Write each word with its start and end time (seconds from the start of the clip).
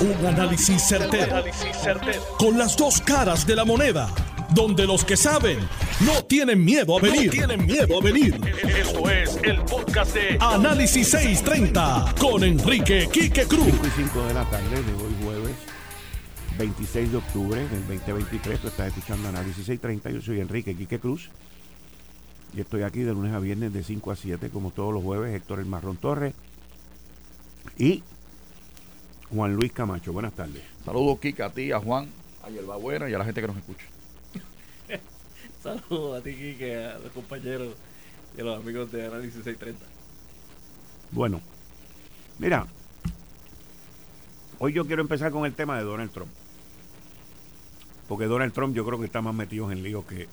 Un 0.00 0.26
análisis 0.26 0.82
certero, 0.82 1.44
Con 2.38 2.56
las 2.56 2.74
dos 2.74 3.02
caras 3.02 3.46
de 3.46 3.54
la 3.54 3.66
moneda. 3.66 4.08
Donde 4.54 4.86
los 4.86 5.04
que 5.04 5.14
saben 5.14 5.58
no 6.00 6.24
tienen 6.24 6.64
miedo 6.64 6.96
a 6.96 7.02
venir. 7.02 7.30
tienen 7.30 7.66
miedo 7.66 7.98
a 7.98 8.02
venir. 8.02 8.40
Esto 8.78 9.10
es 9.10 9.38
el 9.42 9.60
podcast 9.64 10.14
de 10.14 10.38
Análisis 10.40 11.06
630 11.10 12.14
con 12.18 12.42
Enrique 12.42 13.10
Quique 13.12 13.44
Cruz. 13.44 13.66
5 13.66 13.86
y 13.86 13.90
5 14.04 14.22
de 14.24 14.34
la 14.34 14.44
tarde 14.48 14.82
de 14.82 15.04
hoy 15.04 15.14
jueves 15.22 15.56
26 16.58 17.12
de 17.12 17.16
octubre 17.18 17.60
del 17.68 17.86
2023. 17.86 18.58
Tú 18.58 18.68
estás 18.68 18.88
escuchando 18.88 19.28
Análisis 19.28 19.66
630. 19.66 20.10
Yo 20.12 20.22
soy 20.22 20.40
Enrique 20.40 20.74
Quique 20.74 20.98
Cruz. 20.98 21.28
Y 22.54 22.60
estoy 22.62 22.84
aquí 22.84 23.00
de 23.00 23.12
lunes 23.12 23.34
a 23.34 23.38
viernes 23.38 23.74
de 23.74 23.84
5 23.84 24.10
a 24.12 24.16
7, 24.16 24.48
como 24.48 24.70
todos 24.70 24.94
los 24.94 25.02
jueves. 25.02 25.36
Héctor 25.36 25.60
El 25.60 25.66
Marrón 25.66 25.98
Torres. 25.98 26.32
Y 27.78 28.02
Juan 29.32 29.54
Luis 29.54 29.72
Camacho. 29.72 30.12
Buenas 30.12 30.32
tardes. 30.32 30.62
Saludos, 30.84 31.20
Kika, 31.20 31.46
a 31.46 31.50
ti, 31.50 31.70
a 31.72 31.78
Juan, 31.78 32.08
a 32.42 32.50
Yerba 32.50 32.76
Buena 32.76 33.08
y 33.08 33.14
a 33.14 33.18
la 33.18 33.24
gente 33.24 33.40
que 33.40 33.46
nos 33.46 33.56
escucha. 33.56 33.86
Saludos 35.62 36.20
a 36.20 36.22
ti, 36.22 36.34
Kike, 36.34 36.76
a 36.76 36.98
los 36.98 37.12
compañeros 37.12 37.74
y 38.36 38.40
a 38.40 38.44
los 38.44 38.60
amigos 38.60 38.90
de 38.90 39.06
Análisis 39.06 39.44
630. 39.44 39.84
Bueno, 41.12 41.40
mira, 42.38 42.66
hoy 44.58 44.72
yo 44.72 44.86
quiero 44.86 45.02
empezar 45.02 45.30
con 45.30 45.46
el 45.46 45.54
tema 45.54 45.78
de 45.78 45.84
Donald 45.84 46.10
Trump. 46.10 46.30
Porque 48.08 48.24
Donald 48.24 48.52
Trump 48.52 48.74
yo 48.74 48.84
creo 48.84 48.98
que 48.98 49.06
está 49.06 49.22
más 49.22 49.34
metido 49.34 49.70
en 49.70 49.84
lío 49.84 50.04
que, 50.04 50.26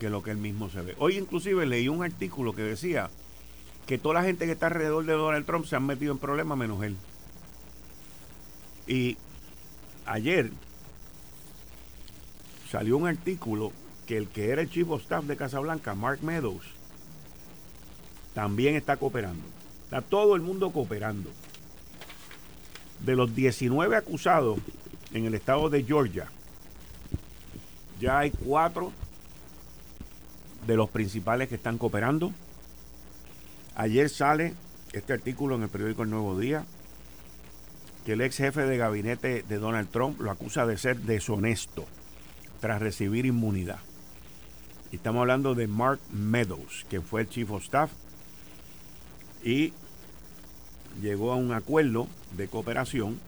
que 0.00 0.08
lo 0.08 0.22
que 0.22 0.30
él 0.30 0.38
mismo 0.38 0.70
se 0.70 0.80
ve. 0.80 0.94
Hoy 0.98 1.18
inclusive 1.18 1.66
leí 1.66 1.88
un 1.88 2.02
artículo 2.02 2.54
que 2.54 2.62
decía 2.62 3.10
que 3.86 3.98
toda 3.98 4.14
la 4.14 4.22
gente 4.22 4.46
que 4.46 4.52
está 4.52 4.68
alrededor 4.68 5.04
de 5.04 5.12
Donald 5.12 5.44
Trump 5.44 5.66
se 5.66 5.76
han 5.76 5.84
metido 5.84 6.12
en 6.12 6.18
problemas 6.18 6.56
menos 6.56 6.82
él. 6.82 6.96
Y 8.86 9.16
ayer 10.06 10.50
salió 12.70 12.96
un 12.96 13.06
artículo 13.06 13.72
que 14.06 14.16
el 14.16 14.28
que 14.28 14.50
era 14.50 14.62
el 14.62 14.70
chief 14.70 14.90
of 14.90 15.02
staff 15.02 15.24
de 15.24 15.36
Casablanca, 15.36 15.94
Mark 15.94 16.22
Meadows, 16.22 16.64
también 18.34 18.74
está 18.74 18.96
cooperando. 18.96 19.44
Está 19.84 20.02
todo 20.02 20.34
el 20.34 20.42
mundo 20.42 20.70
cooperando. 20.70 21.30
De 23.00 23.16
los 23.16 23.34
19 23.34 23.96
acusados 23.96 24.58
en 25.12 25.24
el 25.26 25.34
estado 25.34 25.68
de 25.70 25.84
Georgia, 25.84 26.26
ya 28.00 28.18
hay 28.18 28.30
cuatro 28.30 28.92
de 30.66 30.76
los 30.76 30.90
principales 30.90 31.48
que 31.48 31.54
están 31.54 31.78
cooperando. 31.78 32.32
Ayer 33.76 34.08
sale 34.08 34.54
este 34.92 35.12
artículo 35.12 35.56
en 35.56 35.64
el 35.64 35.68
periódico 35.68 36.02
El 36.02 36.10
Nuevo 36.10 36.38
Día 36.38 36.64
que 38.04 38.12
el 38.12 38.20
ex 38.20 38.36
jefe 38.36 38.62
de 38.62 38.76
gabinete 38.76 39.42
de 39.42 39.58
Donald 39.58 39.88
Trump 39.90 40.20
lo 40.20 40.30
acusa 40.30 40.66
de 40.66 40.76
ser 40.76 40.98
deshonesto 40.98 41.86
tras 42.60 42.80
recibir 42.80 43.26
inmunidad. 43.26 43.78
Estamos 44.92 45.20
hablando 45.20 45.54
de 45.54 45.66
Mark 45.66 46.00
Meadows, 46.12 46.86
que 46.88 47.00
fue 47.00 47.22
el 47.22 47.28
chief 47.28 47.50
of 47.50 47.64
staff 47.64 47.90
y 49.42 49.72
llegó 51.02 51.32
a 51.32 51.36
un 51.36 51.52
acuerdo 51.52 52.06
de 52.36 52.48
cooperación. 52.48 53.18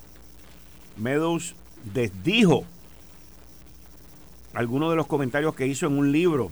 Meadows 0.97 1.55
desdijo 1.93 2.65
algunos 4.55 4.91
de 4.91 4.97
los 4.97 5.07
comentarios 5.07 5.55
que 5.55 5.67
hizo 5.67 5.87
en 5.87 5.99
un 5.99 6.13
libro 6.13 6.51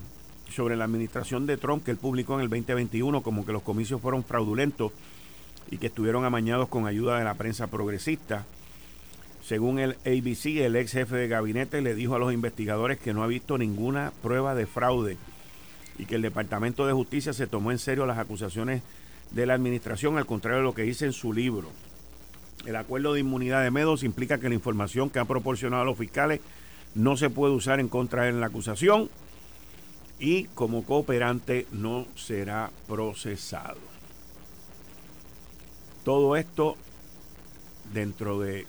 sobre 0.50 0.77
la 0.77 0.84
administración 0.84 1.47
de 1.47 1.56
Trump 1.56 1.84
que 1.84 1.91
él 1.91 1.97
publicó 1.97 2.34
en 2.34 2.41
el 2.41 2.48
2021, 2.48 3.22
como 3.22 3.47
que 3.47 3.52
los 3.52 3.62
comicios 3.62 4.00
fueron 4.00 4.25
fraudulentos 4.25 4.92
y 5.70 5.78
que 5.78 5.88
estuvieron 5.88 6.24
amañados 6.24 6.68
con 6.68 6.86
ayuda 6.86 7.18
de 7.18 7.24
la 7.24 7.34
prensa 7.34 7.66
progresista. 7.66 8.44
Según 9.44 9.78
el 9.78 9.96
ABC, 10.06 10.46
el 10.64 10.76
ex 10.76 10.92
jefe 10.92 11.16
de 11.16 11.28
gabinete 11.28 11.82
le 11.82 11.94
dijo 11.94 12.14
a 12.14 12.18
los 12.18 12.32
investigadores 12.32 12.98
que 12.98 13.12
no 13.12 13.22
ha 13.22 13.26
visto 13.26 13.58
ninguna 13.58 14.12
prueba 14.22 14.54
de 14.54 14.66
fraude 14.66 15.16
y 15.98 16.06
que 16.06 16.16
el 16.16 16.22
Departamento 16.22 16.86
de 16.86 16.92
Justicia 16.92 17.33
se 17.33 17.46
tomó 17.46 17.70
en 17.70 17.78
serio 17.78 18.06
las 18.06 18.18
acusaciones 18.18 18.83
de 19.30 19.46
la 19.46 19.55
administración, 19.55 20.16
al 20.16 20.27
contrario 20.27 20.58
de 20.58 20.64
lo 20.64 20.74
que 20.74 20.83
dice 20.83 21.06
en 21.06 21.12
su 21.12 21.33
libro. 21.33 21.70
El 22.66 22.77
acuerdo 22.77 23.12
de 23.12 23.20
inmunidad 23.20 23.62
de 23.62 23.70
Medos 23.70 24.02
implica 24.02 24.39
que 24.39 24.48
la 24.48 24.55
información 24.55 25.10
que 25.10 25.18
ha 25.18 25.24
proporcionado 25.24 25.83
a 25.83 25.86
los 25.86 25.98
fiscales 25.98 26.40
no 26.94 27.16
se 27.16 27.30
puede 27.30 27.52
usar 27.52 27.80
en 27.80 27.89
contra 27.89 28.24
de 28.24 28.33
la 28.33 28.46
acusación 28.46 29.10
y 30.18 30.44
como 30.55 30.84
cooperante 30.84 31.66
no 31.72 32.06
será 32.14 32.70
procesado. 32.86 33.93
Todo 36.04 36.36
esto 36.36 36.76
dentro 37.92 38.38
de 38.38 38.66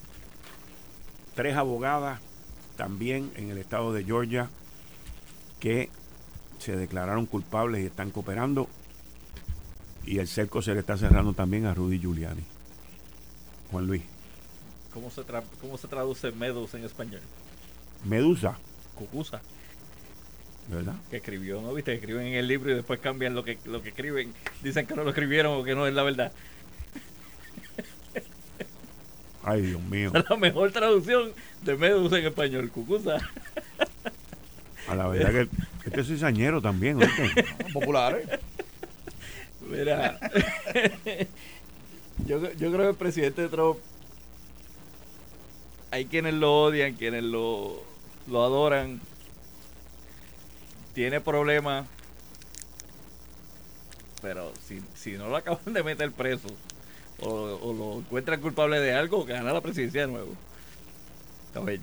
tres 1.36 1.56
abogadas 1.56 2.22
también 2.78 3.32
en 3.36 3.50
el 3.50 3.58
estado 3.58 3.94
de 3.94 4.04
Georgia 4.04 4.50
que 5.60 5.90
se 6.60 6.76
declararon 6.76 7.26
culpables 7.26 7.84
y 7.84 7.88
están 7.88 8.12
cooperando. 8.12 8.68
Y 10.06 10.20
el 10.20 10.28
cerco 10.28 10.62
se 10.62 10.74
le 10.74 10.80
está 10.80 10.98
cerrando 10.98 11.34
también 11.34 11.66
a 11.66 11.74
Rudy 11.74 12.00
Giuliani. 12.00 12.44
Juan 13.72 13.88
Luis. 13.88 14.04
¿Cómo 14.94 15.10
se, 15.10 15.24
cómo 15.60 15.78
se 15.78 15.88
traduce 15.88 16.32
Medusa 16.32 16.78
en 16.78 16.86
español? 16.86 17.22
Medusa. 18.06 18.58
Cucusa. 18.94 19.42
¿Verdad? 20.70 20.96
Que 21.10 21.18
escribió, 21.18 21.62
¿no? 21.62 21.74
Viste, 21.74 21.94
escriben 21.94 22.28
en 22.28 22.36
el 22.36 22.48
libro 22.48 22.72
y 22.72 22.76
después 22.76 23.00
cambian 23.00 23.36
lo 23.36 23.44
que, 23.44 23.60
lo 23.66 23.82
que 23.82 23.90
escriben. 23.90 24.34
Dicen 24.64 24.88
que 24.88 24.96
no 24.96 25.04
lo 25.04 25.10
escribieron 25.10 25.60
o 25.60 25.64
que 25.64 25.76
no 25.76 25.86
es 25.86 25.94
la 25.94 26.04
verdad. 26.04 26.32
Ay, 29.46 29.62
Dios 29.62 29.82
mío. 29.84 30.12
La 30.30 30.36
mejor 30.36 30.72
traducción 30.72 31.32
de 31.62 31.78
Medusa 31.78 32.18
en 32.18 32.26
español, 32.26 32.72
Cucusa. 32.72 33.18
A 34.88 34.96
la 34.96 35.08
verdad 35.08 35.32
que 35.32 35.50
este 35.86 36.02
es 36.02 36.08
cizañero 36.08 36.62
también, 36.62 37.00
Populares. 37.74 38.28
Mira, 39.70 40.20
yo, 42.26 42.52
yo 42.54 42.72
creo 42.72 42.78
que 42.78 42.90
el 42.90 42.96
presidente 42.96 43.48
Trump, 43.48 43.78
hay 45.92 46.06
quienes 46.06 46.36
lo 46.36 46.64
odian, 46.64 46.94
quienes 46.94 47.24
lo, 47.24 47.84
lo 48.28 48.44
adoran, 48.44 49.00
tiene 50.94 51.20
problemas, 51.20 51.88
pero 54.22 54.52
si, 54.68 54.82
si 54.96 55.14
no 55.14 55.30
lo 55.30 55.38
acaban 55.38 55.74
de 55.74 55.84
meter 55.84 56.12
preso, 56.12 56.48
o, 57.22 57.74
lo 57.74 58.00
encuentran 58.00 58.42
culpable 58.42 58.80
de 58.80 58.94
algo 58.94 59.26
que 59.26 59.34
gana 59.34 59.54
la 59.54 59.62
presidencia 59.62 60.02
de 60.02 60.08
nuevo. 60.08 60.34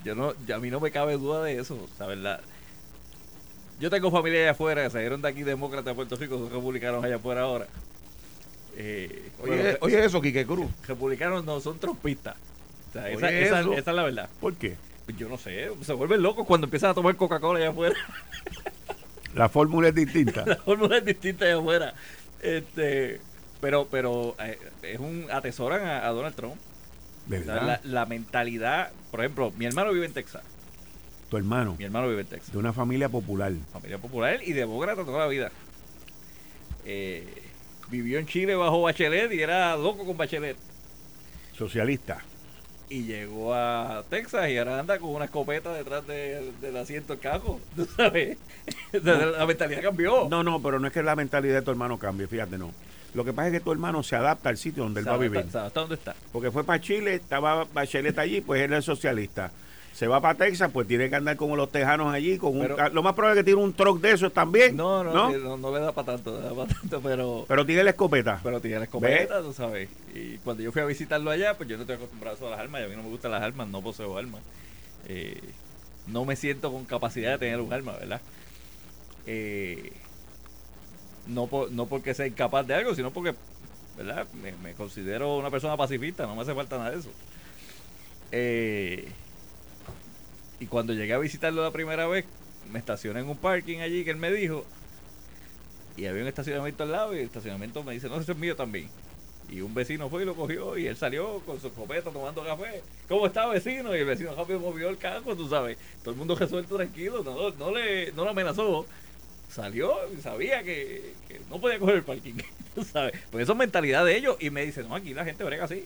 Yo 0.03 0.13
no, 0.13 0.33
a 0.53 0.59
mí 0.59 0.69
no 0.69 0.79
me 0.79 0.91
cabe 0.91 1.17
duda 1.17 1.43
de 1.43 1.59
eso, 1.59 1.87
la 1.99 2.05
verdad. 2.05 2.41
Yo 3.79 3.89
tengo 3.89 4.11
familia 4.11 4.41
allá 4.41 4.51
afuera, 4.51 4.89
salieron 4.89 5.21
de 5.21 5.29
aquí 5.29 5.41
demócratas 5.43 5.85
de 5.85 5.95
Puerto 5.95 6.15
Rico, 6.15 6.37
son 6.37 6.51
republicanos 6.51 7.03
allá 7.03 7.15
afuera 7.15 7.41
ahora. 7.41 7.67
Eh, 8.77 9.31
oye, 9.81 10.05
eso, 10.05 10.21
Quique 10.21 10.45
Cruz. 10.45 10.69
Republicanos 10.87 11.43
no, 11.43 11.59
son 11.59 11.79
trompistas. 11.79 12.35
esa, 12.93 13.31
esa, 13.31 13.61
es 13.61 13.85
la 13.87 14.03
verdad. 14.03 14.29
¿Por 14.39 14.53
qué? 14.55 14.75
Pues 15.05 15.17
yo 15.17 15.27
no 15.27 15.37
sé, 15.37 15.69
se 15.81 15.93
vuelven 15.93 16.21
locos 16.21 16.45
cuando 16.45 16.65
empiezan 16.65 16.91
a 16.91 16.93
tomar 16.93 17.15
Coca-Cola 17.15 17.59
allá 17.59 17.69
afuera. 17.69 17.95
La 19.35 19.49
fórmula 19.49 19.89
es 19.89 19.95
distinta. 19.95 20.43
la 20.45 20.55
fórmula 20.57 20.97
es 20.97 21.05
distinta 21.05 21.45
allá 21.45 21.57
afuera. 21.57 21.93
Este, 22.41 23.19
pero, 23.63 23.87
pero 23.89 24.35
eh, 24.39 24.59
es 24.81 24.99
un 24.99 25.27
atesoran 25.31 25.87
a, 25.87 26.05
Donald 26.09 26.35
Trump. 26.35 26.55
la, 27.29 28.05
mentalidad, 28.05 28.91
por 29.09 29.21
ejemplo, 29.21 29.53
mi 29.57 29.63
hermano 29.63 29.93
vive 29.93 30.05
en 30.05 30.11
Texas. 30.11 30.43
¿Tu 31.29 31.37
hermano? 31.37 31.77
Mi 31.79 31.85
hermano 31.85 32.09
vive 32.09 32.21
en 32.21 32.27
Texas. 32.27 32.51
De 32.51 32.57
una 32.57 32.73
familia 32.73 33.07
popular. 33.07 33.53
Familia 33.71 33.99
popular 33.99 34.41
y 34.43 34.51
demócrata 34.51 35.05
toda 35.05 35.19
la 35.19 35.27
vida. 35.27 35.49
Eh, 36.83 37.25
vivió 37.89 38.19
en 38.19 38.25
Chile 38.25 38.53
bajo 38.53 38.81
Bachelet 38.81 39.31
y 39.31 39.41
era 39.41 39.77
loco 39.77 40.05
con 40.05 40.17
Bachelet. 40.17 40.57
Socialista. 41.57 42.21
Y 42.89 43.03
llegó 43.03 43.53
a 43.53 44.03
Texas 44.09 44.49
y 44.49 44.57
ahora 44.57 44.77
anda 44.77 44.99
con 44.99 45.11
una 45.11 45.23
escopeta 45.23 45.73
detrás 45.73 46.05
del 46.05 46.75
asiento 46.75 47.13
del 47.13 47.21
carro. 47.21 47.61
¿Tú 47.77 47.85
sabes? 47.95 48.37
la 48.91 49.45
mentalidad 49.45 49.81
cambió. 49.83 50.27
No, 50.27 50.43
no, 50.43 50.61
pero 50.61 50.81
no 50.81 50.87
es 50.87 50.91
que 50.91 51.01
la 51.01 51.15
mentalidad 51.15 51.55
de 51.55 51.61
tu 51.61 51.71
hermano 51.71 51.97
cambie, 51.97 52.27
fíjate, 52.27 52.57
no. 52.57 52.73
Lo 53.13 53.23
que 53.23 53.33
pasa 53.33 53.47
es 53.47 53.53
que 53.53 53.59
tu 53.59 53.71
hermano 53.71 54.01
se 54.03 54.15
adapta 54.15 54.49
al 54.49 54.57
sitio 54.57 54.83
donde 54.83 55.01
él 55.01 55.07
va 55.07 55.13
a 55.13 55.17
vivir. 55.17 55.39
¿Hasta 55.39 55.69
dónde 55.69 55.95
está? 55.95 56.15
Porque 56.31 56.51
fue 56.51 56.63
para 56.63 56.81
Chile, 56.81 57.15
estaba 57.15 57.65
Bachelet 57.65 58.17
allí, 58.17 58.41
pues 58.41 58.61
él 58.61 58.73
es 58.73 58.85
socialista. 58.85 59.51
Se 59.93 60.07
va 60.07 60.19
para 60.19 60.35
Texas, 60.35 60.71
pues 60.73 60.87
tiene 60.87 61.07
que 61.07 61.15
andar 61.15 61.37
como 61.37 61.55
los 61.55 61.71
tejanos 61.71 62.11
allí. 62.11 62.39
con 62.39 62.59
un, 62.59 62.67
Lo 62.93 63.03
más 63.03 63.13
probable 63.13 63.39
es 63.39 63.43
que 63.43 63.51
tiene 63.51 63.61
un 63.61 63.73
truck 63.73 64.01
de 64.01 64.13
esos 64.13 64.33
también. 64.33 64.75
No, 64.75 65.03
no, 65.03 65.57
no, 65.57 65.71
le 65.71 65.79
da 65.79 65.91
para 65.91 66.13
tanto, 66.13 66.39
da 66.39 66.51
para 66.53 66.73
tanto, 66.73 66.99
pero... 67.01 67.45
Pero 67.47 67.63
tiene 67.63 67.83
la 67.83 67.91
escopeta. 67.91 68.39
Pero 68.41 68.59
tiene 68.59 68.79
la 68.79 68.85
escopeta, 68.85 69.41
tú 69.41 69.53
sabes. 69.53 69.89
Y 70.15 70.37
cuando 70.39 70.63
yo 70.63 70.71
fui 70.71 70.81
a 70.81 70.85
visitarlo 70.85 71.29
allá, 71.29 71.55
pues 71.55 71.69
yo 71.69 71.75
no 71.77 71.83
estoy 71.83 71.97
acostumbrado 71.97 72.47
a 72.47 72.49
las 72.49 72.59
armas 72.59 72.81
y 72.81 72.85
a 72.85 72.87
mí 72.87 72.95
no 72.95 73.03
me 73.03 73.09
gustan 73.09 73.29
las 73.29 73.43
armas, 73.43 73.67
no 73.67 73.83
poseo 73.83 74.17
armas. 74.17 74.41
Eh, 75.07 75.39
no 76.07 76.25
me 76.25 76.35
siento 76.35 76.71
con 76.71 76.85
capacidad 76.85 77.33
de 77.33 77.37
tener 77.37 77.61
un 77.61 77.71
arma, 77.71 77.93
¿verdad? 77.93 78.21
Eh, 79.27 79.93
no, 81.27 81.49
no 81.71 81.85
porque 81.87 82.13
sea 82.13 82.27
incapaz 82.27 82.65
de 82.67 82.75
algo, 82.75 82.95
sino 82.95 83.11
porque 83.11 83.35
¿verdad? 83.97 84.27
Me, 84.33 84.73
considero 84.73 85.37
una 85.37 85.49
persona 85.49 85.77
pacifista, 85.77 86.25
no 86.25 86.35
me 86.35 86.41
hace 86.41 86.53
falta 86.53 86.77
nada 86.77 86.91
de 86.91 86.99
eso. 86.99 87.09
Eh, 88.31 89.07
y 90.59 90.65
cuando 90.65 90.93
llegué 90.93 91.13
a 91.13 91.19
visitarlo 91.19 91.63
la 91.63 91.71
primera 91.71 92.07
vez, 92.07 92.25
me 92.71 92.79
estacioné 92.79 93.19
en 93.19 93.29
un 93.29 93.37
parking 93.37 93.79
allí 93.79 94.03
que 94.03 94.11
él 94.11 94.17
me 94.17 94.31
dijo. 94.31 94.65
Y 95.95 96.07
había 96.07 96.23
un 96.23 96.27
estacionamiento 96.27 96.83
al 96.83 96.91
lado 96.91 97.15
y 97.15 97.19
el 97.19 97.25
estacionamiento 97.25 97.83
me 97.83 97.93
dice, 97.93 98.09
no, 98.09 98.19
ese 98.19 98.31
es 98.31 98.37
mío 98.37 98.55
también. 98.55 98.89
Y 99.49 99.61
un 99.61 99.73
vecino 99.73 100.09
fue 100.09 100.23
y 100.23 100.25
lo 100.25 100.35
cogió 100.35 100.77
y 100.77 100.87
él 100.87 100.97
salió 100.97 101.39
con 101.41 101.59
su 101.59 101.67
escopeta 101.67 102.09
tomando 102.09 102.43
café. 102.43 102.81
¿Cómo 103.07 103.27
está 103.27 103.45
vecino? 103.45 103.95
Y 103.95 103.99
el 103.99 104.05
vecino 104.05 104.33
rápido 104.33 104.59
movió 104.59 104.89
el 104.89 104.97
carro, 104.97 105.35
tú 105.35 105.47
sabes. 105.47 105.77
Todo 106.01 106.11
el 106.11 106.17
mundo 106.17 106.35
resuelto 106.35 106.77
tranquilo, 106.77 107.23
no, 107.23 107.51
no, 107.51 107.71
le, 107.71 108.11
no 108.13 108.23
lo 108.23 108.31
amenazó. 108.31 108.87
Salió 109.53 109.93
sabía 110.21 110.63
que, 110.63 111.13
no 111.49 111.61
podía 111.61 111.77
coger 111.77 111.97
el 111.97 112.03
parking, 112.03 112.35
sabes. 112.91 113.13
Porque 113.29 113.43
eso 113.43 113.51
es 113.51 113.57
mentalidad 113.57 114.03
de 114.03 114.17
ellos. 114.17 114.35
Y 114.39 114.49
me 114.49 114.65
dice, 114.65 114.83
no, 114.83 114.95
aquí 114.95 115.13
la 115.13 115.25
gente 115.25 115.43
brega 115.43 115.65
así. 115.65 115.85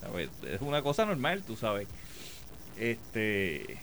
¿Sabes? 0.00 0.30
Es 0.44 0.60
una 0.60 0.82
cosa 0.82 1.06
normal, 1.06 1.44
tú 1.46 1.56
sabes. 1.56 1.86
Este 2.76 3.78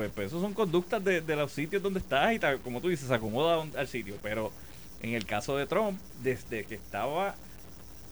pues, 0.00 0.10
pues 0.14 0.28
eso 0.28 0.40
son 0.40 0.54
conductas 0.54 1.04
de, 1.04 1.20
los 1.36 1.52
sitios 1.52 1.82
donde 1.82 2.00
estás 2.00 2.32
y 2.32 2.38
como 2.62 2.80
tú 2.80 2.88
dices, 2.88 3.08
se 3.08 3.14
acomoda 3.14 3.62
al 3.76 3.86
sitio. 3.88 4.16
Pero 4.22 4.50
en 5.02 5.14
el 5.14 5.26
caso 5.26 5.58
de 5.58 5.66
Trump, 5.66 6.00
desde 6.22 6.64
que 6.64 6.76
estaba 6.76 7.34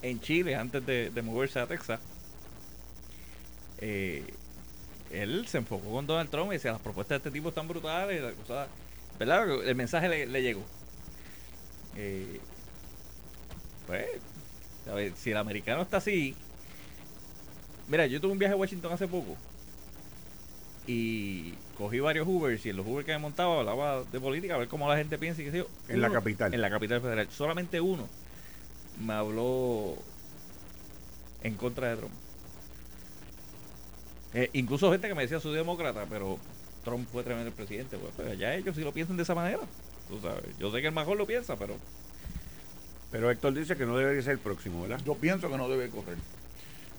en 0.03 0.21
Chile 0.21 0.55
antes 0.55 0.85
de, 0.85 1.23
moverse 1.23 1.59
a 1.59 1.67
Texas, 1.67 2.01
eh, 3.79 4.23
él 5.11 5.47
se 5.47 5.59
enfocó 5.59 5.91
con 5.91 6.07
Donald 6.07 6.31
Trump 6.31 6.51
y 6.51 6.55
decía, 6.55 6.73
las 6.73 6.81
propuestas 6.81 7.17
de 7.23 7.29
este 7.29 7.31
tipo 7.31 7.49
están 7.49 7.69
brutales, 7.69 8.23
¿verdad? 9.19 9.67
El 9.67 9.75
mensaje 9.75 10.27
le, 10.27 10.43
llegó. 10.43 10.63
Eh, 11.97 12.41
pues, 13.87 14.07
si 15.17 15.31
el 15.31 15.37
americano 15.37 15.83
está 15.83 15.99
así, 15.99 16.35
mira, 17.89 18.07
yo 18.07 18.21
tuve 18.21 18.33
un 18.33 18.39
viaje 18.39 18.55
a 18.55 18.57
Washington 18.57 18.93
hace 18.93 19.09
poco 19.09 19.37
y 20.87 21.53
cogí 21.77 22.01
varios 22.01 22.27
Ubers 22.27 22.65
y 22.65 22.71
en 22.71 22.77
los 22.79 22.87
Uber 22.87 23.05
que 23.05 23.13
me 23.13 23.19
montaba 23.19 23.61
hablaba 23.61 24.05
de 24.05 24.19
política, 24.19 24.55
a 24.55 24.59
ver 24.59 24.69
cómo 24.69 24.89
la 24.89 24.97
gente 24.97 25.19
piensa 25.19 25.43
y 25.43 25.45
qué 25.45 25.51
sé 25.51 25.59
yo. 25.59 25.67
En 25.89 26.01
la 26.01 26.11
capital. 26.11 26.55
En 26.55 26.63
la 26.63 26.71
capital 26.71 27.01
federal. 27.03 27.29
Solamente 27.31 27.81
uno 27.81 28.09
me 29.05 29.13
habló 29.13 29.97
en 31.43 31.55
contra 31.55 31.91
de 31.91 31.97
Trump. 31.97 32.15
Eh, 34.35 34.51
incluso 34.53 34.91
gente 34.91 35.09
que 35.09 35.15
me 35.15 35.23
decía 35.23 35.41
soy 35.41 35.55
demócrata, 35.55 36.07
pero 36.09 36.39
Trump 36.85 37.09
fue 37.11 37.23
tremendo 37.23 37.51
presidente. 37.53 37.97
Pues, 37.97 38.13
pues, 38.17 38.39
ya 38.39 38.55
ellos 38.55 38.77
sí 38.77 38.83
lo 38.83 38.93
piensan 38.93 39.17
de 39.17 39.23
esa 39.23 39.35
manera. 39.35 39.61
Tú 40.09 40.21
sabes. 40.21 40.57
Yo 40.59 40.71
sé 40.71 40.81
que 40.81 40.89
el 40.89 40.95
mejor 40.95 41.17
lo 41.17 41.27
piensa, 41.27 41.57
pero. 41.57 41.77
Pero 43.11 43.31
Héctor 43.31 43.55
dice 43.55 43.77
que 43.77 43.87
no 43.87 43.97
debería 43.97 44.23
ser 44.23 44.33
el 44.33 44.39
próximo, 44.39 44.83
¿verdad? 44.83 45.01
Yo 45.05 45.15
pienso 45.15 45.51
que 45.51 45.57
no 45.57 45.69
debe 45.69 45.89
correr. 45.89 46.19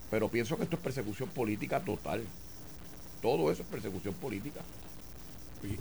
Pero 0.10 0.28
pienso 0.30 0.58
que 0.58 0.64
esto 0.64 0.76
es 0.76 0.82
persecución 0.82 1.30
política 1.30 1.80
total. 1.82 2.24
Todo 3.22 3.52
eso 3.52 3.62
es 3.62 3.68
persecución 3.68 4.16
política. 4.16 4.62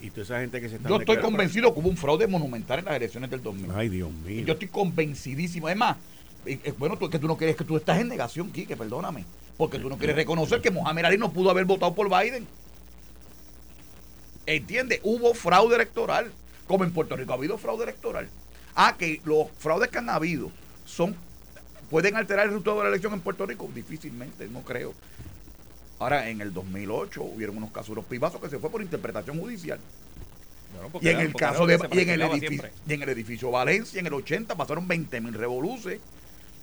Y, 0.03 0.11
toda 0.11 0.23
esa 0.23 0.41
gente 0.41 0.61
que 0.61 0.69
se 0.69 0.77
está. 0.77 0.89
Yo 0.89 0.97
estoy 0.97 1.19
convencido 1.19 1.73
que 1.73 1.81
hubo 1.81 1.89
un 1.89 1.97
fraude 1.97 2.27
monumental 2.27 2.81
en 2.81 2.87
las 2.87 2.97
elecciones 2.97 3.31
del 3.31 3.43
2000. 3.43 3.71
Ay, 3.75 3.89
Dios 3.89 4.11
mío. 4.11 4.45
yo 4.45 4.55
estoy 4.55 4.69
convencidísimo. 4.69 5.69
Además, 5.69 5.97
es 6.45 6.77
bueno, 6.77 6.97
tú, 6.99 7.09
que 7.09 7.19
tú 7.19 7.29
no 7.29 7.37
quieres 7.37 7.57
que 7.57 7.65
tú 7.65 7.77
estás 7.77 7.99
en 8.01 8.09
negación, 8.09 8.51
Quique, 8.51 8.77
perdóname. 8.77 9.25
Porque 9.59 9.79
tú 9.79 9.91
no 9.91 9.99
quieres 9.99 10.17
reconocer 10.17 10.63
que 10.63 10.71
Mohamed 10.71 11.05
Ali 11.05 11.19
no 11.19 11.33
pudo 11.33 11.51
haber 11.51 11.65
votado 11.65 11.95
por 11.95 12.09
Biden. 12.09 12.47
¿Entiendes? 14.47 15.01
Hubo 15.03 15.35
fraude 15.35 15.75
electoral. 15.75 16.33
Como 16.67 16.85
en 16.85 16.93
Puerto 16.93 17.17
Rico 17.17 17.33
ha 17.33 17.37
habido 17.37 17.59
fraude 17.59 17.83
electoral. 17.83 18.29
Ah, 18.77 18.95
que 18.97 19.21
los 19.25 19.51
fraudes 19.59 19.91
que 19.91 19.99
han 19.99 20.09
habido 20.09 20.51
son 20.87 21.17
pueden 21.91 22.17
alterar 22.17 22.45
el 22.45 22.51
resultado 22.51 22.77
de 22.79 22.83
la 22.85 22.89
elección 22.91 23.13
en 23.15 23.21
Puerto 23.21 23.47
Rico. 23.47 23.69
Difícilmente, 23.75 24.47
no 24.49 24.63
creo. 24.63 24.95
Ahora, 25.99 26.29
en 26.29 26.41
el 26.41 26.55
2008 26.55 27.23
hubieron 27.25 27.57
unos 27.57 27.73
casos, 27.73 27.97
los 27.97 28.05
pibazos 28.05 28.41
que 28.41 28.49
se 28.49 28.59
fue 28.61 28.71
por 28.71 28.81
interpretación 28.81 29.41
judicial. 29.41 29.81
y 31.01 31.09
en 31.09 31.19
el 31.19 31.35
caso 31.35 31.67
de 31.67 31.81
y 31.91 32.01
en 32.01 32.11
el, 32.11 32.23
edificio, 32.23 32.71
y 32.87 32.93
en 32.93 33.03
el 33.03 33.09
edificio 33.09 33.51
Valencia, 33.51 33.99
en 33.99 34.07
el 34.07 34.15
80 34.15 34.55
pasaron 34.55 34.87
20 34.87 35.21
mil 35.21 35.35
revoluces 35.35 35.99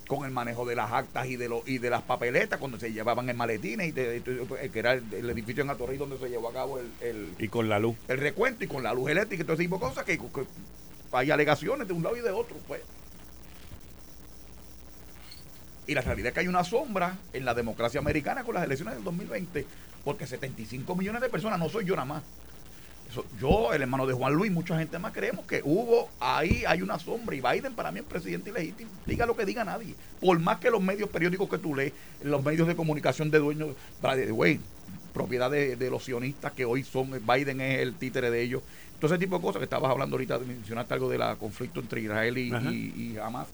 con 0.07 0.25
el 0.25 0.31
manejo 0.31 0.66
de 0.66 0.75
las 0.75 0.92
actas 0.92 1.28
y 1.28 1.36
de 1.36 1.50
los 1.50 1.68
y 1.68 1.80
de 1.80 1.90
las 1.90 2.04
papeletas 2.04 2.60
cuando 2.60 2.80
se 2.80 2.94
llevaban 2.94 3.30
en 3.30 3.38
maletines 3.38 3.90
y 3.90 3.94
que 3.94 4.69
era 4.74 4.94
el, 4.94 5.30
edificio 5.30 5.63
en 5.63 5.69
Atorrey 5.69 5.98
donde 5.98 6.18
se 6.18 6.30
llevó 6.30 6.50
a 6.50 6.54
cabo 6.54 6.80
el, 6.80 7.34
y 7.40 7.48
con 7.48 7.69
la 7.69 7.80
luz 7.80 7.96
el 8.07 8.19
recuento 8.19 8.63
y 8.63 8.68
con 8.68 8.84
la 8.84 8.94
luz 8.94 9.10
eléctrica 9.10 9.42
y 9.42 9.46
todo 9.46 9.54
ese 9.54 9.63
tipo 9.63 9.78
de 9.78 9.81
cosas 9.81 10.04
que, 10.04 10.18
que 10.18 10.46
hay 11.12 11.31
alegaciones 11.31 11.88
de 11.88 11.94
un 11.94 12.04
lado 12.04 12.18
y 12.18 12.22
de 12.22 12.31
otro 12.31 12.57
pues 12.68 12.81
y 15.88 15.94
la 15.94 16.02
realidad 16.02 16.30
es 16.30 16.34
que 16.34 16.40
hay 16.42 16.48
una 16.48 16.63
sombra 16.63 17.18
en 17.34 17.46
la 17.46 17.54
democracia 17.54 18.00
americana 18.00 18.44
con 18.44 18.56
las 18.56 18.63
elecciones 18.63 18.96
del 18.96 19.04
2020, 19.04 19.66
porque 20.04 20.25
75 20.25 20.96
millones 20.96 21.22
de 21.22 21.30
personas, 21.30 21.60
no 21.60 21.69
soy 21.69 21.86
yo 21.86 21.96
nada 21.96 22.06
más. 22.06 22.24
Yo, 23.40 23.74
el 23.74 23.82
hermano 23.82 24.06
de 24.06 24.14
Juan 24.14 24.34
Luis, 24.34 24.52
mucha 24.52 24.78
gente 24.78 25.00
más 25.00 25.14
creemos 25.14 25.46
que 25.46 25.62
hubo, 25.64 26.10
ahí 26.20 26.64
hay 26.68 26.82
una 26.82 27.00
sombra 27.00 27.36
y 27.36 27.42
Biden 27.42 27.74
para 27.74 27.92
mí 27.92 28.00
es 28.00 28.06
presidente 28.06 28.50
ilegítimo. 28.50 28.90
Diga 29.06 29.26
lo 29.26 29.36
que 29.36 29.46
diga 29.46 29.64
nadie. 29.64 29.96
Por 30.20 30.40
más 30.40 30.60
que 30.60 30.70
los 30.70 30.82
medios 30.82 31.10
periódicos 31.10 31.50
que 31.50 31.58
tú 31.58 31.76
lees, 31.76 31.94
los 32.24 32.44
medios 32.44 32.68
de 32.68 32.76
comunicación 32.76 33.32
de 33.32 33.40
dueños, 33.40 33.76
de 34.02 34.60
propiedad 35.14 35.50
de, 35.50 35.90
los 35.90 36.04
sionistas 36.04 36.52
que 36.52 36.66
hoy 36.66 36.84
son, 36.84 37.12
Biden 37.26 37.62
es 37.62 37.80
el 37.80 37.96
títere 37.96 38.30
de 38.30 38.42
ellos. 38.42 38.64
Todo 39.00 39.14
ese 39.14 39.20
tipo 39.20 39.38
de 39.38 39.42
cosas 39.42 39.60
que 39.60 39.66
estabas 39.66 39.92
hablando 39.92 40.16
ahorita, 40.16 40.40
mencionaste 40.40 40.94
algo 40.94 41.10
del 41.10 41.22
conflicto 41.38 41.80
entre 41.80 42.02
Israel 42.02 42.38
y, 42.38 42.54
y, 42.54 43.12
y 43.14 43.18
Hamas 43.18 43.48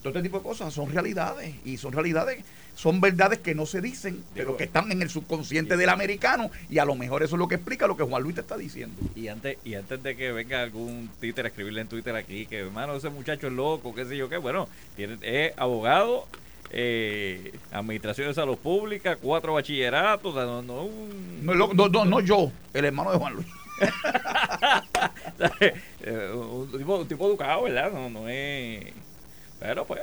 todo 0.00 0.10
este 0.10 0.22
tipo 0.22 0.38
de 0.38 0.44
cosas 0.44 0.72
son 0.72 0.90
realidades 0.90 1.54
y 1.64 1.76
son 1.76 1.92
realidades, 1.92 2.42
son 2.74 3.00
verdades 3.00 3.40
que 3.40 3.54
no 3.54 3.66
se 3.66 3.82
dicen, 3.82 4.24
pero 4.34 4.56
que 4.56 4.64
están 4.64 4.90
en 4.90 5.02
el 5.02 5.10
subconsciente 5.10 5.76
del 5.76 5.90
americano 5.90 6.50
y 6.70 6.78
a 6.78 6.86
lo 6.86 6.94
mejor 6.94 7.22
eso 7.22 7.36
es 7.36 7.38
lo 7.38 7.48
que 7.48 7.56
explica 7.56 7.86
lo 7.86 7.96
que 7.96 8.04
Juan 8.04 8.22
Luis 8.22 8.34
te 8.34 8.40
está 8.40 8.56
diciendo. 8.56 8.96
Y 9.14 9.28
antes 9.28 9.58
y 9.62 9.74
antes 9.74 10.02
de 10.02 10.16
que 10.16 10.32
venga 10.32 10.62
algún 10.62 11.10
Twitter 11.20 11.44
a 11.44 11.48
escribirle 11.48 11.82
en 11.82 11.88
Twitter 11.88 12.16
aquí 12.16 12.46
que 12.46 12.60
hermano 12.60 12.94
ese 12.94 13.10
muchacho 13.10 13.48
es 13.48 13.52
loco, 13.52 13.94
qué 13.94 14.06
sé 14.06 14.16
yo 14.16 14.30
qué, 14.30 14.38
bueno, 14.38 14.68
tiene, 14.96 15.18
es 15.20 15.52
abogado, 15.58 16.26
eh, 16.70 17.52
administración 17.70 18.28
de 18.28 18.34
salud 18.34 18.56
pública, 18.56 19.16
cuatro 19.16 19.52
bachilleratos, 19.52 20.34
no, 20.34 20.62
no, 20.62 20.88
no, 21.42 21.88
no, 21.88 22.04
no, 22.06 22.20
yo, 22.20 22.50
el 22.72 22.86
hermano 22.86 23.12
de 23.12 23.18
Juan 23.18 23.34
Luis. 23.34 23.46
Eh, 26.02 26.30
un, 26.34 26.70
tipo, 26.70 26.96
un 26.96 27.08
tipo 27.08 27.26
educado, 27.26 27.62
¿verdad? 27.62 27.90
No, 27.92 28.10
no 28.10 28.28
es 28.28 28.92
pero 29.60 29.84
pues, 29.84 30.00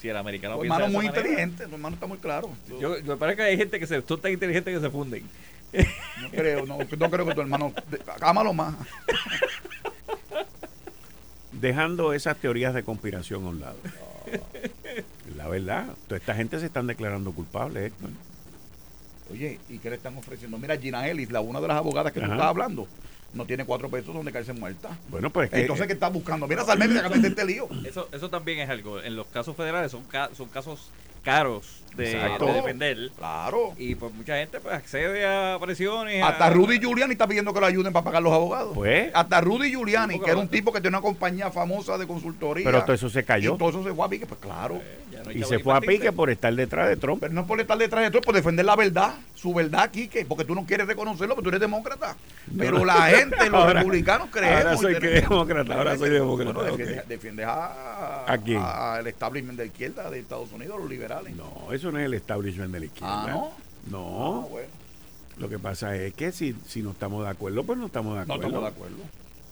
si 0.00 0.08
el 0.08 0.16
americano 0.16 0.56
tu 0.56 0.64
hermano 0.64 0.88
muy 0.88 1.06
inteligente, 1.06 1.66
tu 1.66 1.74
hermano 1.74 1.94
está 1.94 2.06
muy 2.06 2.18
claro. 2.18 2.50
Yo, 2.80 2.96
me 3.02 3.16
parece 3.16 3.36
que 3.36 3.42
hay 3.42 3.56
gente 3.56 3.78
que 3.78 3.86
se, 3.86 4.02
son 4.02 4.20
tan 4.20 4.32
inteligentes 4.32 4.74
que 4.74 4.80
se 4.80 4.90
funden. 4.90 5.24
No 6.20 6.30
creo, 6.30 6.66
no, 6.66 6.78
no 6.78 7.10
creo 7.10 7.26
que 7.26 7.34
tu 7.34 7.40
hermano, 7.40 7.72
ámalo 8.20 8.52
más. 8.52 8.74
Dejando 11.52 12.12
esas 12.12 12.36
teorías 12.36 12.74
de 12.74 12.82
conspiración 12.82 13.44
a 13.44 13.48
un 13.48 13.60
lado. 13.60 13.78
La 15.36 15.48
verdad, 15.48 15.86
toda 16.06 16.18
esta 16.18 16.34
gente 16.34 16.60
se 16.60 16.66
están 16.66 16.86
declarando 16.86 17.32
culpables, 17.32 17.86
Héctor. 17.86 18.10
Oye, 19.30 19.58
¿y 19.68 19.78
qué 19.78 19.90
le 19.90 19.96
están 19.96 20.16
ofreciendo? 20.16 20.58
Mira, 20.58 20.76
Gina 20.76 21.08
Ellis, 21.08 21.30
la 21.30 21.40
una 21.40 21.60
de 21.60 21.68
las 21.68 21.78
abogadas 21.78 22.12
que 22.12 22.20
tú 22.20 22.26
estabas 22.26 22.46
hablando, 22.46 22.86
no 23.34 23.44
tiene 23.44 23.64
cuatro 23.64 23.88
pesos 23.88 24.14
donde 24.14 24.32
caerse 24.32 24.52
muerta. 24.52 24.96
Bueno, 25.08 25.30
pues 25.30 25.52
Entonces, 25.52 25.86
¿qué 25.86 25.92
está 25.92 26.08
buscando? 26.08 26.46
Mira, 26.46 26.64
Salmén, 26.64 26.94
de 26.94 27.28
este 27.28 27.44
lío. 27.44 27.68
Eso, 27.84 28.08
eso 28.12 28.30
también 28.30 28.60
es 28.60 28.70
algo. 28.70 29.00
En 29.00 29.16
los 29.16 29.26
casos 29.26 29.56
federales 29.56 29.90
son, 29.90 30.04
son 30.34 30.48
casos 30.48 30.90
caros 31.22 31.83
de, 31.96 32.52
defender. 32.54 33.10
Claro. 33.16 33.72
Y 33.78 33.94
pues 33.94 34.12
mucha 34.14 34.36
gente 34.36 34.60
pues 34.60 34.74
accede 34.74 35.24
a 35.26 35.58
presiones. 35.60 36.22
Hasta 36.22 36.50
Rudy 36.50 36.78
Giuliani 36.78 37.12
está 37.12 37.26
pidiendo 37.26 37.52
que 37.52 37.60
lo 37.60 37.66
ayuden 37.66 37.92
para 37.92 38.04
pagar 38.04 38.22
los 38.22 38.32
abogados. 38.32 38.72
Pues. 38.74 39.10
Hasta 39.14 39.40
Rudy 39.40 39.70
Giuliani, 39.70 40.20
que 40.20 40.30
era 40.30 40.38
un 40.38 40.48
tipo 40.48 40.72
que 40.72 40.80
tiene 40.80 40.96
una 40.96 41.02
compañía 41.02 41.50
famosa 41.50 41.98
de 41.98 42.06
consultoría. 42.06 42.64
Pero 42.64 42.82
todo 42.82 42.94
eso 42.94 43.08
se 43.08 43.24
cayó. 43.24 43.54
Y 43.54 43.58
todo 43.58 43.70
eso 43.70 43.84
se 43.84 43.92
fue 43.92 44.06
a 44.06 44.08
pique, 44.08 44.26
pues 44.26 44.40
claro. 44.40 44.80
Pues, 45.24 45.36
y 45.36 45.42
se 45.44 45.58
fue 45.58 45.74
a 45.74 45.80
pique 45.80 46.12
por 46.12 46.30
estar 46.30 46.54
detrás 46.54 46.88
de 46.88 46.96
Trump. 46.96 47.20
Pero 47.20 47.32
no 47.32 47.46
por 47.46 47.60
estar 47.60 47.78
detrás 47.78 48.04
de 48.04 48.10
Trump, 48.10 48.24
por 48.24 48.34
defender 48.34 48.64
la 48.64 48.76
verdad, 48.76 49.14
su 49.34 49.54
verdad 49.54 49.82
aquí, 49.82 50.08
que 50.08 50.24
porque 50.24 50.44
tú 50.44 50.54
no 50.54 50.64
quieres 50.66 50.86
reconocerlo, 50.86 51.34
porque 51.34 51.44
tú 51.44 51.48
eres 51.50 51.60
demócrata. 51.60 52.16
Pero 52.56 52.84
la 52.84 53.06
gente, 53.08 53.48
los 53.48 53.72
republicanos 53.72 54.28
creemos. 54.30 54.64
Ahora 54.64 54.76
soy 54.76 54.94
demócrata, 54.94 55.74
ahora 55.74 55.96
soy 55.96 56.10
demócrata. 56.10 56.60
defiendes, 57.08 57.46
a, 57.46 58.24
¿A, 58.26 58.94
al 58.96 59.06
establishment 59.06 59.58
de 59.58 59.66
izquierda 59.66 60.10
de 60.10 60.18
Estados 60.18 60.52
Unidos, 60.52 60.78
los 60.78 60.88
liberales. 60.88 61.34
No, 61.34 61.72
eso 61.72 61.83
no 61.92 61.98
es 61.98 62.06
el 62.06 62.14
establishment 62.14 62.72
de 62.72 62.80
la 62.80 62.86
izquierda. 62.86 63.24
Ah, 63.24 63.30
no. 63.30 63.64
No. 63.90 64.48
Ah, 64.52 64.60
Lo 65.38 65.48
que 65.48 65.58
pasa 65.58 65.96
es 65.96 66.14
que 66.14 66.32
si, 66.32 66.54
si 66.66 66.82
no 66.82 66.92
estamos 66.92 67.24
de 67.24 67.30
acuerdo, 67.30 67.64
pues 67.64 67.78
no 67.78 67.86
estamos 67.86 68.14
de 68.14 68.22
acuerdo. 68.22 68.42
No 68.42 68.48
estamos 68.48 68.62
de 68.62 68.68
acuerdo. 68.68 69.04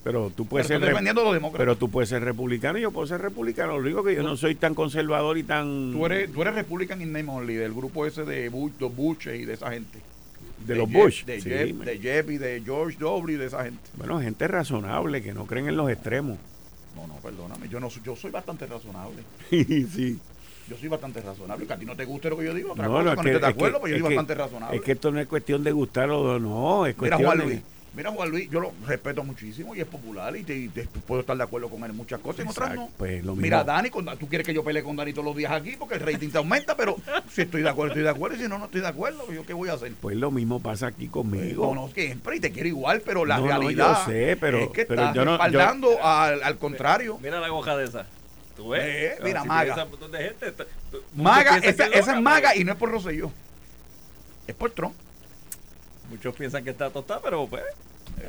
Pero 0.04 0.30
tú 0.30 0.46
puedes 0.46 0.66
ser 0.66 0.80
Pero 1.56 1.76
tú 1.76 1.88
puedes 1.88 2.08
ser 2.08 2.24
republicano 2.24 2.78
y 2.78 2.82
yo 2.82 2.90
puedo 2.90 3.06
ser 3.06 3.20
republicano. 3.20 3.74
Lo 3.74 3.80
único 3.80 4.02
que 4.02 4.14
yo 4.14 4.22
no 4.22 4.36
soy 4.36 4.56
tan 4.56 4.74
conservador 4.74 5.38
y 5.38 5.44
tan. 5.44 5.92
Tú 5.92 6.06
eres, 6.06 6.32
tú 6.32 6.42
eres 6.42 6.54
Republican 6.54 7.00
in 7.00 7.12
name 7.12 7.30
only, 7.30 7.54
del 7.54 7.72
grupo 7.72 8.04
ese 8.04 8.24
de 8.24 8.48
Bush, 8.48 8.72
los 8.80 8.94
Bush 8.94 9.28
y 9.28 9.44
de 9.44 9.54
esa 9.54 9.70
gente. 9.70 10.00
De, 10.66 10.74
los 10.74 10.90
Bush. 10.90 11.24
De, 11.24 11.40
Jeff, 11.40 11.76
de 11.76 11.98
Jeff 11.98 12.30
y 12.30 12.38
de 12.38 12.62
George 12.64 12.98
W. 12.98 13.34
y 13.34 13.36
de 13.36 13.46
esa 13.46 13.64
gente. 13.64 13.80
Bueno, 13.96 14.20
gente 14.20 14.48
razonable 14.48 15.22
que 15.22 15.32
no 15.32 15.46
creen 15.46 15.68
en 15.68 15.76
los 15.76 15.90
extremos. 15.90 16.38
No, 16.96 17.06
no, 17.06 17.14
perdóname. 17.16 17.68
Yo, 17.68 17.80
no, 17.80 17.88
yo 17.88 18.16
soy 18.16 18.30
bastante 18.30 18.66
razonable. 18.66 19.22
sí. 19.50 20.18
Yo 20.72 20.78
soy 20.78 20.88
bastante 20.88 21.20
razonable. 21.20 21.66
Que 21.66 21.72
a 21.72 21.76
ti 21.76 21.84
no 21.86 21.94
te 21.96 22.04
guste 22.04 22.30
lo 22.30 22.36
que 22.38 22.44
yo 22.46 22.54
digo, 22.54 22.72
otra 22.72 22.84
No, 22.86 22.92
cosa, 22.92 23.02
no, 23.04 23.10
que 23.10 23.12
es 23.12 23.16
no 23.16 23.22
que- 23.22 23.30
de 23.30 23.36
es 23.36 23.40
que- 23.42 23.46
acuerdo, 23.46 23.78
pero 23.82 23.88
yo 23.88 23.94
es 23.96 24.00
soy 24.00 24.08
que- 24.10 24.16
bastante 24.16 24.34
razonable. 24.42 24.76
Es 24.76 24.82
que 24.82 24.92
esto 24.92 25.10
no 25.12 25.20
es 25.20 25.26
cuestión 25.26 25.62
de 25.64 25.72
gustarlo 25.72 26.20
o 26.20 26.38
no, 26.38 26.86
es 26.86 26.96
Mira 26.98 27.16
cuestión 27.16 27.24
Juan 27.26 27.38
de- 27.38 27.44
Luis. 27.44 27.60
Mira 27.94 28.10
Juan 28.10 28.30
Luis, 28.30 28.48
yo 28.48 28.58
lo 28.58 28.72
respeto 28.86 29.22
muchísimo 29.22 29.76
y 29.76 29.80
es 29.80 29.86
popular 29.86 30.34
y, 30.34 30.44
te- 30.44 30.56
y 30.56 30.68
te- 30.70 30.86
puedo 31.06 31.20
estar 31.20 31.36
de 31.36 31.42
acuerdo 31.42 31.68
con 31.68 31.84
él 31.84 31.90
en 31.90 31.96
muchas 31.98 32.20
cosas 32.20 32.38
y 32.38 32.42
en 32.44 32.48
otras 32.48 32.74
no. 32.74 32.88
pues, 32.96 33.22
lo 33.22 33.32
mismo. 33.32 33.42
Mira, 33.42 33.64
Dani, 33.64 33.90
con- 33.90 34.06
tú 34.18 34.26
quieres 34.28 34.46
que 34.46 34.54
yo 34.54 34.64
pelee 34.64 34.82
con 34.82 34.96
Dani 34.96 35.12
todos 35.12 35.26
los 35.26 35.36
días 35.36 35.52
aquí 35.52 35.76
porque 35.78 35.96
el 35.96 36.00
rating 36.00 36.30
te 36.30 36.38
aumenta, 36.38 36.74
pero 36.74 36.96
si 37.30 37.42
estoy 37.42 37.60
de 37.60 37.68
acuerdo, 37.68 37.88
estoy 37.92 38.04
de 38.04 38.08
acuerdo 38.08 38.36
y 38.36 38.40
si 38.40 38.48
no, 38.48 38.56
no 38.56 38.64
estoy 38.64 38.80
de 38.80 38.88
acuerdo, 38.88 39.30
¿yo 39.30 39.44
qué 39.44 39.52
voy 39.52 39.68
a 39.68 39.74
hacer? 39.74 39.92
Pues 40.00 40.16
lo 40.16 40.30
mismo 40.30 40.58
pasa 40.60 40.86
aquí 40.86 41.08
conmigo. 41.08 41.66
No, 41.74 41.82
no, 41.82 41.88
siempre 41.92 42.36
y 42.36 42.40
te 42.40 42.50
quiero 42.50 42.68
igual, 42.70 43.02
pero 43.04 43.26
la 43.26 43.36
No, 43.36 43.42
no, 43.42 43.48
realidad 43.48 43.98
yo 44.06 44.10
sé, 44.10 44.38
pero- 44.40 44.58
es 44.60 44.68
que 44.70 44.86
pero 44.86 45.02
estás 45.02 45.14
yo 45.14 45.24
no- 45.26 45.32
yo- 45.50 46.02
al, 46.02 46.42
al 46.42 46.56
contrario. 46.56 47.18
Mira 47.22 47.40
la 47.40 47.48
goja 47.50 47.76
de 47.76 47.84
esa. 47.84 48.06
¿Tú 48.56 48.68
ves? 48.70 48.82
Eh, 48.84 49.16
Ah, 49.18 49.24
mira, 49.24 49.42
si 49.42 49.48
maga. 49.48 49.86
de 50.10 50.18
gente, 50.18 50.46
esa, 51.68 51.86
es 51.86 51.90
esa 51.92 51.98
es 52.00 52.06
loca, 52.08 52.20
maga 52.20 52.48
pero 52.50 52.60
y 52.60 52.64
no 52.64 52.72
es 52.72 52.78
por 52.78 52.90
Rosselló. 52.90 53.30
Es 54.46 54.54
por 54.54 54.70
Trump. 54.72 54.94
Muchos 56.10 56.34
piensan 56.34 56.64
que 56.64 56.70
está 56.70 56.90
tostada, 56.90 57.20
pero 57.22 57.46
pues. 57.46 57.62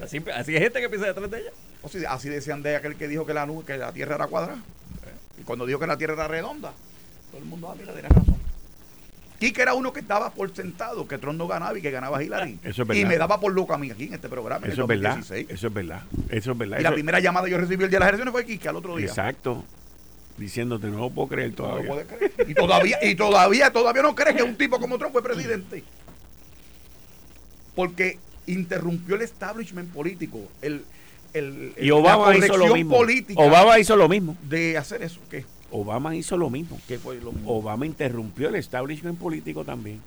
Así, 0.02 0.24
así 0.34 0.56
hay 0.56 0.62
gente 0.62 0.80
que 0.80 0.90
piensa 0.90 1.08
detrás 1.08 1.30
de 1.30 1.40
ella. 1.42 1.52
O 1.82 1.90
sea, 1.90 2.14
así 2.14 2.30
decían 2.30 2.64
de 2.64 2.76
aquel 2.78 2.96
que 2.96 3.08
dijo 3.08 3.26
que 3.26 3.34
la 3.34 3.48
que 3.66 3.78
la 3.78 3.92
tierra 3.92 4.16
era 4.16 4.28
cuadrada. 4.28 4.62
Y 5.38 5.44
cuando 5.44 5.66
dijo 5.66 5.80
que 5.80 5.88
la 5.88 5.98
tierra 5.98 6.14
era 6.14 6.28
redonda, 6.28 6.72
todo 7.32 7.40
el 7.42 7.46
mundo, 7.46 7.70
ah, 7.72 7.76
mira, 7.78 7.92
tiene 7.92 8.08
razón. 8.08 8.38
Quique 9.40 9.62
era 9.62 9.74
uno 9.74 9.92
que 9.92 10.00
estaba 10.00 10.32
por 10.34 10.56
sentado, 10.56 11.06
que 11.06 11.18
Trump 11.18 11.38
no 11.38 11.48
ganaba 11.48 11.78
y 11.78 11.82
que 11.82 11.92
ganaba 11.92 12.24
Hillary. 12.24 12.60
Eso 12.64 12.84
es 12.84 12.90
y 12.90 12.92
verdad. 12.94 13.10
me 13.10 13.18
daba 13.18 13.40
por 13.42 13.52
loco 13.52 13.74
a 13.74 13.78
mí 13.78 13.92
aquí 13.92 14.06
en 14.06 14.14
este 14.14 14.30
programa. 14.30 14.66
en 14.68 14.72
Eso 14.72 14.86
el 14.86 14.92
es 14.92 15.02
verdad. 15.02 15.16
2016. 15.18 15.48
Eso 15.50 15.68
es 15.68 15.74
verdad. 15.74 16.02
Eso 16.30 16.52
es 16.54 16.58
verdad. 16.58 16.80
Y 16.80 16.84
la 16.84 16.94
primera 16.94 17.20
llamada 17.20 17.46
que 17.48 17.52
yo 17.52 17.58
recibí 17.58 17.84
el 17.84 17.90
día 17.90 18.00
de 18.00 18.06
las 18.06 18.10
elecciones 18.10 18.32
fue 18.32 18.46
Quique 18.46 18.70
al 18.70 18.78
otro 18.78 18.96
día. 18.96 19.08
Exacto. 19.08 19.66
Diciéndote, 20.38 20.88
no 20.88 20.98
lo 21.00 21.10
puedo 21.12 21.28
creer 21.28 21.54
No 21.58 21.68
lo 21.68 21.70
todavía. 21.70 21.90
puedes 21.90 22.08
creer. 22.08 22.32
Y 22.48 22.54
todavía, 22.54 22.98
y 23.04 23.16
todavía, 23.16 23.72
todavía 23.72 24.02
no 24.02 24.16
crees 24.16 24.36
que 24.36 24.44
un 24.44 24.56
tipo 24.56 24.80
como 24.80 24.98
Trump 24.98 25.14
fue 25.14 25.22
presidente. 25.24 25.84
Porque 27.76 28.18
interrumpió 28.48 29.16
el 29.16 29.22
establishment 29.22 29.92
político, 29.92 30.40
el, 30.62 30.84
el, 31.34 31.74
y 31.80 31.90
Obama 31.92 32.30
la 32.34 32.38
hizo 32.46 32.58
lo 32.58 32.74
mismo. 32.74 32.98
política 32.98 33.42
Obama 33.42 33.80
hizo 33.80 33.96
lo 33.96 34.10
mismo. 34.10 34.36
de 34.44 34.78
hacer 34.78 35.02
eso. 35.02 35.20
¿Qué? 35.30 35.46
Obama 35.72 36.16
hizo 36.16 36.38
lo 36.38 36.50
mismo. 36.50 36.80
¿Qué 36.88 37.00
fue 37.00 37.20
lo 37.20 37.32
mismo? 37.32 37.52
Obama 37.52 37.86
interrumpió 37.86 38.50
el 38.50 38.56
establishment 38.56 39.18
político 39.20 39.64
también. 39.64 40.02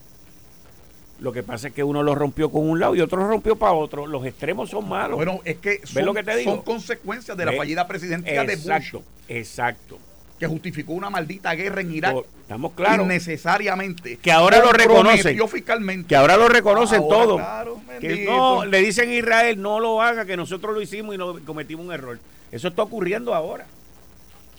Lo 1.19 1.33
que 1.33 1.43
pasa 1.43 1.69
es 1.69 1.75
que 1.75 1.83
uno 1.83 2.03
lo 2.03 2.15
rompió 2.15 2.51
con 2.51 2.69
un 2.69 2.79
lado 2.79 2.95
y 2.95 3.01
otro 3.01 3.19
lo 3.19 3.27
rompió 3.27 3.57
para 3.57 3.73
otro. 3.73 4.07
Los 4.07 4.25
extremos 4.27 4.69
son 4.71 4.89
malos. 4.89 5.17
Bueno, 5.17 5.41
es 5.45 5.57
que 5.57 5.81
son, 5.85 6.05
lo 6.05 6.13
que 6.15 6.23
te 6.23 6.37
digo? 6.37 6.53
son 6.57 6.63
consecuencias 6.63 7.37
de 7.37 7.47
la 7.47 7.53
fallida 7.53 7.89
presidencia 7.89 8.45
de 8.45 8.53
exacto, 8.53 8.99
Bush, 8.99 9.05
exacto. 9.29 9.99
Que 10.39 10.47
justificó 10.47 10.93
una 10.93 11.09
maldita 11.11 11.55
guerra 11.55 11.81
en 11.81 11.93
Irak 11.95 12.17
Estamos 12.43 12.73
claros. 12.75 13.07
innecesariamente. 13.07 14.19
Que 14.19 14.31
ahora 14.31 14.59
lo 14.61 14.71
reconocen. 14.73 15.39
Fiscalmente. 15.49 16.09
Que 16.09 16.17
ahora 16.17 16.37
lo 16.37 16.49
reconocen 16.49 17.01
Ahora, 17.01 17.17
todo. 17.17 17.37
claro, 17.37 17.81
que 18.01 18.25
no, 18.25 18.65
le 18.65 18.81
dicen 18.81 19.09
a 19.09 19.15
Israel, 19.15 19.61
no 19.61 19.81
lo 19.81 20.03
haga, 20.03 20.25
que 20.27 20.37
nosotros 20.37 20.75
lo 20.75 20.81
hicimos 20.81 21.15
y 21.15 21.19
no 21.19 21.39
cometimos 21.45 21.87
un 21.87 21.93
error. 21.93 22.19
Eso 22.53 22.69
está 22.69 22.83
ocurriendo 22.83 23.35
ahora. 23.35 23.67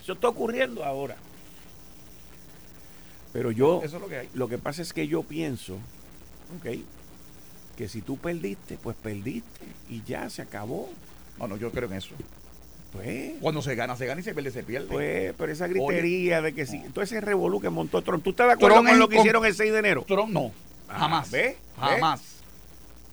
Eso 0.02 0.12
está 0.14 0.28
ocurriendo 0.28 0.84
ahora. 0.84 1.16
Pero 3.32 3.50
yo, 3.50 3.80
Eso 3.84 3.96
es 3.96 4.02
lo 4.02 4.08
que 4.08 4.16
hay. 4.18 4.28
lo 4.34 4.48
que 4.48 4.58
pasa 4.58 4.82
es 4.82 4.92
que 4.92 5.06
yo 5.06 5.22
pienso, 5.22 5.74
ok, 6.58 6.78
que 7.76 7.88
si 7.88 8.00
tú 8.02 8.16
perdiste, 8.16 8.78
pues 8.82 8.96
perdiste 9.00 9.60
y 9.88 10.02
ya 10.02 10.28
se 10.30 10.42
acabó. 10.42 10.88
Bueno, 11.36 11.56
yo 11.56 11.70
creo 11.70 11.88
en 11.88 11.94
eso. 11.98 12.10
Pues, 12.92 13.32
Cuando 13.40 13.60
se 13.60 13.74
gana, 13.74 13.96
se 13.96 14.06
gana 14.06 14.20
y 14.20 14.24
se 14.24 14.32
pierde, 14.34 14.50
se 14.50 14.62
pierde. 14.62 14.86
pues, 14.88 15.34
pero 15.36 15.52
esa 15.52 15.66
gritería 15.66 16.40
de 16.40 16.54
que 16.54 16.64
sí. 16.66 16.76
Entonces 16.84 17.12
ese 17.12 17.20
revolú 17.20 17.60
que 17.60 17.68
montó 17.68 18.00
Trump. 18.02 18.24
¿Tú 18.24 18.30
estás 18.30 18.46
de 18.46 18.52
acuerdo 18.54 18.76
Trump 18.76 18.88
con 18.88 18.98
lo 18.98 19.08
que 19.08 19.16
con- 19.16 19.24
hicieron 19.24 19.44
el 19.44 19.54
6 19.54 19.72
de 19.72 19.78
enero? 19.78 20.04
Trump 20.08 20.30
no. 20.32 20.52
Ah, 20.88 21.00
Jamás. 21.00 21.30
¿ve? 21.30 21.38
¿Ve? 21.42 21.56
Jamás. 21.78 22.22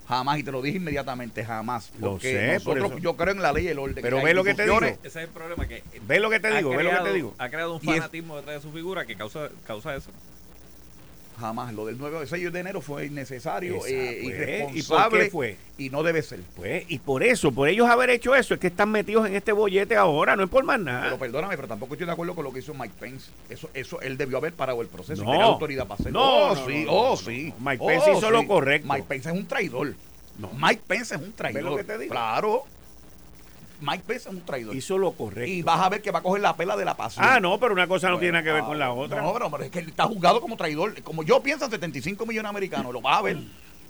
Jamás. 0.08 0.39
Y 0.39 0.44
te 0.44 0.51
lo 0.51 0.62
dije 0.62 0.77
inmediatamente, 0.77 1.44
jamás. 1.44 1.91
Lo 2.00 2.12
Porque 2.12 2.58
sé, 2.60 2.63
por 2.63 2.77
nosotros, 2.77 3.01
yo 3.01 3.17
creo 3.17 3.34
en 3.34 3.41
la 3.41 3.51
ley 3.51 3.65
y 3.65 3.67
el 3.70 3.79
orden. 3.79 4.01
Pero 4.01 4.22
ve 4.22 4.34
lo 4.34 4.44
que 4.46 4.53
te 4.53 4.63
digo. 4.63 4.79
Ese 4.82 5.00
es 5.03 5.15
el 5.17 5.27
problema 5.27 5.67
que. 5.67 5.84
¿Ves 6.08 6.22
lo 6.22 6.29
que 6.29 6.39
te 6.39 6.55
digo? 6.55 6.70
¿Ves 6.70 6.77
lo 6.77 6.84
que 6.84 6.89
creado- 6.89 7.05
te 7.05 7.13
digo? 7.13 7.34
Ha 7.38 7.50
creado 7.50 7.74
un 7.75 7.79
es- 7.82 7.86
fanatismo 7.86 8.38
detrás 8.38 8.55
de 8.55 8.62
su 8.62 8.72
figura 8.74 9.05
que 9.05 9.15
causa, 9.15 9.50
causa 9.67 9.94
eso. 9.96 10.12
Jamás. 11.39 11.74
Lo 11.74 11.86
del 11.86 11.98
9 11.98 12.20
de 12.22 12.27
6 12.27 12.54
de 12.54 12.60
enero 12.60 12.82
fue 12.82 13.06
innecesario, 13.08 13.75
eh, 13.75 13.80
pues. 13.80 13.92
¿Y 13.92 14.24
por 14.24 14.32
irresponsable. 14.75 15.24
qué 15.25 15.30
fue? 15.30 15.58
Y 15.77 15.89
no 15.89 16.04
debe 16.04 16.22
ser. 16.22 16.39
Pues, 16.56 16.86
y 16.88 17.00
por 17.00 17.24
eso, 17.24 17.51
por 17.51 17.68
ellos 17.68 17.89
haber 17.89 18.10
hecho 18.10 18.34
eso, 18.36 18.54
es 18.54 18.60
que 18.60 18.68
están 18.68 18.89
metidos 18.92 19.27
en 19.27 19.36
este 19.36 19.51
bollete 19.51 19.96
ahora, 19.96 20.36
no 20.36 20.44
es 20.44 20.50
por 20.50 20.63
más 20.63 20.80
nada. 20.80 21.04
Pero 21.04 21.18
perdóname, 21.20 21.56
pero 21.56 21.68
tampoco 21.68 21.96
estoy 21.96 22.08
de 22.08 22.13
acuerdo 22.13 22.36
con 22.36 22.44
lo 22.46 22.54
que 22.54 22.60
hizo 22.60 22.74
Mike 22.74 22.94
Pence. 23.00 23.30
Eso, 23.50 23.70
eso 23.74 24.00
él 24.01 24.18
debió 24.18 24.38
haber 24.38 24.54
parado 24.54 24.82
el 24.82 24.88
proceso. 24.88 25.24
No. 25.24 25.30
y 25.30 25.32
tenía 25.34 25.46
autoridad 25.46 25.88
para 25.88 26.00
hacerlo. 26.00 26.20
No, 26.20 26.25
oh, 26.51 26.56
no, 26.56 26.65
sí, 26.65 26.86
oh, 26.89 27.18
sí. 27.18 27.54
Mike 27.60 27.77
Oh, 27.84 27.88
Pence 27.88 28.12
hizo 28.13 28.32
lo 28.32 28.42
sí. 28.42 28.48
correcto. 28.48 28.94
Mike 28.94 29.06
Pence 29.08 29.30
es 29.30 29.36
un 29.36 29.46
traidor. 29.48 29.94
No. 30.39 30.51
Mike 30.58 30.82
Pence 30.88 31.15
es 31.15 31.22
un 31.22 31.34
traidor. 31.34 31.63
lo 31.63 31.77
que 31.77 31.84
te 31.84 31.98
digo? 31.98 32.12
Claro. 32.12 32.63
Mike 33.82 34.03
Pence 34.05 34.29
es 34.29 34.36
un 34.36 34.41
traidor. 34.41 34.75
Hizo 34.75 34.98
lo 34.98 35.12
correcto. 35.13 35.51
Y 35.51 35.62
vas 35.62 35.79
a 35.82 35.89
ver 35.89 36.01
que 36.01 36.12
va 36.12 36.20
a 36.20 36.22
coger 36.22 36.41
la 36.41 36.55
pela 36.55 36.75
de 36.77 36.86
la 36.86 36.96
pasión. 36.96 37.25
ah, 37.27 37.39
no, 37.39 37.60
pero 37.60 37.74
una 37.74 37.88
cosa 37.88 38.08
no 38.08 38.13
Bueno, 38.13 38.22
tiene 38.22 38.32
nada 38.34 38.44
que 38.44 38.51
ver 38.51 38.63
ah, 38.63 38.67
con 38.67 38.79
la 38.79 38.91
otra. 38.91 39.22
No, 39.22 39.34
pero, 39.34 39.51
pero 39.51 39.63
es 39.63 39.72
que 39.72 39.79
él 39.79 39.89
está 39.89 40.05
juzgado 40.05 40.41
como 40.41 40.58
traidor. 40.58 41.01
Como 41.03 41.24
yo 41.24 41.41
pienso, 41.41 41.70
75 41.70 42.25
millones 42.25 42.44
de 42.44 42.50
americanos, 42.50 42.94
lo 42.94 43.01
vas 43.01 43.20
a 43.20 43.22
ver. 43.22 43.38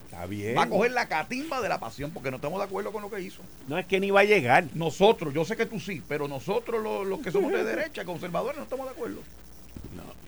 Está 0.06 0.26
bien. 0.26 0.58
Va 0.58 0.64
a 0.64 0.70
coger 0.70 0.92
la 0.92 1.08
catimba 1.08 1.62
de 1.62 1.70
la 1.70 1.80
pasión 1.80 2.12
porque 2.12 2.32
no 2.32 2.38
estamos 2.38 2.60
de 2.60 2.66
acuerdo 2.66 2.92
con 2.92 3.02
lo 3.02 3.10
que 3.10 3.22
hizo. 3.22 3.42
No 3.68 3.78
es 3.78 3.86
que 3.86 4.00
ni 4.00 4.12
va 4.12 4.22
a 4.22 4.24
llegar. 4.26 4.66
Nosotros, 4.74 5.34
yo 5.34 5.46
sé 5.46 5.58
que 5.58 5.66
tú 5.66 5.80
sí, 5.80 6.02
pero 6.08 6.28
nosotros 6.28 6.82
los, 6.82 7.06
los 7.06 7.20
que 7.20 7.32
somos 7.32 7.52
de 7.52 7.64
derecha, 7.64 8.06
conservadores, 8.06 8.58
no 8.58 8.64
estamos 8.64 8.86
de 8.86 8.92
acuerdo. 8.92 9.22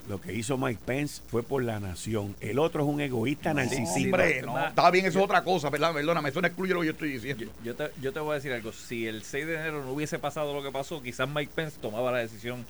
Lo 0.08 0.22
que 0.22 0.34
hizo 0.34 0.58
Mike 0.58 0.80
Pence 0.86 1.22
fue 1.28 1.44
por 1.44 1.62
la 1.64 1.80
nación. 1.82 2.34
El 2.40 2.60
otro 2.60 2.84
es 2.84 2.90
un 2.90 3.02
egoísta 3.02 3.54
narcisista. 3.54 4.00
Hombre, 4.18 4.42
no, 4.42 4.68
está 4.68 4.90
bien, 4.90 5.06
eso 5.06 5.20
es 5.20 5.26
otra 5.26 5.44
cosa, 5.44 5.70
¿verdad? 5.70 5.94
Perdóname, 5.94 6.30
eso 6.30 6.40
no 6.42 6.48
excluye 6.48 6.74
lo 6.74 6.80
que 6.80 6.86
yo 6.88 6.92
estoy 6.94 7.12
diciendo. 7.12 7.46
Yo 7.64 7.76
te, 7.76 7.90
yo 8.02 8.14
te 8.14 8.20
voy 8.22 8.32
a 8.32 8.36
decir 8.36 8.54
algo. 8.54 8.72
Si 8.72 9.06
el 9.06 9.24
6 9.24 9.46
de 9.48 9.56
enero 9.56 9.84
no 9.84 9.92
hubiese 9.92 10.18
pasado 10.18 10.54
lo 10.54 10.64
que 10.64 10.72
pasó, 10.72 11.04
quizás 11.04 11.28
Mike 11.28 11.52
Pence 11.54 11.78
tomaba 11.82 12.12
la 12.12 12.20
decisión 12.20 12.66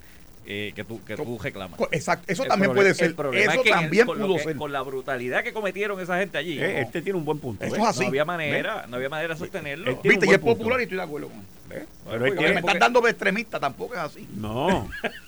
eh, 0.50 0.72
que, 0.74 0.82
tú, 0.82 1.00
que 1.04 1.14
tú 1.14 1.38
reclamas. 1.38 1.78
Exacto, 1.92 2.24
eso 2.32 2.42
El 2.42 2.48
también 2.48 2.72
puede 2.74 2.88
el 2.88 2.94
ser. 2.96 3.14
problema 3.14 3.52
Eso 3.52 3.60
es 3.60 3.64
que 3.64 3.68
el- 3.70 3.80
también 3.82 4.06
pudo 4.06 4.36
que- 4.36 4.42
ser. 4.42 4.56
Con 4.56 4.72
la 4.72 4.82
brutalidad 4.82 5.44
que 5.44 5.52
cometieron 5.52 6.00
esa 6.00 6.18
gente 6.18 6.38
allí. 6.38 6.58
Eh, 6.58 6.72
no, 6.72 6.78
Este 6.86 7.02
tiene 7.02 7.18
un 7.18 7.24
buen 7.24 7.38
punto. 7.38 7.64
Eso 7.64 7.74
¿ves? 7.74 7.82
es 7.84 7.88
así. 7.88 8.00
no 8.00 8.08
había 8.08 8.24
manera, 8.24 8.86
no 8.88 8.96
había 8.96 9.10
manera 9.10 9.34
de 9.34 9.38
sostenerlo. 9.38 9.90
Él 9.90 9.98
Viste, 10.02 10.26
y 10.26 10.30
es 10.30 10.38
punto. 10.38 10.56
popular 10.58 10.80
y 10.80 10.84
estoy 10.84 10.96
de 10.96 11.04
acuerdo 11.04 11.28
con 11.28 11.38
él. 11.38 11.86
Pero 12.10 12.26
él 12.26 12.36
tiene- 12.36 12.54
me 12.54 12.60
están 12.60 12.78
dando 12.80 13.06
extremista, 13.06 13.60
tampoco 13.60 13.94
es 13.94 14.00
así. 14.00 14.26
No. 14.34 14.88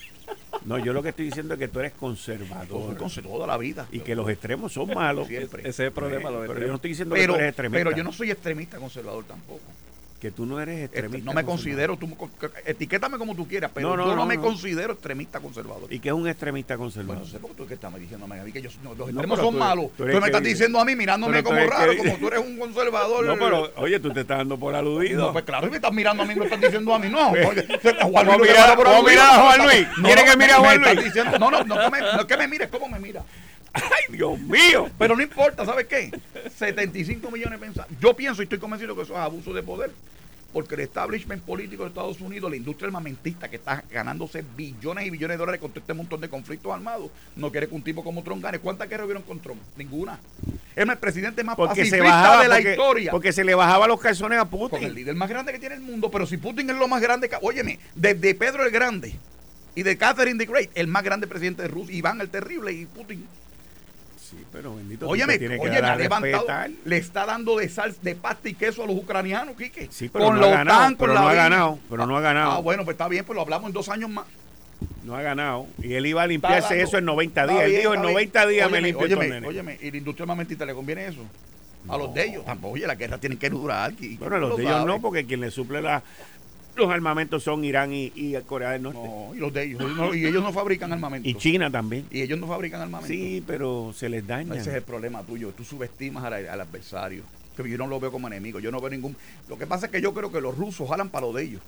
No, 0.71 0.79
yo 0.79 0.93
lo 0.93 1.03
que 1.03 1.09
estoy 1.09 1.25
diciendo 1.27 1.55
es 1.55 1.59
que 1.59 1.67
tú 1.67 1.81
eres 1.81 1.93
Yo 1.93 1.99
soy 2.17 2.37
conservador. 2.39 2.97
con 2.97 3.11
toda 3.11 3.47
la 3.47 3.57
vida. 3.57 3.87
Y 3.91 4.01
que 4.01 4.15
los 4.15 4.29
extremos 4.29 4.73
son 4.73 4.95
malos. 4.95 5.27
Siempre. 5.27 5.63
Ese 5.63 5.69
es 5.69 5.81
el 5.81 5.93
problema. 5.93 6.31
Pero 6.47 6.61
yo 6.61 6.69
no 6.69 6.77
estoy 6.77 6.91
diciendo 6.91 7.15
que 7.17 7.27
tú 7.27 7.35
eres 7.35 7.49
extremista. 7.49 7.85
pero 7.85 7.97
yo 7.97 8.05
no 8.05 8.13
soy 8.13 8.31
extremista 8.31 8.79
conservador 8.79 9.25
tampoco. 9.25 9.61
Que 10.21 10.31
tú 10.31 10.45
no 10.45 10.61
eres 10.61 10.75
Este, 10.81 10.99
extremista. 10.99 11.25
no 11.25 11.33
me 11.35 11.45
considero, 11.45 11.97
tú, 11.97 12.07
etiquétame 12.67 13.17
como 13.17 13.35
tú 13.35 13.49
quieras, 13.49 13.71
pero 13.73 13.89
No, 13.89 13.97
no, 13.97 14.03
yo 14.05 14.11
no, 14.11 14.17
no, 14.17 14.27
me 14.27 14.37
considero 14.39 14.93
extremista 14.93 15.41
conservador. 15.41 15.91
¿Y 15.91 15.99
que 15.99 16.11
es 16.11 16.15
un 16.15 16.29
extremista 16.29 16.77
Bueno, 16.77 16.85
conservador? 16.93 17.23
no 17.23 17.27
sé 17.27 17.39
por 17.39 17.51
qué 17.53 17.57
tú 17.57 17.67
que 17.67 17.73
estás 17.75 17.95
diciéndome 17.99 18.39
a 18.39 18.45
mí 18.45 18.53
que 18.53 18.61
yo, 18.61 18.69
los 18.99 19.09
extremos 19.09 19.39
son 19.39 19.55
tú- 19.55 19.59
malos. 19.59 19.87
tú 19.97 20.05
me 20.05 20.19
estás 20.27 20.43
diciendo 20.43 20.79
a 20.79 20.85
mí 20.85 20.95
mirándome 20.95 21.43
como 21.43 21.57
raro, 21.65 21.93
que- 21.93 21.99
como 21.99 22.15
tú 22.17 22.27
eres 22.29 22.41
un 22.41 22.59
conservador. 22.59 23.25
No, 23.25 23.39
pero, 23.39 23.73
oye, 23.77 23.99
tú 23.99 24.11
te 24.13 24.21
estás 24.21 24.37
dando 24.39 24.59
por 24.59 24.75
aludido. 24.75 25.29
No, 25.29 25.33
pues 25.33 25.45
claro, 25.47 25.65
si 25.67 25.71
me 25.71 25.77
estás 25.77 25.93
mirando 25.93 26.23
a 26.23 26.27
mí, 26.27 26.35
me 26.35 26.45
estás 26.45 26.61
diciendo 26.61 26.95
a 26.95 26.99
mí, 26.99 27.09
no. 27.09 27.33
porque- 27.43 27.67
Juan 28.03 28.27
Luis 28.39 28.53
por 28.77 28.85
vamos 28.87 29.11
a 29.17 29.41
Juan 29.41 29.59
no, 29.59 29.65
Luis. 29.65 29.87
no, 29.97 30.05
¿Quiere 30.05 30.25
que 30.25 30.37
mire 30.37 30.53
a 30.53 30.57
Juan 30.59 30.81
Luis? 30.83 31.15
no, 31.41 31.51
no, 31.51 31.65
no, 31.65 31.91
no 31.91 32.27
que 32.27 32.37
me 32.37 32.47
mires, 32.47 32.69
¿cómo 32.69 32.89
me 32.91 32.99
mira? 32.99 33.23
¡Ay, 33.73 34.17
Dios 34.17 34.39
mío! 34.41 34.89
Pero 34.99 35.15
no 35.17 35.23
importa, 35.23 35.65
¿sabes 35.65 35.87
qué? 35.87 36.11
75 36.57 37.31
millones 37.31 37.61
de 37.61 37.67
pensados. 37.67 37.91
Yo 38.01 38.15
pienso 38.15 38.43
y 38.43 38.45
estoy 38.45 38.59
convencido 38.59 38.97
que 38.97 39.03
eso 39.03 39.13
es 39.15 39.19
abuso 39.21 39.53
de 39.53 39.63
poder. 39.63 39.91
Porque 40.53 40.75
el 40.75 40.81
establishment 40.81 41.45
político 41.45 41.85
de 41.85 41.91
Estados 41.91 42.21
Unidos, 42.21 42.51
la 42.51 42.57
industria 42.57 42.87
armamentista 42.89 43.49
que 43.49 43.55
está 43.55 43.85
ganándose 43.89 44.45
billones 44.57 45.07
y 45.07 45.11
billones 45.11 45.37
de 45.37 45.39
dólares 45.39 45.61
con 45.61 45.71
todo 45.71 45.79
este 45.79 45.95
montón 45.95 46.21
de 46.21 46.29
conflictos 46.29 46.73
armados, 46.73 47.09
no 47.37 47.53
quiere 47.53 47.69
que 47.69 47.75
un 47.77 47.83
tipo 47.85 48.03
como 48.03 48.25
Trump 48.25 48.43
gane. 48.43 48.59
¿Cuántas 48.59 48.89
guerras 48.89 49.05
hubieron 49.05 49.23
con 49.23 49.39
Trump? 49.39 49.61
Ninguna. 49.77 50.19
Es 50.75 50.89
el 50.89 50.97
presidente 50.99 51.45
más 51.45 51.55
Porque 51.55 51.87
se 51.87 52.01
bajaba, 52.01 52.43
de 52.43 52.49
la 52.49 52.57
porque, 52.57 52.71
historia. 52.73 53.11
porque 53.13 53.33
se 53.33 53.45
le 53.45 53.55
bajaba 53.55 53.87
los 53.87 54.01
calzones 54.01 54.41
a 54.41 54.45
con 54.45 54.61
el 54.63 54.69
Putin. 54.71 54.93
líder 54.95 55.15
más 55.15 55.29
grande 55.29 55.53
que 55.53 55.61
tiene 55.61 55.77
el 55.77 55.83
mundo. 55.83 56.11
Pero 56.11 56.27
si 56.27 56.37
Putin 56.37 56.69
es 56.71 56.77
lo 56.77 56.89
más 56.89 57.01
grande, 57.01 57.29
que- 57.29 57.37
óyeme, 57.43 57.79
desde 57.95 58.35
Pedro 58.35 58.65
el 58.65 58.73
Grande 58.73 59.15
y 59.77 59.85
de 59.85 59.97
Catherine 59.97 60.45
the 60.45 60.51
Great, 60.51 60.71
el 60.75 60.89
más 60.89 61.05
grande 61.05 61.29
presidente 61.29 61.63
de 61.63 61.69
Rusia, 61.69 61.95
Iván 61.95 62.21
el 62.21 62.29
Terrible 62.29 62.73
y 62.73 62.87
Putin. 62.87 63.25
Sí, 64.31 64.37
pero 64.53 64.77
bendito, 64.77 65.09
Óyeme, 65.09 65.33
te 65.33 65.39
tienes 65.41 65.59
que 65.61 65.69
oye, 65.69 65.81
dar 65.81 65.83
le 65.83 65.89
a 65.89 65.93
ha 65.93 65.97
levantado, 66.21 66.47
le 66.85 66.97
está 66.97 67.27
dando 67.27 67.57
de 67.57 67.69
sal, 67.69 67.95
de 68.01 68.15
pasta 68.15 68.49
y 68.49 68.55
queso 68.55 68.85
a 68.85 68.87
los 68.87 68.95
ucranianos, 68.97 69.57
Quique. 69.57 69.89
Sí, 69.91 70.09
pero 70.09 70.27
con 70.27 70.39
no 70.39 70.47
ha 70.47 70.51
ganado, 70.51 70.97
pero 70.97 71.15
no 71.15 71.29
ha 71.29 71.35
ganado, 71.35 71.79
pero 71.91 72.07
no 72.07 72.17
ha 72.17 72.21
ganado. 72.21 72.53
Ah, 72.53 72.61
bueno, 72.61 72.85
pues 72.85 72.95
está 72.95 73.09
bien, 73.09 73.25
pues 73.25 73.35
lo 73.35 73.43
hablamos 73.43 73.67
en 73.69 73.73
dos 73.73 73.89
años 73.89 74.09
más. 74.09 74.27
No 75.03 75.17
ha 75.17 75.23
ganado. 75.23 75.67
Y 75.83 75.95
él 75.95 76.07
iba 76.07 76.23
a 76.23 76.27
limpiarse 76.29 76.75
dando- 76.77 76.85
eso 76.85 76.99
en 76.99 77.05
90 77.07 77.41
Está 77.43 77.53
días. 77.53 77.65
Él 77.65 77.71
dijo, 77.73 77.89
en 77.89 77.95
está 77.95 78.03
bien. 78.03 78.13
90 78.15 78.47
días 78.47 78.71
me 78.71 78.79
Óyeme, 78.79 78.89
limpio 78.89 79.07
estos 79.07 79.19
óyeme, 79.21 79.47
óyeme, 79.49 79.79
y 79.83 79.91
la 79.91 79.97
industria 79.97 80.23
armamentista 80.25 80.65
le 80.65 80.75
conviene 80.75 81.07
eso. 81.07 81.21
A 81.89 81.97
los 81.99 82.15
de 82.15 82.25
ellos. 82.29 82.45
Tampoco, 82.45 82.75
oye, 82.75 82.87
la 82.87 82.95
guerra 82.95 83.19
tiene 83.19 83.37
que 83.37 83.51
durar. 83.51 83.93
Bueno, 84.19 84.37
tú 84.37 84.41
los 84.41 84.51
lo 84.51 84.57
de 84.57 84.63
ellos 84.63 84.87
no, 84.87 85.01
porque 85.01 85.27
quien 85.27 85.41
le 85.41 85.51
suple 85.51 85.81
la, 85.83 86.03
los 86.77 86.91
armamentos 86.91 87.43
son 87.43 87.65
Irán 87.65 87.93
y, 87.93 88.13
y 88.15 88.35
Corea 88.47 88.71
del 88.71 88.83
Norte. 88.83 89.01
No, 89.03 89.35
y 89.35 89.39
los 89.39 89.53
de 89.53 89.65
ellos. 89.65 89.97
no, 89.97 90.15
y 90.15 90.27
ellos 90.27 90.43
no 90.43 90.53
fabrican 90.53 90.93
armamento. 90.93 91.29
Y 91.29 91.35
China 91.35 91.71
también. 91.71 92.07
Y 92.11 92.23
ellos 92.23 92.39
no 92.39 92.47
fabrican 92.47 92.81
armamento. 92.81 93.13
Sí, 93.13 93.43
pero 93.47 93.93
se 93.95 94.09
les 94.09 94.27
daña. 94.27 94.55
ese 94.55 94.71
es 94.71 94.77
el 94.77 94.83
problema 94.83 95.23
tuyo. 95.23 95.53
Tú 95.57 95.65
subestimas 95.65 96.25
al, 96.25 96.49
al 96.49 96.61
adversario. 96.61 97.23
Que 97.57 97.69
yo 97.69 97.77
no 97.77 97.87
lo 97.87 98.01
veo 98.01 98.11
como 98.11 98.27
enemigo. 98.29 98.61
Yo 98.61 98.71
no 98.71 98.81
veo 98.81 98.91
ningún. 98.91 99.17
Lo 99.49 99.59
que 99.59 99.67
pasa 99.67 99.87
es 99.87 99.93
que 99.93 100.01
yo 100.01 100.15
creo 100.15 100.33
que 100.33 100.41
los 100.41 100.57
rusos 100.57 100.89
jalan 100.89 101.11
para 101.11 101.27
lo 101.27 101.33
de 101.33 101.45
ellos. 101.45 101.61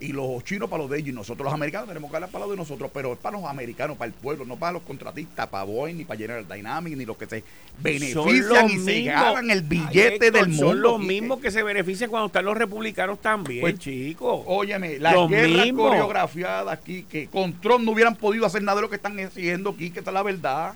Y 0.00 0.12
los 0.12 0.42
chinos 0.44 0.68
para 0.70 0.82
lo 0.82 0.88
de 0.88 0.98
ellos. 0.98 1.10
Y 1.10 1.12
nosotros 1.12 1.44
los 1.44 1.52
americanos 1.54 1.88
tenemos 1.88 2.10
que 2.10 2.14
jalar 2.14 2.30
para 2.30 2.44
lo 2.46 2.50
de 2.50 2.56
nosotros. 2.56 2.90
Pero 2.92 3.12
es 3.12 3.18
para 3.18 3.38
los 3.38 3.46
americanos, 3.48 3.96
para 3.96 4.08
el 4.08 4.14
pueblo. 4.14 4.44
No 4.44 4.56
para 4.56 4.72
los 4.72 4.82
contratistas, 4.82 5.46
para 5.48 5.64
Boeing, 5.64 5.98
ni 5.98 6.04
para 6.04 6.18
General 6.18 6.46
Dynamics, 6.48 6.96
ni 6.96 7.04
los 7.04 7.16
que 7.16 7.26
se 7.26 7.44
benefician 7.80 8.70
y 8.70 8.78
se 8.78 9.02
ganan 9.02 9.50
el 9.50 9.62
billete 9.62 10.30
del 10.30 10.48
mundo. 10.48 10.68
Son 10.68 10.80
los 10.80 11.00
mismos 11.00 11.40
que 11.40 11.50
se 11.50 11.62
benefician 11.62 12.10
cuando 12.10 12.26
están 12.26 12.44
los 12.44 12.56
republicanos 12.56 13.20
también, 13.20 13.60
Pues, 13.60 13.78
chicos. 13.78 14.42
Óyeme, 14.46 14.98
las 14.98 15.14
Los 15.14 15.28
guerras 15.30 15.64
mismos. 15.64 15.88
coreografiadas 15.88 16.72
aquí, 16.72 17.04
que 17.04 17.26
con 17.28 17.52
Trump 17.60 17.84
no 17.84 17.92
hubieran 17.92 18.16
podido 18.16 18.46
hacer 18.46 18.62
nada 18.62 18.76
de 18.76 18.82
lo 18.82 18.90
que 18.90 18.96
están 18.96 19.18
haciendo 19.20 19.70
aquí, 19.70 19.90
que 19.90 19.98
esta 20.00 20.10
es 20.10 20.14
la 20.14 20.22
verdad. 20.22 20.74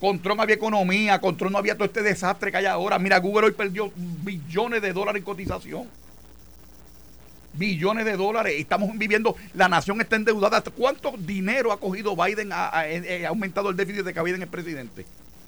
Con 0.00 0.18
Trump 0.20 0.40
había 0.40 0.56
economía, 0.56 1.20
con 1.20 1.36
Trump 1.36 1.52
no 1.52 1.58
había 1.58 1.74
todo 1.74 1.84
este 1.84 2.02
desastre 2.02 2.50
que 2.50 2.56
hay 2.56 2.66
ahora. 2.66 2.98
Mira, 2.98 3.18
Google 3.20 3.46
hoy 3.46 3.52
perdió 3.52 3.92
billones 3.96 4.82
de 4.82 4.92
dólares 4.92 5.20
en 5.20 5.24
cotización. 5.24 5.86
Billones 7.54 8.04
de 8.04 8.16
dólares. 8.16 8.54
Estamos 8.58 8.90
viviendo, 8.96 9.36
la 9.54 9.68
nación 9.68 10.00
está 10.00 10.16
endeudada. 10.16 10.62
¿Cuánto 10.62 11.12
dinero 11.18 11.72
ha 11.72 11.78
cogido 11.80 12.16
Biden? 12.16 12.52
Ha, 12.52 12.68
ha- 12.68 12.82
ha 12.84 13.28
aumentado 13.28 13.68
el 13.70 13.76
déficit 13.76 14.02
de 14.04 14.14
que 14.14 14.22
Biden 14.22 14.42
es 14.42 14.48
presidente. 14.48 15.04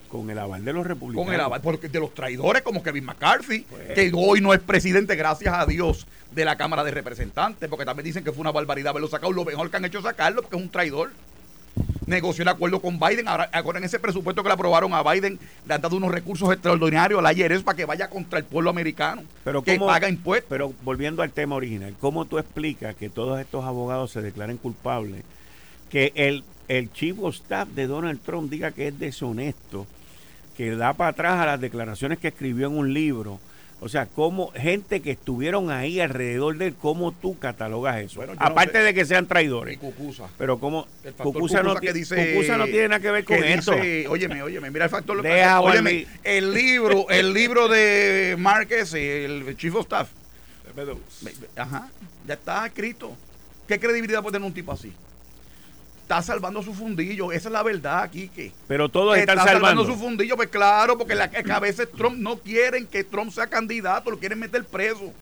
Con 0.08 0.30
el 0.30 0.38
aval 0.38 0.64
de 0.64 0.72
los 0.72 0.86
republicanos. 0.86 1.24
Con 1.26 1.34
el 1.34 1.40
aval 1.40 1.60
porque 1.60 1.88
de 1.88 1.98
los 1.98 2.14
traidores 2.14 2.62
como 2.62 2.82
Kevin 2.84 3.04
McCarthy, 3.04 3.64
que 3.94 4.12
hoy 4.14 4.40
no 4.40 4.54
es 4.54 4.60
presidente, 4.60 5.16
gracias 5.16 5.52
a 5.54 5.66
Dios, 5.66 6.06
de 6.30 6.44
la 6.44 6.56
Cámara 6.56 6.84
de 6.84 6.92
Representantes, 6.92 7.68
porque 7.68 7.84
también 7.84 8.04
dicen 8.04 8.22
que 8.22 8.30
fue 8.30 8.42
una 8.42 8.52
barbaridad 8.52 8.90
haberlo 8.90 9.08
sacado. 9.08 9.32
Lo 9.32 9.44
mejor 9.44 9.70
que 9.70 9.76
han 9.76 9.84
hecho 9.84 9.98
es 9.98 10.04
sacarlo, 10.04 10.42
porque 10.42 10.56
es 10.56 10.62
un 10.62 10.68
traidor. 10.68 11.10
Negoció 12.06 12.42
el 12.42 12.48
acuerdo 12.48 12.80
con 12.80 12.98
Biden. 12.98 13.28
Ahora, 13.28 13.48
ahora 13.52 13.78
en 13.78 13.84
ese 13.84 13.98
presupuesto 13.98 14.42
que 14.42 14.48
le 14.48 14.54
aprobaron 14.54 14.92
a 14.94 15.02
Biden, 15.02 15.38
le 15.66 15.74
han 15.74 15.80
dado 15.80 15.96
unos 15.96 16.10
recursos 16.12 16.52
extraordinarios 16.52 17.18
a 17.18 17.22
la 17.22 17.32
IRS 17.32 17.62
para 17.62 17.76
que 17.76 17.84
vaya 17.84 18.08
contra 18.10 18.38
el 18.38 18.44
pueblo 18.44 18.70
americano, 18.70 19.22
Pero 19.44 19.62
que 19.62 19.78
¿cómo- 19.78 19.86
paga 19.90 20.08
impuestos. 20.08 20.48
Pero 20.48 20.72
volviendo 20.82 21.22
al 21.22 21.30
tema 21.30 21.54
original, 21.56 21.94
¿cómo 22.00 22.24
tú 22.24 22.38
explicas 22.38 22.94
que 22.96 23.08
todos 23.08 23.40
estos 23.40 23.64
abogados 23.64 24.10
se 24.10 24.20
declaren 24.22 24.56
culpables? 24.58 25.22
Que 25.90 26.12
el, 26.14 26.44
el 26.68 26.92
chief 26.92 27.18
of 27.20 27.34
staff 27.34 27.68
de 27.68 27.86
Donald 27.86 28.20
Trump 28.20 28.50
diga 28.50 28.70
que 28.72 28.88
es 28.88 28.98
deshonesto, 28.98 29.86
que 30.56 30.74
da 30.76 30.92
para 30.92 31.10
atrás 31.10 31.40
a 31.40 31.46
las 31.46 31.60
declaraciones 31.60 32.18
que 32.18 32.28
escribió 32.28 32.66
en 32.68 32.76
un 32.78 32.92
libro. 32.92 33.40
O 33.84 33.88
sea, 33.90 34.06
cómo 34.06 34.50
gente 34.52 35.02
que 35.02 35.10
estuvieron 35.10 35.70
ahí 35.70 36.00
alrededor 36.00 36.56
de 36.56 36.68
él, 36.68 36.74
¿cómo 36.80 37.12
tú 37.12 37.38
catalogas 37.38 38.00
eso? 38.00 38.16
Bueno, 38.16 38.32
yo 38.32 38.40
no 38.40 38.46
Aparte 38.46 38.78
sé. 38.78 38.84
de 38.84 38.94
que 38.94 39.04
sean 39.04 39.24
Y 39.24 39.28
traidores. 39.28 39.76
Cucusa. 39.76 40.26
Pero 40.38 40.58
como 40.58 40.86
Cucusa 41.18 41.62
no, 41.62 41.74
Cucusa 41.74 41.80
que 41.82 41.92
ti- 41.92 41.98
dice- 41.98 42.32
Cucusa 42.32 42.56
no 42.56 42.64
tiene 42.64 42.88
nada 42.88 43.00
que 43.00 43.10
ver 43.10 43.24
con 43.24 43.36
que 43.38 43.52
esto. 43.52 43.72
dice, 43.72 44.08
óyeme, 44.08 44.42
óyeme, 44.42 44.70
mira 44.70 44.86
el 44.86 44.90
factor. 44.90 45.20
Deja, 45.22 45.60
óyeme, 45.60 45.82
Barbie. 45.82 46.06
el 46.24 46.54
libro, 46.54 47.10
el 47.10 47.34
libro 47.34 47.68
de 47.68 48.36
Márquez, 48.38 48.94
el 48.94 49.54
Chief 49.58 49.74
of 49.74 49.82
Staff. 49.82 50.08
Ajá, 51.56 51.88
ya 52.26 52.34
está 52.34 52.66
escrito. 52.66 53.14
¿Qué 53.68 53.78
credibilidad 53.78 54.22
puede 54.22 54.32
tener 54.34 54.46
un 54.46 54.54
tipo 54.54 54.72
así? 54.72 54.92
Está 56.04 56.20
salvando 56.20 56.62
su 56.62 56.74
fundillo, 56.74 57.32
esa 57.32 57.48
es 57.48 57.52
la 57.52 57.62
verdad, 57.62 58.10
Quique. 58.10 58.52
Pero 58.68 58.90
todos 58.90 59.16
Está 59.16 59.32
están 59.32 59.48
salvando. 59.48 59.86
su 59.86 59.94
fundillo, 59.94 60.36
pues 60.36 60.50
claro, 60.50 60.98
porque 60.98 61.14
la, 61.14 61.30
que 61.30 61.50
a 61.50 61.58
veces 61.58 61.90
Trump 61.92 62.18
no 62.18 62.36
quieren 62.36 62.86
que 62.86 63.04
Trump 63.04 63.32
sea 63.32 63.46
candidato, 63.46 64.10
lo 64.10 64.18
quieren 64.18 64.38
meter 64.38 64.62
preso. 64.66 65.14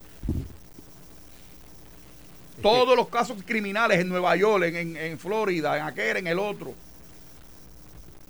Todos 2.61 2.97
los 2.97 3.09
casos 3.09 3.39
criminales 3.47 4.01
en 4.01 4.09
Nueva 4.09 4.35
York, 4.35 4.65
en, 4.65 4.77
en- 4.77 4.97
en 4.97 5.19
Florida, 5.21 5.77
en 5.77 5.85
aquel, 5.85 6.17
en 6.17 6.27
el 6.27 6.39
otro. 6.41 6.75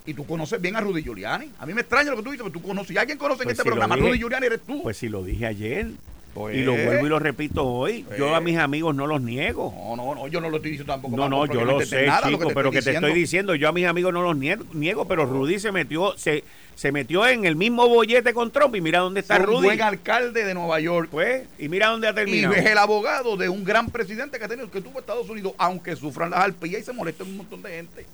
Y 0.05 0.13
tú 0.13 0.27
conoces 0.27 0.61
bien 0.61 0.77
a 0.77 0.81
Rudy 0.81 1.03
Giuliani. 1.03 1.51
A 1.59 1.65
mí 1.65 1.73
me 1.73 1.81
extraña 1.81 2.11
lo 2.11 2.19
que 2.19 2.23
tú 2.23 2.31
dices, 2.33 2.43
pero 2.47 2.53
tú 2.53 2.63
conoces. 2.67 2.89
Si 2.89 2.99
alguien 2.99 3.17
conoce 3.17 3.45
en 3.45 3.47
Pues 3.47 3.53
este 3.55 3.63
si 3.63 3.69
programa, 3.69 3.95
dije. 3.97 4.09
Rudy 4.09 4.19
Giuliani 4.19 4.47
eres 4.47 4.61
tú. 4.67 4.83
Pues 4.83 4.99
si 4.99 5.09
lo 5.09 5.23
dije 5.25 5.47
ayer. 5.47 5.91
Pues, 6.35 6.57
Y 6.57 6.63
lo 6.63 6.73
vuelvo 6.73 7.07
y 7.07 7.09
lo 7.11 7.19
repito 7.19 7.65
hoy. 7.67 8.07
Yo 8.17 8.29
a 8.29 8.41
Pues. 8.41 8.45
mis 8.45 8.57
amigos 8.59 8.95
no 8.95 9.07
los 9.07 9.21
niego. 9.21 9.73
No, 9.77 9.97
no, 9.97 10.15
no, 10.15 10.29
yo 10.29 10.41
no 10.41 10.49
lo 10.49 10.57
estoy 10.57 10.73
diciendo 10.73 10.93
tampoco. 10.95 11.15
No, 11.17 11.29
no, 11.29 11.45
yo 11.47 11.65
lo 11.65 11.81
sé, 11.83 12.07
nada, 12.07 12.31
lo 12.31 12.37
chico, 12.39 12.49
te 12.49 12.55
pero 12.55 12.71
que 12.71 12.81
te 12.81 12.93
estoy 12.95 13.13
diciendo, 13.13 13.55
yo 13.55 13.69
a 13.69 13.73
mis 13.73 13.87
amigos 13.87 14.13
no 14.15 14.23
los 14.23 14.37
niego, 14.37 14.65
niego, 14.73 15.07
pero 15.07 15.27
Rudy 15.27 15.59
se 15.59 15.73
metió, 15.73 16.17
se, 16.17 16.43
se 16.75 16.91
metió 16.91 17.27
en 17.27 17.45
el 17.45 17.55
mismo 17.55 17.87
bollete 17.89 18.33
con 18.33 18.51
Trump 18.51 18.75
y 18.77 18.81
mira 18.81 19.01
dónde 19.01 19.21
está 19.21 19.37
un 19.37 19.43
Rudy. 19.45 19.67
buen 19.67 19.83
alcalde 19.83 20.45
de 20.45 20.55
Nueva 20.55 20.81
York. 20.81 21.09
Pues, 21.11 21.47
y 21.59 21.69
mira 21.69 21.89
dónde 21.89 22.09
ha 22.09 22.13
Y 22.13 22.15
terminado. 22.15 22.55
es 22.55 22.65
el 22.65 22.79
abogado 22.79 23.37
de 23.37 23.51
un 23.51 23.63
gran 23.63 23.91
presidente 23.91 24.39
que 24.39 24.45
ha 24.45 24.49
tenido, 24.49 24.71
que 24.71 24.81
tuvo 24.81 25.01
Estados 25.01 25.29
Unidos, 25.29 25.53
aunque 25.59 25.97
sufran 25.97 26.31
las 26.31 26.41
arpías 26.41 26.81
y 26.81 26.85
se 26.85 26.93
molesten 26.95 27.27
un 27.27 27.37
montón 27.37 27.61
de 27.63 27.71
gente. 27.71 28.07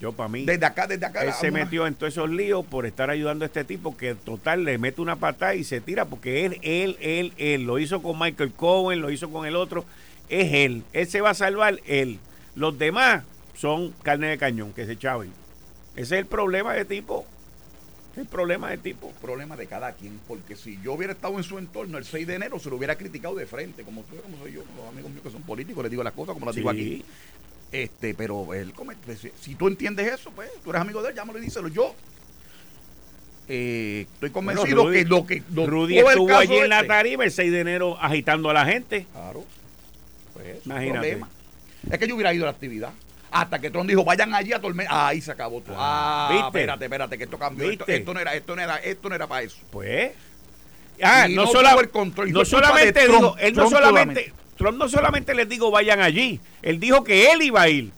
Yo 0.00 0.12
para 0.12 0.30
mí, 0.30 0.46
Desde 0.46 0.64
acá, 0.64 0.86
desde 0.86 1.04
acá. 1.04 1.22
él 1.24 1.32
se 1.34 1.50
metió 1.50 1.86
en 1.86 1.94
todos 1.94 2.14
esos 2.14 2.30
líos 2.30 2.64
por 2.64 2.86
estar 2.86 3.10
ayudando 3.10 3.44
a 3.44 3.46
este 3.46 3.64
tipo 3.64 3.96
que 3.96 4.14
total 4.14 4.64
le 4.64 4.78
mete 4.78 5.02
una 5.02 5.16
patada 5.16 5.54
y 5.54 5.62
se 5.62 5.80
tira 5.82 6.06
porque 6.06 6.46
él, 6.46 6.58
él, 6.62 6.96
él, 7.00 7.32
él, 7.36 7.64
lo 7.64 7.78
hizo 7.78 8.00
con 8.00 8.18
Michael 8.18 8.52
Cohen, 8.54 9.02
lo 9.02 9.10
hizo 9.10 9.30
con 9.30 9.46
el 9.46 9.54
otro, 9.56 9.84
es 10.30 10.52
él, 10.54 10.84
él 10.94 11.06
se 11.06 11.20
va 11.20 11.30
a 11.30 11.34
salvar, 11.34 11.80
él. 11.86 12.18
Los 12.54 12.78
demás 12.78 13.24
son 13.54 13.92
carne 14.02 14.28
de 14.28 14.38
cañón, 14.38 14.72
que 14.72 14.86
se 14.86 14.96
chaven. 14.96 15.30
Ese 15.94 16.14
es 16.14 16.20
el 16.20 16.26
problema 16.26 16.72
de 16.72 16.86
tipo. 16.86 17.26
El 18.16 18.26
problema 18.26 18.70
de 18.70 18.78
tipo. 18.78 19.12
problema 19.20 19.56
de 19.56 19.66
cada 19.66 19.92
quien, 19.92 20.18
porque 20.26 20.56
si 20.56 20.78
yo 20.82 20.94
hubiera 20.94 21.12
estado 21.12 21.36
en 21.36 21.44
su 21.44 21.58
entorno 21.58 21.96
el 21.98 22.04
6 22.04 22.26
de 22.26 22.34
enero, 22.36 22.58
se 22.58 22.68
lo 22.70 22.76
hubiera 22.76 22.96
criticado 22.96 23.34
de 23.36 23.46
frente, 23.46 23.82
como, 23.84 24.02
tú- 24.02 24.16
como 24.22 24.36
soy 24.38 24.52
yo, 24.54 24.62
los 24.76 24.88
amigos 24.88 25.10
míos 25.10 25.22
que 25.22 25.30
son 25.30 25.42
políticos, 25.42 25.82
les 25.84 25.90
digo 25.90 26.02
las 26.02 26.12
cosas 26.14 26.32
como 26.34 26.46
las 26.46 26.56
digo 26.56 26.70
aquí. 26.70 27.04
Este, 27.72 28.14
pero 28.14 28.52
él, 28.54 28.72
pues, 29.04 29.18
si- 29.40 29.54
tú 29.54 29.68
entiendes 29.68 30.12
eso, 30.12 30.30
pues 30.32 30.50
tú 30.64 30.70
eres 30.70 30.82
amigo 30.82 31.02
de 31.02 31.10
él, 31.10 31.14
llámalo 31.14 31.38
y 31.38 31.42
díselo. 31.42 31.68
Yo 31.68 31.94
eh, 33.48 34.06
estoy 34.12 34.30
Bueno, 34.30 34.32
convencido 34.60 34.84
Rudy- 34.84 34.92
que 35.02 35.04
lo 35.08 35.26
que. 35.26 35.42
lo- 35.52 35.66
Rudy 35.66 35.98
estuvo 35.98 36.34
allí 36.36 36.56
en 36.56 36.68
la 36.68 36.76
este- 36.78 36.88
tarima 36.88 37.24
el 37.24 37.30
6 37.32 37.50
de 37.50 37.60
enero 37.60 37.98
agitando 38.00 38.48
a 38.50 38.54
la 38.54 38.64
gente. 38.64 39.06
Claro. 39.12 39.44
Pues 40.34 40.64
Imagínate. 40.66 41.20
Es 41.90 41.98
que 41.98 42.06
yo 42.08 42.14
hubiera 42.14 42.32
ido 42.34 42.44
a 42.44 42.46
la 42.46 42.52
actividad. 42.52 42.90
Hasta 43.32 43.58
que 43.60 43.70
Trump 43.70 43.88
dijo, 43.88 44.04
vayan 44.04 44.34
allí 44.34 44.52
a 44.52 44.60
tormentar. 44.60 44.92
Ahí 45.10 45.20
se 45.20 45.30
acabó 45.30 45.60
todo. 45.60 45.76
Ah, 45.78 46.28
Ah, 46.28 46.32
¿viste? 46.32 46.46
espérate, 46.48 46.84
espérate, 46.84 47.18
que 47.18 47.24
esto 47.24 47.38
cambió. 47.38 47.70
Esto, 47.70 48.12
no 48.14 48.20
era, 48.20 48.34
esto 48.34 48.56
no 48.56 48.62
era, 48.62 48.76
esto 48.78 49.08
no 49.08 49.14
era 49.14 49.26
para 49.26 49.42
eso. 49.42 49.56
Pues. 49.70 50.12
Ah, 51.02 51.26
no, 51.28 51.44
no 51.46 51.50
sola- 51.52 51.74
el 51.80 51.88
control, 51.90 52.30
no 52.32 52.44
solamente 52.44 53.02
él 53.02 53.12
no 53.12 53.34
Trump 53.34 53.70
solamente. 53.70 54.32
Trump 54.60 54.78
no 54.78 54.88
solamente 54.88 55.34
les 55.34 55.48
dijo 55.48 55.70
vayan 55.70 56.00
allí, 56.00 56.38
él 56.62 56.78
dijo 56.78 57.02
que 57.02 57.32
él 57.32 57.40
iba 57.42 57.62
a 57.62 57.68
ir 57.70 57.90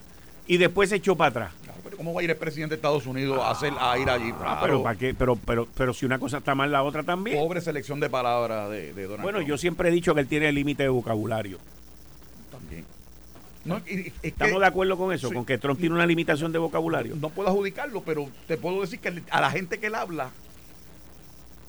y 0.46 0.56
después 0.58 0.88
se 0.90 0.96
echó 0.96 1.16
para 1.16 1.28
atrás. 1.30 1.52
Claro, 1.64 1.80
pero 1.82 1.96
¿Cómo 1.96 2.14
va 2.14 2.20
a 2.20 2.24
ir 2.24 2.30
el 2.30 2.36
presidente 2.36 2.74
de 2.74 2.76
Estados 2.76 3.04
Unidos 3.06 3.38
a, 3.42 3.50
hacer, 3.50 3.72
a 3.80 3.98
ir 3.98 4.08
allí? 4.08 4.32
Ah, 4.40 4.60
pero, 4.62 4.80
¿para 4.82 4.96
qué? 4.96 5.12
pero, 5.12 5.34
pero, 5.36 5.66
pero 5.76 5.92
si 5.92 6.06
una 6.06 6.18
cosa 6.20 6.38
está 6.38 6.54
mal, 6.54 6.70
la 6.70 6.82
otra 6.84 7.02
también. 7.02 7.36
Pobre 7.38 7.60
selección 7.60 7.98
de 7.98 8.08
palabras 8.08 8.70
de, 8.70 8.92
de 8.92 9.02
Donald 9.04 9.22
Bueno, 9.22 9.38
Trump. 9.38 9.48
yo 9.48 9.58
siempre 9.58 9.88
he 9.88 9.92
dicho 9.92 10.14
que 10.14 10.20
él 10.20 10.28
tiene 10.28 10.48
el 10.48 10.54
límite 10.54 10.84
de 10.84 10.88
vocabulario. 10.88 11.58
también. 12.50 12.84
No, 13.64 13.80
y- 13.86 13.94
y- 13.94 14.06
es 14.08 14.12
que 14.20 14.28
¿Estamos 14.28 14.60
de 14.60 14.66
acuerdo 14.66 14.96
con 14.96 15.12
eso? 15.12 15.28
Sí. 15.28 15.34
Con 15.34 15.44
que 15.44 15.58
Trump 15.58 15.78
tiene 15.80 15.94
una 15.94 16.06
limitación 16.06 16.50
de 16.52 16.58
vocabulario. 16.58 17.14
No 17.16 17.30
puedo 17.30 17.48
adjudicarlo, 17.48 18.02
pero 18.02 18.28
te 18.48 18.56
puedo 18.56 18.80
decir 18.80 18.98
que 18.98 19.22
a 19.30 19.40
la 19.40 19.50
gente 19.50 19.78
que 19.78 19.86
él 19.86 19.94
habla 19.94 20.30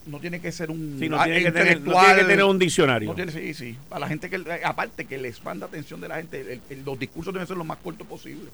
no 0.05 0.19
tiene 0.19 0.39
que 0.41 0.51
ser 0.51 0.69
un 0.71 0.97
Sí, 0.99 1.07
no 1.09 1.23
tiene, 1.23 1.43
que 1.43 1.51
tener, 1.51 1.65
no 1.65 1.71
intelectual. 1.91 2.05
tiene 2.05 2.19
que 2.21 2.27
tener 2.27 2.45
un 2.45 2.59
diccionario. 2.59 3.09
No 3.09 3.15
tiene- 3.15 3.31
sí, 3.31 3.53
sí. 3.53 3.77
A 3.89 3.99
la 3.99 4.07
gente 4.07 4.29
que, 4.29 4.61
aparte 4.63 5.05
que 5.05 5.17
les 5.17 5.43
manda 5.43 5.65
atención 5.67 6.01
de 6.01 6.07
la 6.09 6.15
gente, 6.17 6.41
el- 6.41 6.61
el- 6.69 6.83
los 6.85 6.99
discursos 6.99 7.33
deben 7.33 7.47
ser 7.47 7.57
lo 7.57 7.63
más 7.63 7.77
cortos 7.77 8.05
posible. 8.07 8.49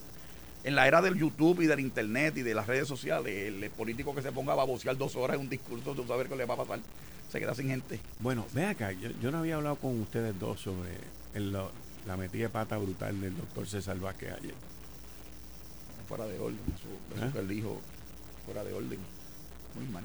En 0.64 0.76
la 0.76 0.88
era 0.88 1.02
del 1.02 1.16
YouTube 1.16 1.62
y 1.62 1.68
del 1.68 1.80
Internet 1.80 2.38
y 2.38 2.42
de 2.42 2.54
las 2.54 2.68
redes 2.68 2.88
sociales, 2.88 3.34
el, 3.48 3.64
el 3.64 3.70
político 3.72 4.14
que 4.14 4.22
se 4.22 4.32
ponga 4.32 4.54
a 4.54 4.56
babosear 4.58 4.98
dos 4.98 5.16
horas 5.16 5.36
en 5.36 5.42
un 5.42 5.50
discurso, 5.50 5.96
tú 5.96 6.06
sabes 6.06 6.28
qué 6.28 6.36
le 6.36 6.46
va 6.46 6.54
a 6.56 6.58
pasar. 6.58 6.80
Se 7.32 7.40
queda 7.40 7.56
sin 7.56 7.68
gente. 7.70 8.00
Bueno, 8.20 8.46
ve 8.54 8.66
acá, 8.66 8.92
yo, 8.92 9.10
yo 9.22 9.32
no 9.32 9.38
había 9.40 9.56
hablado 9.56 9.76
con 9.78 10.00
ustedes 10.02 10.38
dos 10.40 10.60
sobre 10.60 10.90
el- 11.34 11.54
la 12.08 12.18
metida 12.18 12.44
de 12.44 12.50
pata 12.50 12.78
brutal 12.78 13.20
del 13.22 13.38
doctor 13.38 13.68
César 13.68 13.98
Vázquez 14.00 14.32
ayer. 14.34 14.54
Fuera 16.08 16.26
de 16.26 16.40
orden. 16.40 16.58
Eso, 16.76 17.16
eso 17.18 17.26
¿Eh? 17.26 17.30
que 17.32 17.40
él 17.40 17.48
dijo, 17.48 17.80
fuera 18.46 18.64
de 18.64 18.74
orden. 18.74 19.00
Muy 19.76 19.86
mal. 19.94 20.04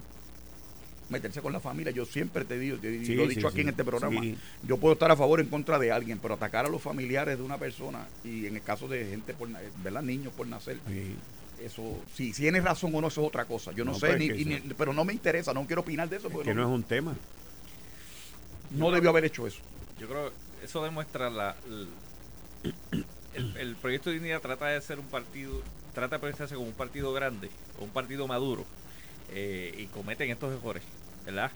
Meterse 1.09 1.39
con 1.41 1.53
la 1.53 1.59
familia, 1.59 1.91
yo 1.91 2.03
siempre 2.05 2.45
te 2.45 2.57
digo, 2.57 2.77
te 2.77 3.05
Sí, 3.05 3.13
lo 3.13 3.25
he 3.25 3.29
sí, 3.29 3.35
dicho 3.35 3.47
aquí 3.47 3.57
sí. 3.57 3.61
en 3.61 3.69
este 3.69 3.83
programa. 3.83 4.19
Sí. 4.21 4.35
Yo 4.63 4.77
puedo 4.77 4.93
estar 4.93 5.11
a 5.11 5.15
favor 5.15 5.39
o 5.39 5.41
en 5.43 5.49
contra 5.49 5.77
de 5.77 5.91
alguien, 5.91 6.17
pero 6.19 6.33
atacar 6.33 6.65
a 6.65 6.69
los 6.69 6.81
familiares 6.81 7.37
de 7.37 7.43
una 7.43 7.57
persona 7.59 8.07
y 8.23 8.47
en 8.47 8.55
el 8.55 8.63
caso 8.63 8.87
de 8.87 9.05
gente 9.05 9.33
por 9.35 9.47
¿verdad? 9.83 10.01
niños 10.01 10.33
por 10.33 10.47
nacer, 10.47 10.79
Sí. 10.87 11.15
eso, 11.63 12.01
si 12.15 12.31
tienes 12.33 12.63
razón 12.63 12.93
o 12.95 13.01
no, 13.01 13.07
eso 13.09 13.21
es 13.21 13.27
otra 13.27 13.45
cosa. 13.45 13.71
Yo 13.71 13.85
no, 13.85 13.91
No, 13.91 13.99
sé, 13.99 14.17
ni, 14.17 14.59
pero 14.77 14.93
no 14.93 15.05
me 15.05 15.13
interesa, 15.13 15.53
no 15.53 15.65
quiero 15.67 15.83
opinar 15.83 16.09
de 16.09 16.17
eso, 16.17 16.29
porque 16.31 16.49
Que 16.49 16.55
no 16.55 16.63
no, 16.63 16.69
es 16.69 16.75
un 16.75 16.83
tema. 16.83 17.15
no 18.71 18.89
debió 18.91 19.11
haber 19.11 19.25
hecho 19.25 19.45
eso. 19.47 19.59
Yo 19.99 20.07
creo 20.07 20.29
que 20.59 20.65
eso 20.65 20.83
demuestra 20.83 21.29
la, 21.29 21.55
el, 21.67 21.87
el- 23.35 23.57
el 23.57 23.75
proyecto 23.75 24.09
de 24.09 24.15
Dignidad 24.15 24.41
trata 24.41 24.67
de 24.67 24.81
ser 24.81 24.97
un 24.99 25.05
partido, 25.05 25.61
trata 25.93 26.15
de 26.15 26.19
presentarse 26.21 26.55
como 26.55 26.67
un 26.67 26.73
partido 26.73 27.13
grande 27.13 27.49
o 27.79 27.83
un 27.83 27.89
partido 27.91 28.27
maduro 28.27 28.65
eh, 29.33 29.73
y 29.77 29.85
cometen 29.87 30.29
estos 30.29 30.53
errores, 30.53 30.83
¿verdad? 31.25 31.51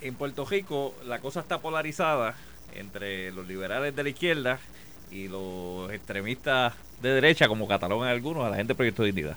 En 0.00 0.14
Puerto 0.14 0.44
Rico 0.44 0.94
la 1.06 1.18
cosa 1.18 1.40
está 1.40 1.58
polarizada 1.58 2.34
entre 2.74 3.32
los 3.32 3.46
liberales 3.46 3.94
de 3.94 4.02
la 4.02 4.08
izquierda 4.08 4.58
y 5.10 5.28
los 5.28 5.90
extremistas 5.92 6.74
de 7.02 7.10
derecha, 7.10 7.48
como 7.48 7.66
catalogan 7.66 8.08
algunos, 8.08 8.44
a 8.44 8.50
la 8.50 8.56
gente 8.56 8.72
de 8.72 8.76
Proyecto 8.76 9.02
de 9.02 9.12
Dignidad. 9.12 9.36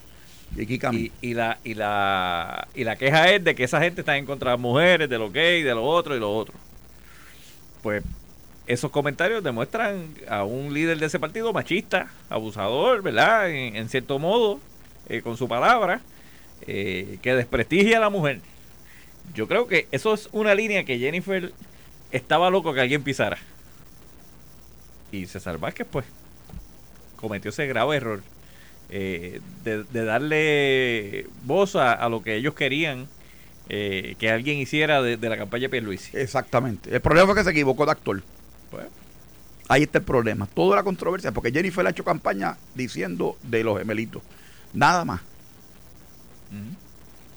Y, 0.56 1.12
y, 1.22 1.34
la, 1.34 1.58
y, 1.64 1.74
la, 1.74 2.68
y 2.76 2.84
la 2.84 2.96
queja 2.96 3.32
es 3.32 3.44
de 3.44 3.56
que 3.56 3.64
esa 3.64 3.82
gente 3.82 4.02
está 4.02 4.18
en 4.18 4.26
contra 4.26 4.52
de 4.52 4.58
las 4.58 4.62
mujeres, 4.62 5.10
de 5.10 5.18
los 5.18 5.34
gays, 5.34 5.66
de 5.66 5.74
lo 5.74 5.84
otro 5.84 6.16
y 6.16 6.20
lo 6.20 6.32
otro. 6.36 6.54
Pues 7.82 8.04
esos 8.68 8.92
comentarios 8.92 9.44
demuestran 9.44 10.14
a 10.30 10.44
un 10.44 10.74
líder 10.74 11.00
de 11.00 11.08
ese 11.08 11.20
partido 11.20 11.52
machista, 11.54 12.12
abusador, 12.30 13.02
¿verdad? 13.02 13.50
En, 13.50 13.90
cierto 13.90 14.20
modo, 14.20 14.60
eh, 15.10 15.22
con 15.22 15.38
su 15.38 15.48
palabra, 15.48 16.02
eh, 16.68 17.18
que 17.22 17.36
desprestigia 17.36 17.98
a 17.98 18.02
la 18.02 18.10
mujer. 18.10 18.42
Yo 19.34 19.48
creo 19.48 19.68
que 19.68 19.88
eso 19.92 20.14
es 20.14 20.30
una 20.32 20.54
línea 20.56 20.84
que 20.84 21.00
Jennifer 21.00 21.52
estaba 22.12 22.50
loco 22.50 22.74
que 22.74 22.82
alguien 22.82 23.04
pisara. 23.04 23.38
Y 25.12 25.26
César 25.26 25.58
Vázquez, 25.58 25.88
pues, 25.90 26.06
cometió 27.16 27.50
ese 27.50 27.68
grave 27.68 27.98
error 27.98 28.22
eh, 28.90 29.42
de, 29.64 30.06
darle 30.06 31.28
voz 31.46 31.76
a, 31.76 32.08
lo 32.10 32.22
que 32.22 32.36
ellos 32.36 32.54
querían 32.54 33.08
eh, 33.70 34.16
que 34.20 34.30
alguien 34.30 34.58
hiciera 34.58 35.02
de, 35.02 35.18
la 35.18 35.38
campaña 35.38 35.64
de 35.64 35.70
Pierluisi. 35.70 36.16
Exactamente. 36.18 36.94
El 36.94 37.02
problema 37.02 37.28
fue 37.28 37.36
que 37.36 37.44
se 37.44 37.52
equivocó 37.52 37.86
de 37.86 37.92
actor. 37.92 38.22
Pues, 38.70 38.86
ahí 39.68 39.84
está 39.84 40.00
el 40.00 40.04
problema. 40.04 40.48
Toda 40.48 40.76
la 40.76 40.84
controversia, 40.84 41.32
porque 41.32 41.52
Jennifer 41.52 41.86
ha 41.88 41.90
hecho 41.90 42.04
campaña 42.04 42.58
diciendo 42.76 43.38
de 43.44 43.64
los 43.64 43.80
gemelitos. 43.80 44.22
Nada 44.74 45.06
más. 45.06 45.22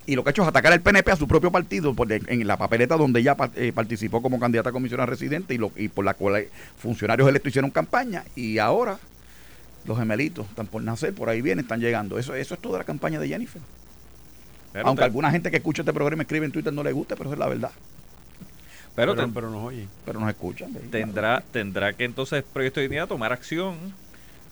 Y 0.06 0.14
lo 0.14 0.22
que 0.22 0.30
ha 0.30 0.32
hecho 0.32 0.42
es 0.42 0.48
atacar 0.48 0.72
al 0.72 0.80
PNP 0.80 1.10
a 1.10 1.16
su 1.16 1.26
propio 1.26 1.50
partido 1.50 1.94
en 2.08 2.46
la 2.46 2.56
papeleta 2.56 2.96
donde 2.96 3.20
ella 3.20 3.36
eh, 3.56 3.72
participó 3.74 4.22
como 4.22 4.38
candidata 4.38 4.68
a 4.68 4.72
comisionada 4.72 5.06
residente 5.06 5.54
y, 5.54 5.58
lo, 5.58 5.72
y 5.74 5.88
por 5.88 6.04
la 6.04 6.14
cual 6.14 6.46
funcionarios 6.78 7.28
electos 7.28 7.50
hicieron 7.50 7.70
campaña. 7.70 8.24
Y 8.36 8.58
ahora 8.58 8.98
los 9.84 9.98
gemelitos 9.98 10.46
están 10.48 10.66
por 10.66 10.82
nacer, 10.82 11.12
por 11.14 11.28
ahí 11.28 11.42
vienen, 11.42 11.64
están 11.64 11.80
llegando. 11.80 12.18
Eso, 12.18 12.34
eso 12.34 12.54
es 12.54 12.60
toda 12.60 12.78
la 12.78 12.84
campaña 12.84 13.18
de 13.18 13.28
Jennifer. 13.28 13.60
Aunque 14.84 15.04
alguna 15.04 15.30
gente 15.30 15.50
que 15.50 15.56
escucha 15.56 15.82
este 15.82 15.92
programa 15.92 16.22
escribe 16.22 16.46
en 16.46 16.52
Twitter 16.52 16.72
no 16.72 16.84
le 16.84 16.92
guste, 16.92 17.16
pero 17.16 17.32
es 17.32 17.38
la 17.38 17.48
verdad. 17.48 17.70
Pero, 18.94 19.14
pero, 19.14 19.50
nos 19.50 19.62
oyen. 19.62 19.88
Pero 20.04 20.20
nos 20.20 20.28
escuchan. 20.28 20.72
Tendrá, 20.90 21.42
tendrá 21.50 21.92
que 21.92 22.04
entonces 22.04 22.38
el 22.38 22.44
Proyecto 22.44 22.80
de 22.80 22.84
Dignidad 22.84 23.08
tomar 23.08 23.32
acción 23.32 23.76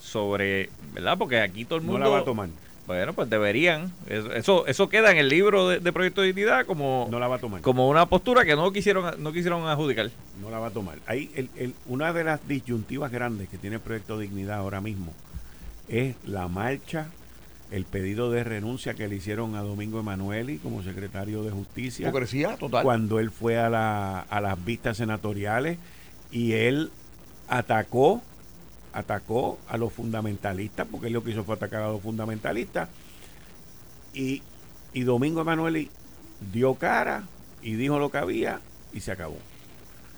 sobre, 0.01 0.68
¿verdad? 0.92 1.16
Porque 1.16 1.40
aquí 1.40 1.64
todo 1.64 1.79
el 1.79 1.85
mundo... 1.85 1.99
No 1.99 2.05
la 2.05 2.11
va 2.11 2.18
a 2.18 2.25
tomar. 2.25 2.51
Bueno, 2.87 3.14
pues 3.14 3.31
deberían. 3.31 3.92
Eso, 4.07 4.66
eso 4.66 4.88
queda 4.88 5.11
en 5.11 5.16
el 5.16 5.29
libro 5.29 5.68
de, 5.68 5.92
Proyecto 5.92 6.20
de 6.20 6.29
Dignidad 6.29 6.66
como, 6.66 7.09
no 7.11 7.18
la 7.18 7.29
va 7.29 7.37
a 7.37 7.38
tomar. 7.38 7.62
como 7.62 7.88
una 7.88 8.07
postura 8.07 8.44
que 8.44 8.57
no 8.57 8.70
quisieron, 8.73 9.23
no 9.23 9.33
quisieron 9.33 9.66
adjudicar. 9.66 10.11
No 10.40 10.51
la 10.51 10.59
va 10.59 10.66
a 10.68 10.70
tomar. 10.70 10.99
Ahí 11.07 11.31
el, 11.35 11.49
el, 11.57 11.75
una 11.87 12.12
de 12.12 12.25
las 12.25 12.47
disyuntivas 12.47 13.11
grandes 13.11 13.49
que 13.49 13.57
tiene 13.57 13.77
el 13.77 13.83
Proyecto 13.83 14.18
de 14.18 14.27
Dignidad 14.27 14.59
ahora 14.59 14.81
mismo 14.81 15.12
es 15.88 16.16
la 16.25 16.49
marcha, 16.49 17.09
el 17.70 17.85
pedido 17.85 18.31
de 18.31 18.44
renuncia 18.44 18.94
que 18.94 19.09
le 19.09 19.16
hicieron 19.16 19.57
a 19.57 19.62
Domingo 19.62 20.01
Emanueli 20.01 20.59
como 20.59 20.83
secretario 20.83 21.42
de 21.42 21.51
Justicia. 21.51 22.07
total. 22.59 22.83
Cuando 22.83 23.18
él 23.18 23.31
fue 23.31 23.59
a, 23.59 23.70
la, 23.70 24.20
a 24.20 24.40
las 24.40 24.62
vistas 24.62 24.99
senatoriales 24.99 25.79
y 26.31 26.53
él 26.53 26.90
atacó 27.49 28.23
atacó 28.95 29.59
a 29.69 29.77
los 29.77 29.93
fundamentalistas, 29.93 30.87
porque 30.91 31.09
él 31.09 31.13
lo 31.13 31.23
que 31.23 31.33
hizo 31.33 31.45
fue 31.45 31.57
atacar 31.57 31.83
a 31.83 31.89
los 31.89 32.01
fundamentalistas. 32.01 32.89
Y, 34.15 34.43
y 34.93 35.03
Domingo 35.03 35.41
Emanueli 35.41 35.91
dio 36.53 36.75
cara 36.75 37.25
y 37.63 37.75
dijo 37.75 37.99
lo 37.99 38.11
que 38.11 38.19
había 38.19 38.61
y 38.93 39.01
se 39.01 39.13
acabó. 39.13 39.37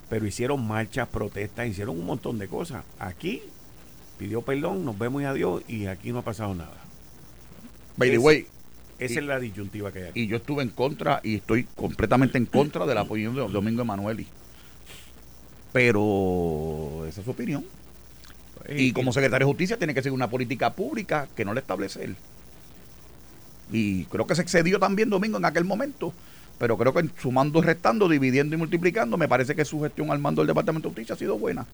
Pero 0.09 0.27
hicieron 0.27 0.67
marchas, 0.67 1.09
protestas, 1.09 1.67
hicieron 1.67 1.99
un 1.99 2.07
montón 2.07 2.39
de 2.39 2.47
cosas. 2.47 2.85
Aquí 2.99 3.43
pidió 4.19 4.43
perdón, 4.43 4.85
nos 4.85 4.99
vemos 4.99 5.23
y 5.23 5.25
adiós, 5.25 5.63
y 5.67 5.87
aquí 5.87 6.13
no 6.13 6.19
ha 6.19 6.23
pasado 6.23 6.55
nada. 6.55 6.77
By 7.97 8.11
the 8.11 8.19
way, 8.19 8.47
esa 8.99 9.21
es 9.21 9.27
la 9.27 9.41
disyuntiva 9.41 9.93
que 9.93 10.05
hay 10.05 10.11
Y 10.15 10.27
yo 10.27 10.37
estuve 10.37 10.63
en 10.63 10.71
contra 10.71 11.21
y 11.23 11.37
estoy 11.37 11.65
completamente 11.65 12.39
en 12.39 12.47
contra 12.47 12.87
de 12.87 12.95
la 12.95 13.03
opinión 13.03 13.35
de 13.35 13.41
Domingo 13.49 13.83
Emanueli. 13.83 14.27
Pero 15.73 17.05
esa 17.07 17.21
es 17.21 17.25
su 17.25 17.31
opinión. 17.31 17.65
Y, 18.69 18.93
como 18.93 19.13
secretario 19.13 19.47
de 19.47 19.51
Justicia 19.51 19.77
tiene 19.77 19.95
que 19.95 20.03
seguir 20.03 20.15
una 20.15 20.31
política 20.31 20.73
pública 20.73 21.29
que 21.37 21.45
no 21.45 21.55
le 21.55 21.61
establece 21.61 22.05
él. 22.05 22.17
Y 23.73 24.05
creo 24.07 24.27
que 24.27 24.35
se 24.35 24.43
excedió 24.43 24.79
también 24.79 25.11
Domingo 25.11 25.39
en 25.39 25.45
aquel 25.45 25.65
momento 25.65 26.13
pero 26.59 26.79
creo 26.79 26.93
que 26.95 27.09
sumando 27.21 27.59
y 27.59 27.63
restando, 27.63 28.09
dividiendo 28.09 28.55
y 28.55 28.59
multiplicando, 28.59 29.17
me 29.17 29.29
parece 29.29 29.55
que 29.55 29.65
su 29.65 29.81
gestión 29.83 30.11
al 30.11 30.19
mando 30.19 30.41
del 30.41 30.49
Departamento 30.49 30.89
de 30.89 30.95
Justicia 30.95 31.15
ha 31.15 31.19
sido 31.19 31.39
buena. 31.39 31.67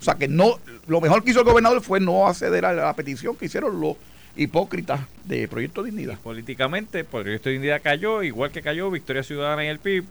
O 0.00 0.02
sea 0.02 0.14
que 0.14 0.28
no, 0.28 0.58
lo 0.86 1.00
mejor 1.00 1.22
que 1.22 1.30
hizo 1.30 1.40
el 1.40 1.46
gobernador 1.46 1.82
fue 1.82 2.00
no 2.00 2.26
acceder 2.26 2.64
a 2.64 2.72
la 2.72 2.94
petición 2.94 3.36
que 3.36 3.46
hicieron 3.46 3.80
los 3.80 3.96
hipócritas 4.34 5.00
de 5.24 5.46
Proyecto 5.48 5.82
Dignidad. 5.82 6.18
políticamente, 6.18 7.04
Proyecto 7.04 7.50
Dignidad 7.50 7.82
cayó, 7.82 8.22
igual 8.22 8.50
que 8.50 8.62
cayó 8.62 8.90
Victoria 8.90 9.22
Ciudadana 9.22 9.64
y 9.64 9.68
el 9.68 9.78
PIB, 9.78 10.04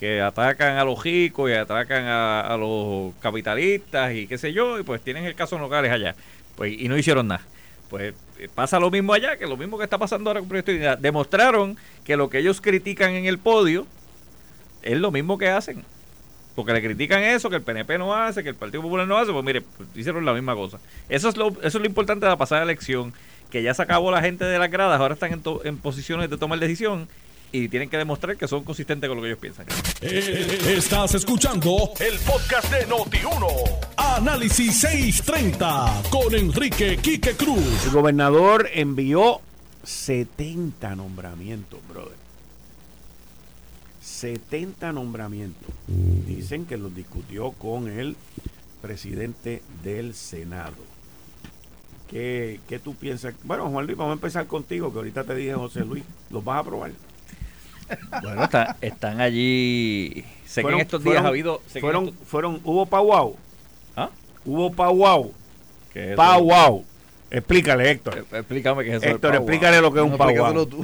que 0.00 0.22
atacan 0.22 0.78
a 0.78 0.84
los 0.84 1.04
ricos 1.04 1.50
y 1.50 1.52
atacan 1.52 2.04
a, 2.06 2.56
los 2.58 3.12
capitalistas 3.20 4.14
y 4.14 4.26
qué 4.26 4.38
sé 4.38 4.50
yo, 4.54 4.78
y 4.78 4.82
pues 4.82 5.02
tienen 5.02 5.26
el 5.26 5.34
caso 5.34 5.58
locales 5.58 5.92
allá. 5.92 6.16
Pues, 6.56 6.72
y 6.80 6.88
no 6.88 6.96
hicieron 6.96 7.28
nada. 7.28 7.42
Pues 7.90 8.14
eh, 8.38 8.48
pasa 8.54 8.80
lo 8.80 8.90
mismo 8.90 9.12
allá, 9.12 9.36
que 9.36 9.46
lo 9.46 9.58
mismo 9.58 9.76
que 9.76 9.84
está 9.84 9.98
pasando 9.98 10.30
ahora 10.30 10.40
con 10.40 10.48
Proyecto 10.48 10.72
Dignidad. 10.72 10.96
Demostraron 10.96 11.76
que 12.02 12.16
lo 12.16 12.30
que 12.30 12.38
ellos 12.38 12.62
critican 12.62 13.10
en 13.12 13.26
el 13.26 13.38
podio 13.38 13.86
es 14.80 14.98
lo 14.98 15.10
mismo 15.10 15.36
que 15.36 15.50
hacen. 15.50 15.84
Porque 16.54 16.72
le 16.72 16.80
critican 16.80 17.22
eso, 17.22 17.50
que 17.50 17.56
el 17.56 17.62
PNP 17.62 17.98
no 17.98 18.14
hace, 18.14 18.42
que 18.42 18.48
el 18.48 18.54
Partido 18.54 18.82
Popular 18.82 19.06
no 19.06 19.18
hace, 19.18 19.32
pues 19.32 19.44
mire, 19.44 19.60
pues, 19.60 19.86
hicieron 19.94 20.24
la 20.24 20.32
misma 20.32 20.54
cosa. 20.54 20.78
Eso 21.10 21.28
es 21.28 21.36
lo, 21.36 21.48
eso 21.48 21.60
es 21.62 21.74
lo 21.74 21.84
importante 21.84 22.24
de 22.24 22.30
la 22.30 22.38
pasada 22.38 22.62
elección, 22.62 23.12
que 23.50 23.62
ya 23.62 23.74
se 23.74 23.82
acabó 23.82 24.10
la 24.10 24.22
gente 24.22 24.46
de 24.46 24.58
las 24.58 24.70
gradas, 24.70 24.98
ahora 24.98 25.12
están 25.12 25.32
en, 25.34 25.42
en 25.64 25.76
posiciones 25.76 26.30
de 26.30 26.38
tomar 26.38 26.58
decisión 26.58 27.06
y 27.52 27.68
tienen 27.68 27.88
que 27.88 27.96
demostrar 27.96 28.36
que 28.36 28.46
son 28.46 28.64
consistentes 28.64 29.08
con 29.08 29.16
lo 29.16 29.22
que 29.22 29.28
ellos 29.28 29.40
piensan. 29.40 29.66
Eh, 30.00 30.58
estás 30.76 31.14
escuchando 31.14 31.92
el 31.98 32.18
podcast 32.20 32.72
de 32.72 32.86
Noti1. 32.86 33.46
Análisis 33.96 34.80
630 34.80 36.02
con 36.10 36.34
Enrique 36.34 36.98
Quique 36.98 37.34
Cruz. 37.34 37.86
El 37.86 37.90
gobernador 37.90 38.68
envió 38.72 39.40
70 39.84 40.94
nombramientos, 40.94 41.80
brother. 41.88 42.18
70 44.02 44.92
nombramientos. 44.92 45.70
Dicen 45.86 46.66
que 46.66 46.76
los 46.76 46.94
discutió 46.94 47.52
con 47.52 47.88
el 47.88 48.16
presidente 48.82 49.62
del 49.82 50.14
Senado. 50.14 50.90
¿Qué, 52.08 52.60
¿Qué, 52.68 52.78
tú 52.78 52.94
piensas? 52.94 53.34
Bueno, 53.44 53.70
Juan 53.70 53.86
Luis, 53.86 53.96
vamos 53.96 54.10
a 54.10 54.14
empezar 54.14 54.46
contigo, 54.46 54.92
que 54.92 54.98
ahorita 54.98 55.24
te 55.24 55.34
dije, 55.34 55.54
José 55.54 55.84
Luis, 55.84 56.02
¿los 56.30 56.44
vas 56.44 56.56
a 56.56 56.58
aprobar? 56.60 56.90
Bueno, 58.22 58.48
están 58.80 59.20
allí. 59.20 60.24
Sé 60.44 60.64
que 60.64 60.72
en 60.72 60.80
estos 60.80 61.04
días 61.04 61.24
ha 61.24 61.28
habido. 61.28 61.62
Fueron, 61.80 62.12
fueron, 62.24 62.60
hubo 62.64 62.86
Pauau. 62.86 63.36
¿Ah? 63.96 64.10
Hubo 64.44 64.72
Pauau. 64.72 65.32
Pauau. 66.16 66.84
Explícale, 67.30 67.90
Héctor. 67.90 68.18
Eh, 68.18 68.24
explícame 68.38 68.84
qué 68.84 68.96
es 68.96 69.02
eso. 69.02 69.14
Héctor, 69.14 69.36
explícale 69.36 69.80
lo 69.80 69.92
que 69.92 70.00
es 70.00 70.04
un 70.04 70.16
Pauau. 70.18 70.66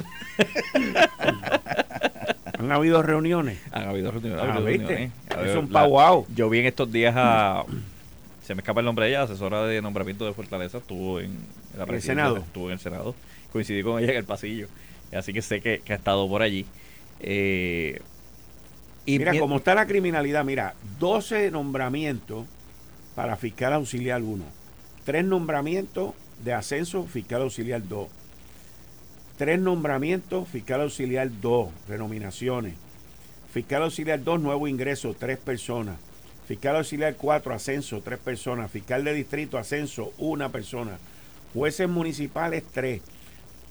¿Han 2.59 2.71
habido 2.71 3.03
reuniones? 3.03 3.59
Han 3.71 3.89
habido 3.89 4.11
reuniones. 4.11 4.39
Ah, 4.41 4.59
¿viste? 4.59 5.11
Es 5.43 5.55
un 5.55 5.67
Pauau. 5.67 6.25
Yo 6.33 6.49
vi 6.49 6.59
en 6.59 6.67
estos 6.67 6.91
días 6.91 7.13
a. 7.17 7.65
Se 8.43 8.55
me 8.55 8.61
escapa 8.61 8.79
el 8.79 8.85
nombre 8.85 9.05
de 9.05 9.11
ella, 9.11 9.23
asesora 9.23 9.65
de 9.65 9.81
nombramiento 9.81 10.25
de 10.25 10.31
Fortaleza, 10.31 10.77
estuvo 10.77 11.19
en, 11.19 11.37
la 11.77 11.83
¿En 11.83 11.95
el 11.95 12.01
Senado. 12.01 12.37
Estuvo 12.37 12.67
en 12.67 12.73
el 12.73 12.79
Senado. 12.79 13.13
Coincidí 13.51 13.83
con 13.83 14.01
ella 14.01 14.13
en 14.13 14.19
el 14.19 14.23
pasillo. 14.23 14.69
Así 15.13 15.33
que 15.33 15.41
sé 15.41 15.59
que 15.59 15.81
ha 15.89 15.93
estado 15.93 16.29
por 16.29 16.41
allí. 16.41 16.65
Eh, 17.19 18.01
y 19.05 19.19
mira, 19.19 19.37
como 19.39 19.57
está 19.57 19.73
la 19.73 19.87
criminalidad, 19.87 20.43
mira, 20.43 20.75
12 20.99 21.49
nombramientos 21.51 22.45
para 23.15 23.37
fiscal 23.37 23.73
auxiliar 23.73 24.21
1, 24.21 24.43
3 25.05 25.25
nombramientos 25.25 26.13
de 26.43 26.53
ascenso 26.53 27.03
fiscal 27.05 27.41
auxiliar 27.41 27.87
2, 27.87 28.07
3 29.37 29.59
nombramientos 29.59 30.47
fiscal 30.49 30.81
auxiliar 30.81 31.29
2, 31.41 31.69
renominaciones, 31.87 32.75
fiscal 33.51 33.83
auxiliar 33.83 34.23
2, 34.23 34.41
nuevo 34.41 34.67
ingreso, 34.67 35.15
3 35.17 35.37
personas, 35.37 35.97
fiscal 36.47 36.75
auxiliar 36.75 37.15
4, 37.15 37.53
ascenso, 37.53 38.01
3 38.01 38.19
personas, 38.19 38.69
fiscal 38.69 39.03
de 39.03 39.13
distrito, 39.13 39.57
ascenso, 39.57 40.11
1 40.17 40.51
persona, 40.51 40.99
jueces 41.53 41.87
municipales, 41.87 42.63
3, 42.73 43.01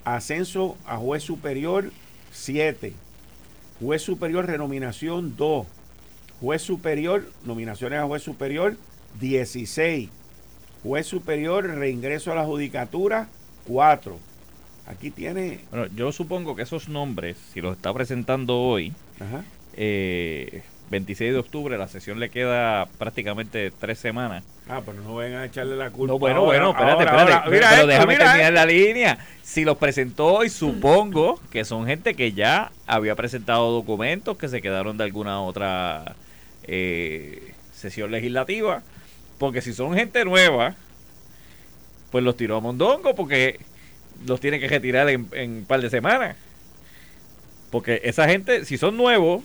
ascenso 0.04 0.76
a 0.86 0.96
juez 0.96 1.22
superior, 1.22 1.90
7, 2.32 2.94
Juez 3.80 4.02
superior, 4.02 4.46
renominación 4.46 5.36
2. 5.36 5.66
Juez 6.40 6.62
superior, 6.62 7.30
nominaciones 7.44 7.98
a 7.98 8.06
juez 8.06 8.22
superior 8.22 8.76
16. 9.20 10.10
Juez 10.82 11.06
superior, 11.06 11.66
reingreso 11.66 12.32
a 12.32 12.34
la 12.34 12.44
judicatura 12.44 13.28
4. 13.66 14.18
Aquí 14.86 15.10
tiene... 15.10 15.60
Bueno, 15.70 15.86
yo 15.94 16.12
supongo 16.12 16.54
que 16.54 16.62
esos 16.62 16.88
nombres, 16.88 17.36
si 17.52 17.60
los 17.60 17.76
está 17.76 17.92
presentando 17.92 18.60
hoy, 18.60 18.92
eh, 19.74 20.62
26 20.90 21.32
de 21.32 21.38
octubre, 21.38 21.76
la 21.76 21.88
sesión 21.88 22.20
le 22.20 22.30
queda 22.30 22.86
prácticamente 22.98 23.72
tres 23.72 23.98
semanas. 23.98 24.44
Ah, 24.68 24.82
pero 24.84 25.00
no 25.00 25.14
vayan 25.14 25.40
a 25.40 25.44
echarle 25.44 25.76
la 25.76 25.90
culpa. 25.90 26.12
No, 26.12 26.18
bueno, 26.18 26.44
bueno, 26.44 26.70
espérate, 26.70 27.04
espérate. 27.04 27.50
pero 27.50 27.86
déjame 27.86 28.16
terminar 28.16 28.52
la 28.52 28.66
línea. 28.66 29.18
Si 29.42 29.64
los 29.64 29.76
presentó 29.76 30.42
y 30.42 30.50
supongo 30.50 31.40
que 31.50 31.64
son 31.64 31.86
gente 31.86 32.14
que 32.14 32.32
ya 32.32 32.72
había 32.86 33.14
presentado 33.14 33.70
documentos 33.70 34.36
que 34.36 34.48
se 34.48 34.60
quedaron 34.60 34.98
de 34.98 35.04
alguna 35.04 35.40
otra 35.40 36.16
eh, 36.64 37.52
sesión 37.72 38.10
legislativa. 38.10 38.82
Porque 39.38 39.62
si 39.62 39.72
son 39.72 39.94
gente 39.94 40.24
nueva, 40.24 40.74
pues 42.10 42.24
los 42.24 42.36
tiró 42.36 42.56
a 42.56 42.60
Mondongo 42.60 43.14
porque 43.14 43.60
los 44.26 44.40
tiene 44.40 44.58
que 44.58 44.66
retirar 44.66 45.08
en, 45.10 45.28
en 45.32 45.50
un 45.58 45.64
par 45.64 45.80
de 45.80 45.90
semanas. 45.90 46.36
Porque 47.70 48.00
esa 48.02 48.28
gente, 48.28 48.64
si 48.64 48.78
son 48.78 48.96
nuevos, 48.96 49.42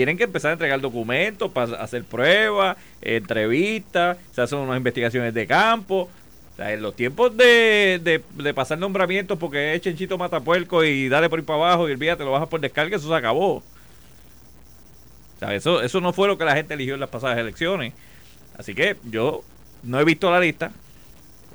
tienen 0.00 0.16
que 0.16 0.24
empezar 0.24 0.48
a 0.48 0.52
entregar 0.54 0.80
documentos 0.80 1.50
para 1.50 1.76
hacer 1.76 2.04
pruebas, 2.04 2.78
entrevistas, 3.02 4.16
se 4.32 4.40
hacen 4.40 4.60
unas 4.60 4.78
investigaciones 4.78 5.34
de 5.34 5.46
campo. 5.46 6.08
O 6.54 6.56
sea, 6.56 6.72
en 6.72 6.80
los 6.80 6.96
tiempos 6.96 7.36
de, 7.36 8.00
de, 8.02 8.54
pasar 8.54 8.78
nombramientos 8.78 9.38
porque 9.38 9.74
es 9.74 9.82
Chenchito 9.82 10.16
Matapuerco 10.16 10.84
y 10.84 11.10
dale 11.10 11.28
por 11.28 11.38
ir 11.38 11.44
para 11.44 11.58
abajo 11.58 11.86
y 11.86 11.92
olvídate, 11.92 12.24
lo 12.24 12.30
bajas 12.30 12.48
por 12.48 12.62
descarga, 12.62 12.96
eso 12.96 13.08
se 13.08 13.14
acabó. 13.14 13.56
O 13.56 13.62
sea, 15.38 15.54
eso, 15.54 15.82
eso 15.82 16.00
no 16.00 16.14
fue 16.14 16.28
lo 16.28 16.38
que 16.38 16.46
la 16.46 16.56
gente 16.56 16.72
eligió 16.72 16.94
en 16.94 17.00
las 17.00 17.10
pasadas 17.10 17.36
elecciones. 17.36 17.92
Así 18.56 18.74
que 18.74 18.96
yo 19.04 19.44
no 19.82 20.00
he 20.00 20.04
visto 20.06 20.30
la 20.30 20.40
lista. 20.40 20.72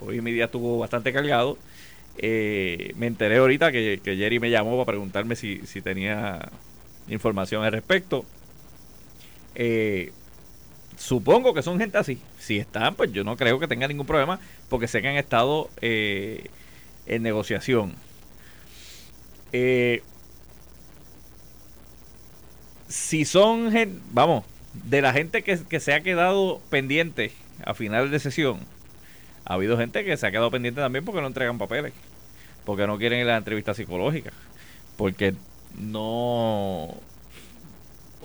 Hoy 0.05 0.21
mi 0.21 0.34
día 0.34 0.45
estuvo 0.45 0.77
bastante 0.77 1.12
cargado. 1.12 1.58
Eh, 2.19 2.93
me 2.95 3.08
enteré 3.08 3.38
ahorita 3.38 3.71
que, 3.71 3.99
que, 4.03 4.15
Jerry 4.15 4.39
me 4.39 4.51
llamó 4.51 4.77
para 4.77 4.86
preguntarme 4.86 5.36
si, 5.36 5.65
si 5.65 5.81
tenía 5.81 6.47
información 7.08 7.63
al 7.63 7.71
respecto. 7.71 8.25
Eh, 9.56 10.12
supongo 10.98 11.54
que 11.54 11.62
son 11.62 11.80
gente 11.80 11.98
así. 11.98 12.20
Si 12.39 12.58
están, 12.58 12.96
pues 12.96 13.12
yo 13.12 13.24
no 13.24 13.38
creo 13.38 13.60
que 13.60 13.68
tenga 13.68 13.88
ningún 13.88 14.06
problema 14.06 14.39
porque 14.70 14.88
sé 14.88 15.02
que 15.02 15.08
han 15.08 15.15
estado 15.15 15.70
eh, 15.82 16.50
en 17.06 17.24
negociación. 17.24 17.94
Eh, 19.54 20.04
si 22.88 23.26
son, 23.26 23.72
vamos, 24.12 24.44
de 24.74 25.02
la 25.02 25.13
gente 25.13 25.44
que, 25.44 25.58
que, 25.58 25.80
se 25.80 25.94
ha 25.94 26.02
quedado 26.02 26.62
pendiente 26.70 27.32
a 27.63 27.74
final 27.74 28.12
de 28.12 28.20
sesión, 28.20 28.60
ha 29.46 29.54
habido 29.54 29.78
gente 29.78 30.04
que 30.04 30.18
se 30.18 30.28
ha 30.28 30.32
quedado 30.32 30.52
pendiente 30.52 30.82
también 30.82 31.06
porque 31.06 31.22
no 31.22 31.28
entregan 31.28 31.58
papeles, 31.58 31.94
porque 32.65 32.86
no 32.86 32.98
quieren 32.98 33.26
la 33.26 33.38
entrevista 33.38 33.74
psicológica, 33.74 34.32
porque 34.98 35.34
no 35.78 36.96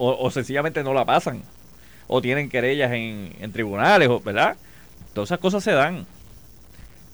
o, 0.03 0.31
sencillamente 0.31 0.83
no 0.83 0.95
la 0.95 1.05
pasan 1.05 1.43
o 2.07 2.23
tienen 2.23 2.49
querellas 2.49 2.91
en, 2.93 3.33
en 3.41 3.53
tribunales, 3.53 4.09
¿verdad? 4.25 4.57
Todas 5.13 5.29
esas 5.29 5.39
cosas 5.39 5.63
se 5.63 5.73
dan. 5.73 6.07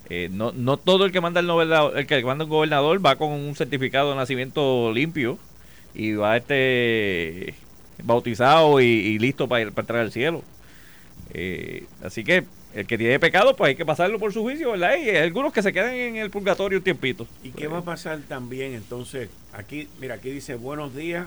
Eh, 0.09 0.29
no, 0.31 0.53
no 0.53 0.77
todo 0.77 1.05
el 1.05 1.13
que 1.13 1.21
manda 1.21 1.41
el, 1.41 1.47
gobernador, 1.47 1.99
el 1.99 2.07
que 2.07 2.23
manda 2.25 2.45
un 2.45 2.51
gobernador 2.51 3.05
va 3.05 3.17
con 3.17 3.31
un 3.33 3.55
certificado 3.57 4.11
de 4.11 4.17
nacimiento 4.17 4.93
limpio 4.93 5.37
y 5.95 6.13
va 6.13 6.37
este 6.37 7.55
bautizado 8.05 8.81
y, 8.81 9.19
listo 9.19 9.49
para, 9.49 9.63
ir, 9.63 9.73
para 9.73 9.83
entrar 9.83 10.01
al 10.01 10.13
cielo. 10.13 10.43
Eh, 11.35 11.87
así 12.05 12.23
que 12.23 12.45
el 12.75 12.87
que 12.87 12.99
tiene 12.99 13.19
pecado, 13.19 13.57
pues 13.57 13.71
hay 13.71 13.75
que 13.75 13.87
pasarlo 13.87 14.19
por 14.19 14.33
su 14.33 14.43
juicio, 14.43 14.73
¿verdad? 14.73 14.97
Y 15.03 15.09
hay 15.09 15.17
algunos 15.17 15.53
que 15.53 15.63
se 15.63 15.73
quedan 15.73 15.95
en 15.95 16.17
el 16.17 16.31
purgatorio 16.31 16.79
un 16.79 16.85
tiempito. 16.85 17.27
¿Y 17.43 17.51
qué 17.51 17.67
va 17.67 17.79
a 17.79 17.85
pasar 17.85 18.21
también 18.29 18.75
entonces? 18.75 19.31
Aquí, 19.53 19.89
mira, 19.99 20.17
aquí 20.17 20.31
dice 20.31 20.55
buenos 20.55 20.95
días. 20.95 21.27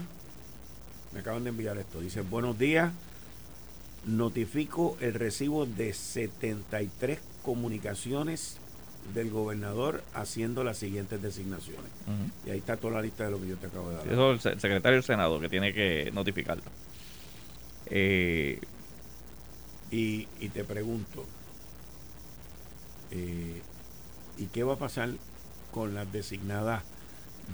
Me 1.13 1.19
acaban 1.21 1.43
de 1.43 1.49
enviar 1.49 1.77
esto. 1.77 1.99
Dice 1.99 2.21
buenos 2.21 2.57
días. 2.57 2.91
Notifico 4.05 4.97
el 5.01 5.13
recibo 5.13 5.65
de 5.65 5.93
73 5.93 7.19
comunicaciones 7.43 8.57
del 9.13 9.29
gobernador 9.29 10.03
haciendo 10.13 10.63
las 10.63 10.77
siguientes 10.77 11.21
designaciones. 11.21 11.91
Y 12.45 12.51
ahí 12.51 12.59
está 12.59 12.77
toda 12.77 12.93
la 12.95 13.01
lista 13.01 13.25
de 13.25 13.31
lo 13.31 13.41
que 13.41 13.47
yo 13.47 13.57
te 13.57 13.67
acabo 13.67 13.89
de 13.89 13.95
dar. 13.95 14.07
Eso 14.07 14.33
es 14.33 14.45
el 14.45 14.59
secretario 14.59 14.97
del 14.97 15.03
Senado 15.03 15.39
que 15.39 15.49
tiene 15.49 15.73
que 15.73 16.11
notificarlo. 16.13 16.63
Eh, 17.87 18.59
y, 19.91 20.27
y 20.39 20.49
te 20.49 20.63
pregunto, 20.63 21.25
eh, 23.11 23.61
¿Y 24.37 24.45
qué 24.45 24.63
va 24.63 24.75
a 24.75 24.77
pasar 24.77 25.09
con 25.71 25.93
las 25.93 26.11
designadas 26.11 26.83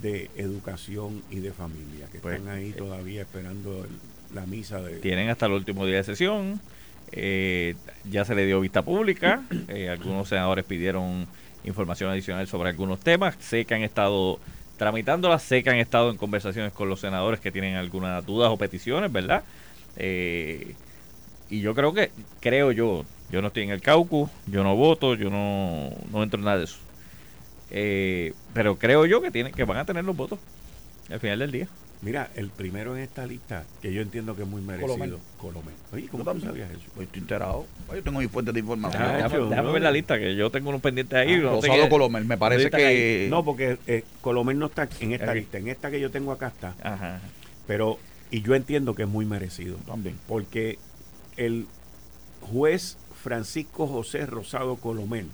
de 0.01 0.29
educación 0.35 1.23
y 1.29 1.39
de 1.39 1.51
familia 1.51 2.07
que 2.11 2.19
pues, 2.19 2.37
están 2.37 2.53
ahí 2.53 2.69
eh, 2.69 2.73
todavía 2.73 3.21
esperando 3.21 3.85
la 4.33 4.45
misa 4.45 4.81
de... 4.81 4.99
Tienen 4.99 5.29
hasta 5.29 5.45
el 5.45 5.53
último 5.53 5.85
día 5.85 5.97
de 5.97 6.03
sesión. 6.03 6.59
Eh, 7.11 7.75
ya 8.09 8.25
se 8.25 8.35
le 8.35 8.45
dio 8.45 8.59
vista 8.59 8.81
pública. 8.81 9.43
algunos 9.89 10.29
senadores 10.29 10.65
pidieron 10.65 11.27
información 11.63 12.11
adicional 12.11 12.47
sobre 12.47 12.69
algunos 12.69 12.99
temas. 12.99 13.35
Sé 13.39 13.65
que 13.65 13.75
han 13.75 13.83
estado 13.83 14.39
tramitándolas, 14.77 15.43
sé 15.43 15.63
que 15.63 15.69
han 15.69 15.77
estado 15.77 16.09
en 16.09 16.17
conversaciones 16.17 16.73
con 16.73 16.89
los 16.89 16.99
senadores 16.99 17.39
que 17.39 17.51
tienen 17.51 17.75
algunas 17.75 18.25
dudas 18.25 18.49
o 18.51 18.57
peticiones, 18.57 19.11
¿verdad? 19.11 19.43
y 19.97 21.61
yo 21.61 21.73
creo 21.73 21.93
que, 21.93 22.11
creo 22.41 22.73
yo, 22.73 23.05
yo 23.29 23.41
no 23.41 23.47
estoy 23.47 23.63
en 23.63 23.69
el 23.69 23.81
caucus, 23.81 24.29
yo 24.47 24.63
no 24.63 24.75
voto, 24.75 25.15
yo 25.15 25.29
no, 25.29 25.89
no 26.11 26.23
entro 26.23 26.39
en 26.39 26.45
nada 26.45 26.57
de 26.57 26.65
eso. 26.65 26.77
Eh, 27.71 28.33
pero 28.53 28.77
creo 28.77 29.05
yo 29.05 29.21
que, 29.21 29.31
tienen, 29.31 29.53
que 29.53 29.63
van 29.63 29.77
a 29.77 29.85
tener 29.85 30.05
los 30.05 30.15
votos 30.15 30.39
al 31.09 31.19
final 31.19 31.39
del 31.39 31.51
día. 31.51 31.67
Mira, 32.01 32.29
el 32.35 32.49
primero 32.49 32.95
en 32.95 33.01
esta 33.01 33.25
lista, 33.25 33.63
que 33.81 33.91
yo 33.91 34.01
entiendo 34.01 34.35
que 34.35 34.43
es 34.43 34.47
muy 34.47 34.61
merecido, 34.61 35.19
Colomel. 35.37 35.73
Oye, 35.91 36.07
¿cómo 36.07 36.23
tú 36.23 36.39
sabías 36.39 36.69
eso? 36.69 36.81
Pues 36.93 37.07
estoy 37.07 37.21
enterado. 37.21 37.65
Yo 37.91 38.03
tengo 38.03 38.19
mi 38.19 38.27
fuente 38.27 38.51
de 38.51 38.59
información. 38.59 39.49
déjame, 39.49 39.71
ver 39.71 39.81
la 39.81 39.91
lista, 39.91 40.19
que 40.19 40.35
yo 40.35 40.51
tengo 40.51 40.69
unos 40.69 40.81
pendientes 40.81 41.17
ahí. 41.17 41.35
Ah, 41.35 41.41
Rosado 41.41 41.89
Colomel, 41.89 42.25
me 42.25 42.37
parece 42.37 42.69
que... 42.69 43.27
No, 43.29 43.43
porque 43.43 43.77
eh, 43.87 44.03
Colomel 44.21 44.59
no 44.59 44.67
está 44.67 44.87
en 44.99 45.13
esta 45.13 45.33
lista. 45.33 45.57
En 45.57 45.67
esta 45.67 45.89
que 45.89 45.99
yo 45.99 46.11
tengo 46.11 46.31
acá 46.31 46.47
está. 46.47 46.75
Ajá. 46.83 47.21
Pero, 47.65 47.97
y 48.29 48.41
yo 48.41 48.53
entiendo 48.53 48.93
que 48.93 49.03
es 49.03 49.09
muy 49.09 49.25
merecido. 49.25 49.77
También. 49.87 50.17
Porque 50.27 50.77
el 51.37 51.65
juez 52.41 52.97
Francisco 53.23 53.87
José 53.87 54.27
Rosado 54.27 54.75
Colomel 54.75 55.27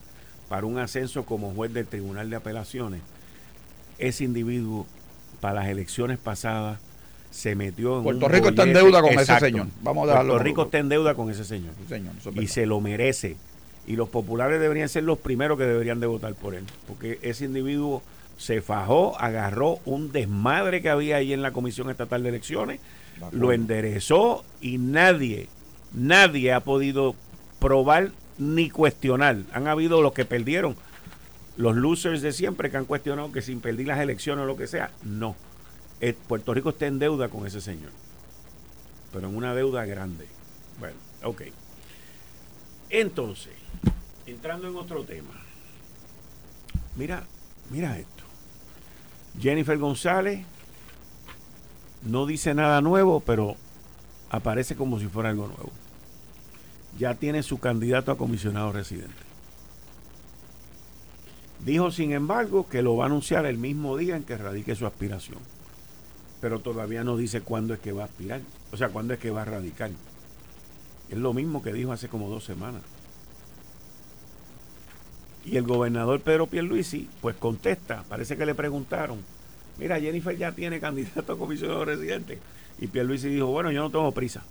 para 0.51 0.65
un 0.65 0.77
ascenso 0.79 1.23
como 1.23 1.51
juez 1.53 1.71
del 1.71 1.87
Tribunal 1.87 2.29
de 2.29 2.35
Apelaciones. 2.35 2.99
Ese 3.99 4.25
individuo 4.25 4.85
para 5.39 5.61
las 5.61 5.69
elecciones 5.69 6.17
pasadas 6.17 6.77
se 7.29 7.55
metió 7.55 7.99
en 7.99 8.03
Puerto 8.03 8.27
Rico 8.27 8.49
está 8.49 8.63
en 8.63 8.73
deuda 8.73 9.01
con 9.01 9.17
ese 9.17 9.39
señor. 9.39 9.67
Vamos 9.81 10.09
a 10.09 10.15
Puerto 10.15 10.39
Rico 10.39 10.63
está 10.63 10.79
en 10.79 10.89
deuda 10.89 11.15
con 11.15 11.31
ese 11.31 11.45
señor. 11.45 11.73
y 12.35 12.47
se 12.47 12.65
lo 12.65 12.81
merece. 12.81 13.37
Y 13.87 13.95
los 13.95 14.09
populares 14.09 14.59
deberían 14.59 14.89
ser 14.89 15.05
los 15.05 15.19
primeros 15.19 15.57
que 15.57 15.63
deberían 15.63 16.01
de 16.01 16.07
votar 16.07 16.33
por 16.35 16.53
él. 16.53 16.65
Porque 16.85 17.17
ese 17.21 17.45
individuo 17.45 18.03
se 18.37 18.61
fajó, 18.61 19.17
agarró 19.21 19.79
un 19.85 20.11
desmadre 20.11 20.81
que 20.81 20.89
había 20.89 21.15
ahí 21.15 21.31
en 21.31 21.41
la 21.41 21.53
Comisión 21.53 21.89
Estatal 21.89 22.23
de 22.23 22.27
Elecciones, 22.27 22.81
lo 23.31 23.53
enderezó 23.53 24.43
y 24.59 24.79
nadie, 24.79 25.47
nadie 25.93 26.51
ha 26.51 26.59
podido 26.59 27.15
probar 27.59 28.11
ni 28.37 28.69
cuestionar. 28.69 29.37
Han 29.53 29.67
habido 29.67 30.01
los 30.01 30.13
que 30.13 30.25
perdieron, 30.25 30.75
los 31.57 31.75
losers 31.75 32.21
de 32.21 32.31
siempre 32.31 32.69
que 32.69 32.77
han 32.77 32.85
cuestionado 32.85 33.31
que 33.31 33.41
sin 33.41 33.61
perder 33.61 33.87
las 33.87 33.99
elecciones 33.99 34.43
o 34.43 34.45
lo 34.45 34.57
que 34.57 34.67
sea. 34.67 34.91
No. 35.03 35.35
Eh, 35.99 36.15
Puerto 36.27 36.53
Rico 36.53 36.69
está 36.69 36.87
en 36.87 36.99
deuda 36.99 37.29
con 37.29 37.45
ese 37.45 37.61
señor. 37.61 37.91
Pero 39.13 39.27
en 39.27 39.35
una 39.35 39.53
deuda 39.53 39.85
grande. 39.85 40.27
Bueno, 40.79 40.95
ok. 41.23 41.43
Entonces, 42.89 43.53
entrando 44.25 44.67
en 44.67 44.75
otro 44.75 45.03
tema. 45.03 45.31
Mira, 46.95 47.23
mira 47.69 47.97
esto. 47.97 48.23
Jennifer 49.39 49.77
González 49.77 50.45
no 52.03 52.25
dice 52.25 52.53
nada 52.53 52.81
nuevo, 52.81 53.21
pero 53.21 53.55
aparece 54.29 54.75
como 54.75 54.99
si 54.99 55.07
fuera 55.07 55.29
algo 55.29 55.47
nuevo 55.47 55.80
ya 57.01 57.15
tiene 57.15 57.41
su 57.41 57.59
candidato 57.59 58.11
a 58.11 58.17
comisionado 58.17 58.71
residente. 58.71 59.23
Dijo, 61.65 61.89
sin 61.89 62.11
embargo, 62.11 62.69
que 62.69 62.83
lo 62.83 62.95
va 62.95 63.05
a 63.05 63.07
anunciar 63.07 63.47
el 63.47 63.57
mismo 63.57 63.97
día 63.97 64.15
en 64.15 64.23
que 64.23 64.37
radique 64.37 64.75
su 64.75 64.85
aspiración. 64.85 65.39
Pero 66.41 66.59
todavía 66.59 67.03
no 67.03 67.17
dice 67.17 67.41
cuándo 67.41 67.73
es 67.73 67.79
que 67.79 67.91
va 67.91 68.03
a 68.03 68.05
aspirar. 68.05 68.41
O 68.71 68.77
sea, 68.77 68.89
cuándo 68.89 69.15
es 69.15 69.19
que 69.19 69.31
va 69.31 69.41
a 69.41 69.45
radicar. 69.45 69.89
Es 71.09 71.17
lo 71.17 71.33
mismo 71.33 71.63
que 71.63 71.73
dijo 71.73 71.91
hace 71.91 72.07
como 72.07 72.29
dos 72.29 72.43
semanas. 72.43 72.83
Y 75.43 75.57
el 75.57 75.63
gobernador 75.63 76.21
Pedro 76.21 76.45
Pierluisi, 76.45 77.09
pues 77.19 77.35
contesta. 77.35 78.03
Parece 78.09 78.37
que 78.37 78.45
le 78.45 78.53
preguntaron. 78.53 79.17
Mira, 79.79 79.99
Jennifer 79.99 80.37
ya 80.37 80.51
tiene 80.51 80.79
candidato 80.79 81.33
a 81.33 81.37
comisionado 81.39 81.83
residente. 81.83 82.37
Y 82.77 82.85
Pierluisi 82.85 83.29
dijo, 83.29 83.47
bueno, 83.47 83.71
yo 83.71 83.81
no 83.81 83.89
tengo 83.89 84.11
prisa. 84.11 84.43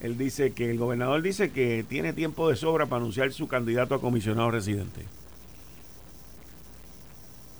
Él 0.00 0.18
dice 0.18 0.52
que 0.52 0.70
el 0.70 0.78
gobernador 0.78 1.22
dice 1.22 1.50
que 1.50 1.84
tiene 1.88 2.12
tiempo 2.12 2.48
de 2.50 2.56
sobra 2.56 2.86
para 2.86 3.00
anunciar 3.00 3.32
su 3.32 3.48
candidato 3.48 3.94
a 3.94 4.00
comisionado 4.00 4.50
residente. 4.50 5.02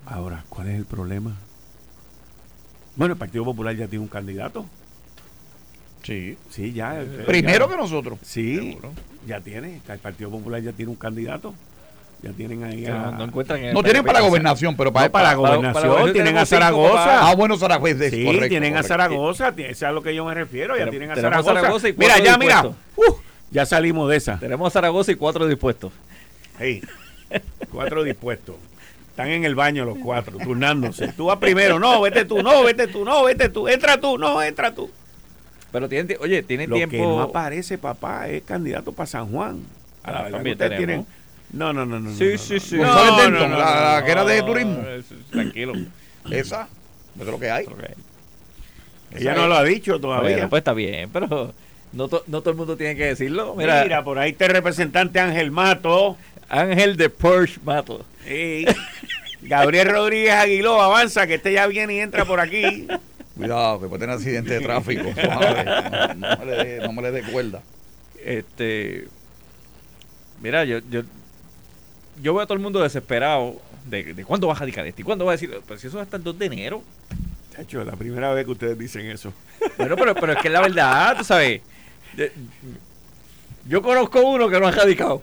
Ahora, 0.07 0.45
¿cuál 0.49 0.69
es 0.69 0.77
el 0.77 0.85
problema? 0.85 1.35
Bueno, 2.95 3.15
el 3.15 3.19
Partido 3.19 3.45
Popular 3.45 3.75
ya 3.75 3.89
tiene 3.89 4.03
un 4.05 4.09
candidato. 4.09 4.67
Sí. 6.03 6.37
Sí, 6.51 6.73
ya. 6.73 7.03
eh, 7.03 7.25
Primero 7.27 7.67
ya. 7.67 7.73
que 7.75 7.81
nosotros. 7.81 8.19
Sí, 8.23 8.57
Seguro. 8.57 8.93
ya 9.27 9.41
tiene. 9.41 9.81
El 9.89 9.99
Partido 9.99 10.31
Popular 10.31 10.63
ya 10.63 10.73
tiene 10.73 10.91
un 10.91 10.97
candidato. 10.97 11.55
Ya 12.23 12.33
tienen 12.33 12.65
ahí 12.65 12.87
a... 12.87 13.11
no, 13.13 13.25
encuentran 13.25 13.63
en 13.63 13.75
No 13.75 13.83
tienen 13.83 14.03
para 14.05 14.21
la 14.21 14.27
gobernación, 14.27 14.75
pero 14.77 14.93
para, 14.93 15.07
No, 15.07 15.13
para 15.13 15.35
gobernación, 15.35 15.73
para- 15.85 16.01
para- 16.01 16.13
tienen 16.13 16.37
a 16.39 16.47
Zaragoza. 16.47 17.29
Ah, 17.29 17.35
bueno, 17.35 17.57
Zaragoza. 17.59 18.11
Sí, 18.11 18.25
correcto, 18.25 18.49
tienen 18.49 18.77
a. 18.77 18.83
Zaragoza, 18.83 19.53
es 19.57 19.83
a 19.83 19.93
lo 19.93 20.03
que 20.03 20.15
yo 20.15 20.25
me 20.25 20.35
refiero, 20.35 20.77
ya 20.77 20.89
tienen 20.89 21.11
a 21.11 21.15
Zaragoza. 21.17 21.55
Zaragoza 21.55 21.89
y 21.89 21.93
mira, 21.93 22.19
ya, 22.19 22.39
mira, 22.39 22.65
uh, 22.67 22.75
ya 23.51 23.67
salimos 23.67 24.09
de 24.11 24.17
esa. 24.17 24.39
Tenemos 24.39 24.67
a 24.69 24.71
Zaragoza 24.71 25.13
y 25.13 25.17
cuatro 25.17 25.47
dispuestos. 25.47 25.93
Sí, 26.59 26.83
cuatro 27.71 28.03
dispuestos. 28.03 28.57
Están 29.11 29.29
en 29.29 29.45
el 29.45 29.55
baño 29.55 29.85
los 29.85 29.99
cuatro, 29.99 30.37
turnándose. 30.39 31.09
Tú 31.09 31.27
vas 31.27 31.39
primero, 31.39 31.79
no, 31.79 32.01
vete 32.01 32.25
tú, 32.25 32.43
no, 32.43 32.63
vete 32.65 32.87
tú, 32.87 33.05
no, 33.05 33.25
vete 33.25 33.49
tú, 33.51 33.69
entra 33.69 33.99
tú, 34.01 34.19
no, 34.19 34.43
entra 34.43 34.75
tú. 34.75 34.91
Pero 35.73 35.89
tienen, 35.89 36.09
tie- 36.09 36.19
oye, 36.21 36.43
tienen 36.43 36.71
Lo 36.71 36.77
tiempo. 36.77 36.93
que 36.97 37.03
no 37.03 37.21
aparece, 37.21 37.77
papá, 37.79 38.29
es 38.29 38.43
candidato 38.43 38.93
para 38.93 39.07
San 39.07 39.27
Juan. 39.31 39.61
A 40.03 40.13
la 40.13 40.23
verdad 40.23 40.41
ustedes 40.41 40.57
tenemos. 40.59 40.77
tienen... 40.79 41.07
No, 41.53 41.73
no, 41.73 41.87
no, 41.87 42.01
no. 42.01 42.13
Sí, 42.15 42.33
no, 42.33 42.39
sí, 42.39 42.55
no. 42.55 42.61
sí. 42.61 42.77
No, 42.77 42.83
González 42.87 43.11
no, 43.13 43.23
Denton, 43.23 43.51
no, 43.51 43.59
la- 43.59 43.65
no, 43.75 43.81
la 43.97 44.05
que 44.05 44.11
era 44.11 44.25
de 44.25 44.43
turismo. 44.43 44.83
eso- 44.89 45.15
Tranquilo. 45.31 45.73
Esa, 46.31 46.69
eso 47.15 47.25
es 47.25 47.27
lo 47.27 47.39
que 47.39 47.51
hay. 47.51 47.65
Ok. 47.67 47.85
Ella 49.15 49.35
no 49.35 49.47
lo 49.47 49.55
ha 49.57 49.63
dicho 49.65 49.99
todavía. 50.01 50.31
Bueno, 50.33 50.51
pues 50.51 50.61
está 50.61 50.73
bien, 50.75 51.09
pero 51.13 51.55
no, 51.93 52.09
to- 52.09 52.25
no 52.27 52.41
todo 52.41 52.51
el 52.51 52.57
mundo 52.57 52.77
tiene 52.77 52.97
que 52.97 53.05
decirlo. 53.07 53.55
Mira, 53.57 53.83
Mira, 53.85 54.03
por 54.05 54.19
ahí 54.19 54.31
está 54.33 54.47
el 54.47 54.53
representante 54.53 55.21
Ángel 55.21 55.51
Mato. 55.51 56.17
Ángel 56.49 56.97
de 56.97 57.09
Porsche 57.11 57.61
Mato. 57.65 58.05
Sí. 58.27 58.67
Gabriel 59.43 59.89
Rodríguez 59.91 60.33
Aguiló, 60.35 60.81
avanza, 60.83 61.27
que 61.27 61.35
este 61.35 61.53
ya 61.53 61.67
viene 61.69 61.95
y 61.95 61.99
entra 62.01 62.25
por 62.25 62.41
aquí. 62.41 62.87
Cuidado, 63.37 63.81
que 63.81 63.87
puede 63.87 64.01
tener 64.01 64.17
accidente 64.17 64.55
de 64.55 64.61
tráfico. 64.61 65.05
No, 65.05 66.15
no 66.15 66.37
me 66.39 66.45
le 66.47 66.57
dé- 66.65 66.81
no 66.81 66.93
me 66.93 67.03
le 67.03 67.11
dé 67.13 67.23
cuerda. 67.23 67.63
Este. 68.25 69.07
Mira, 70.43 70.65
yo, 70.65 70.79
yo, 70.91 71.03
yo 72.23 72.35
veo 72.35 72.43
a 72.43 72.47
todo 72.47 72.55
el 72.55 72.63
mundo 72.63 72.83
desesperado 72.83 73.57
de, 73.85 74.15
de 74.15 74.25
cuándo 74.25 74.47
va 74.47 74.55
a 74.55 74.59
radicar 74.59 74.87
esto 74.87 75.01
y 75.01 75.05
cuándo 75.05 75.25
va 75.25 75.33
a 75.33 75.35
decir. 75.35 75.51
Pues 75.67 75.81
si 75.81 75.87
eso 75.89 75.99
es 75.99 76.03
hasta 76.05 76.17
el 76.17 76.23
2 76.25 76.39
de 76.39 76.47
enero. 76.47 76.83
Chacho, 77.55 77.85
la 77.85 77.93
primera 77.97 78.33
vez 78.33 78.45
que 78.45 78.51
ustedes 78.53 78.79
dicen 78.79 79.07
eso. 79.07 79.33
Bueno, 79.79 79.97
pero, 79.97 80.15
pero 80.15 80.33
es 80.33 80.39
que 80.39 80.49
es 80.49 80.53
la 80.53 80.61
verdad, 80.61 81.17
tú 81.19 81.25
sabes. 81.25 81.63
De- 82.15 82.33
Yo 83.69 83.83
conozco 83.83 84.21
uno 84.21 84.49
que 84.49 84.61
no 84.61 84.67
ha 84.69 84.71
radicado. 84.71 85.23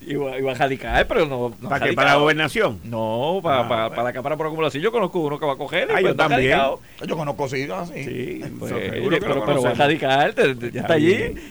Y 0.00 0.14
va 0.14 0.52
a 0.52 0.54
radicar, 0.54 1.06
pero 1.06 1.26
no. 1.26 1.50
¿Para 1.68 1.84
qué? 1.86 1.92
¿Para 1.92 2.12
la 2.12 2.16
gobernación? 2.18 2.78
No, 2.84 3.40
para, 3.42 3.60
Ah, 3.60 3.68
para, 3.68 3.80
bueno. 3.82 3.96
para 3.96 4.02
la 4.04 4.12
Cámara 4.14 4.36
por 4.36 4.46
acumulación. 4.46 4.82
Yo 4.82 4.90
conozco 4.92 5.18
uno 5.18 5.38
que 5.38 5.44
va 5.44 5.52
a 5.52 5.56
coger. 5.56 5.88
Ah, 5.90 5.94
pues 6.00 6.04
yo 6.04 6.16
también. 6.16 6.40
radicado. 6.52 6.80
Yo 7.06 7.16
conozco 7.16 7.48
sí, 7.48 7.68
ah, 7.70 7.84
sí. 7.92 8.04
Sí, 8.04 8.44
Pues, 8.58 8.70
seguro 8.70 9.10
que 9.16 9.20
pero, 9.20 9.34
lo 9.34 9.44
pero 9.44 9.62
va 9.62 9.70
a 9.70 9.74
radicar, 9.74 10.32
te- 10.32 10.54
te- 10.54 10.70
ya 10.70 10.82
está 10.82 10.94
allí. 10.94 11.34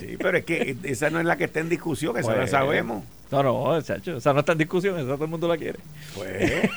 Sí, 0.00 0.16
pero 0.18 0.38
es 0.38 0.44
que 0.46 0.74
esa 0.84 1.10
no 1.10 1.20
es 1.20 1.26
la 1.26 1.36
que 1.36 1.44
está 1.44 1.60
en 1.60 1.68
discusión, 1.68 2.16
esa 2.16 2.30
la 2.30 2.36
Pues, 2.38 2.50
sabemos. 2.50 3.04
No, 3.30 3.42
no, 3.42 3.82
chacho, 3.82 4.16
o 4.16 4.20
sea, 4.20 4.32
no 4.32 4.40
está 4.40 4.52
en 4.52 4.58
discusión, 4.58 4.96
esa 4.98 5.14
todo 5.14 5.24
el 5.24 5.30
mundo 5.30 5.48
la 5.48 5.56
quiere. 5.56 5.78
Pues, 6.14 6.70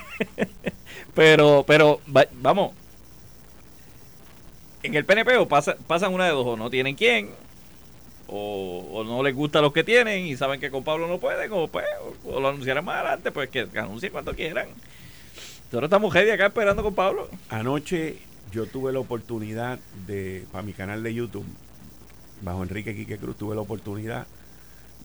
Pero, 1.14 1.64
pero, 1.68 2.00
va- 2.16 2.28
vamos. 2.42 2.72
En 4.84 4.94
el 4.96 5.06
PNP 5.06 5.36
o 5.38 5.48
pasa- 5.48 5.76
pasan 5.88 6.14
una 6.14 6.26
de 6.26 6.32
dos, 6.32 6.46
o 6.46 6.56
no 6.58 6.70
tienen 6.70 6.96
quién, 6.96 7.30
o, 8.28 8.88
o 8.94 9.04
no 9.04 9.24
les 9.24 9.36
gusta 9.36 9.62
los 9.62 9.74
que 9.74 9.84
tienen 9.84 10.26
y 10.26 10.36
saben 10.38 10.60
que 10.60 10.70
con 10.70 10.84
Pablo 10.84 11.08
no 11.08 11.20
pueden, 11.20 11.52
o, 11.52 11.68
pues, 11.68 11.86
o, 12.26 12.36
o 12.36 12.40
lo 12.40 12.50
anunciarán 12.50 12.86
más 12.86 12.98
adelante, 12.98 13.32
pues 13.32 13.50
que, 13.50 13.68
que 13.68 13.80
anuncien 13.80 14.12
cuando 14.12 14.34
quieran. 14.34 14.68
Nosotros 15.66 15.84
estamos 15.90 16.14
heavy 16.14 16.30
acá 16.30 16.46
esperando 16.48 16.84
con 16.84 16.94
Pablo. 16.96 17.28
anoche 17.50 18.18
yo 18.52 18.66
tuve 18.66 18.94
la 18.94 19.00
oportunidad 19.00 19.78
de, 20.06 20.46
para 20.52 20.64
mi 20.64 20.72
canal 20.74 21.04
de 21.04 21.14
YouTube, 21.14 21.46
bajo 22.42 22.64
Enrique 22.64 22.96
Quique 22.96 23.18
Cruz, 23.18 23.36
tuve 23.38 23.56
la 23.56 23.62
oportunidad 23.62 24.26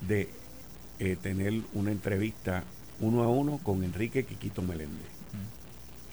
de 0.03 0.29
eh, 0.99 1.17
tener 1.21 1.55
una 1.75 1.91
entrevista 1.91 2.65
uno 3.01 3.23
a 3.23 3.29
uno 3.29 3.59
con 3.63 3.83
Enrique 3.83 4.25
Quiquito 4.25 4.63
Meléndez. 4.63 5.11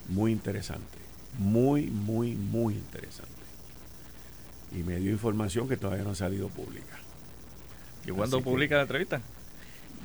Muy 0.08 0.32
interesante. 0.32 0.98
Muy, 1.38 1.88
muy, 1.88 2.36
muy 2.36 2.74
interesante. 2.74 3.32
Y 4.72 4.78
me 4.84 4.98
dio 4.98 5.12
información 5.12 5.68
que 5.68 5.78
todavía 5.78 6.04
no 6.04 6.12
ha 6.12 6.16
salido 6.16 6.50
pública. 6.50 6.98
¿Y 8.06 8.12
cuándo 8.12 8.42
publica 8.42 8.76
la 8.76 8.84
entrevista? 8.84 9.22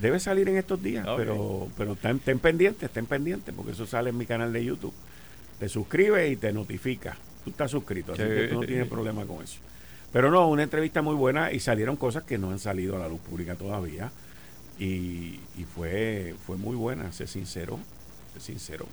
Debe 0.00 0.18
salir 0.18 0.48
en 0.48 0.56
estos 0.56 0.82
días, 0.82 1.06
pero, 1.16 1.68
pero 1.76 1.92
estén, 1.92 2.16
estén 2.16 2.38
pendientes, 2.38 2.82
estén 2.82 3.06
pendientes, 3.06 3.54
porque 3.54 3.72
eso 3.72 3.87
sale 3.87 4.10
en 4.10 4.18
mi 4.18 4.26
canal 4.26 4.52
de 4.52 4.64
YouTube. 4.64 4.92
Te 5.58 5.68
suscribes 5.68 6.32
y 6.32 6.37
te 6.37 6.52
notifica. 6.52 7.16
Tú 7.44 7.50
estás 7.50 7.70
suscrito, 7.70 8.12
así 8.12 8.22
Sí, 8.22 8.28
que 8.28 8.48
tú 8.48 8.54
no 8.56 8.60
sí, 8.62 8.66
tienes 8.66 8.87
sí. 8.87 8.90
problema 8.90 9.24
con 9.24 9.42
eso. 9.42 9.58
Pero 10.12 10.30
no, 10.30 10.48
una 10.48 10.62
entrevista 10.64 11.02
muy 11.02 11.14
buena 11.14 11.52
y 11.52 11.60
salieron 11.60 11.96
cosas 11.96 12.24
que 12.24 12.38
no 12.38 12.50
han 12.50 12.58
salido 12.58 12.96
a 12.96 12.98
la 12.98 13.08
luz 13.08 13.20
pública 13.20 13.54
todavía. 13.54 14.10
Y, 14.78 15.40
y 15.56 15.64
fue, 15.72 16.34
fue 16.46 16.56
muy 16.56 16.76
buena, 16.76 17.12
se 17.12 17.26
sinceró, 17.26 17.78
se 18.34 18.40
sinceró. 18.40 18.87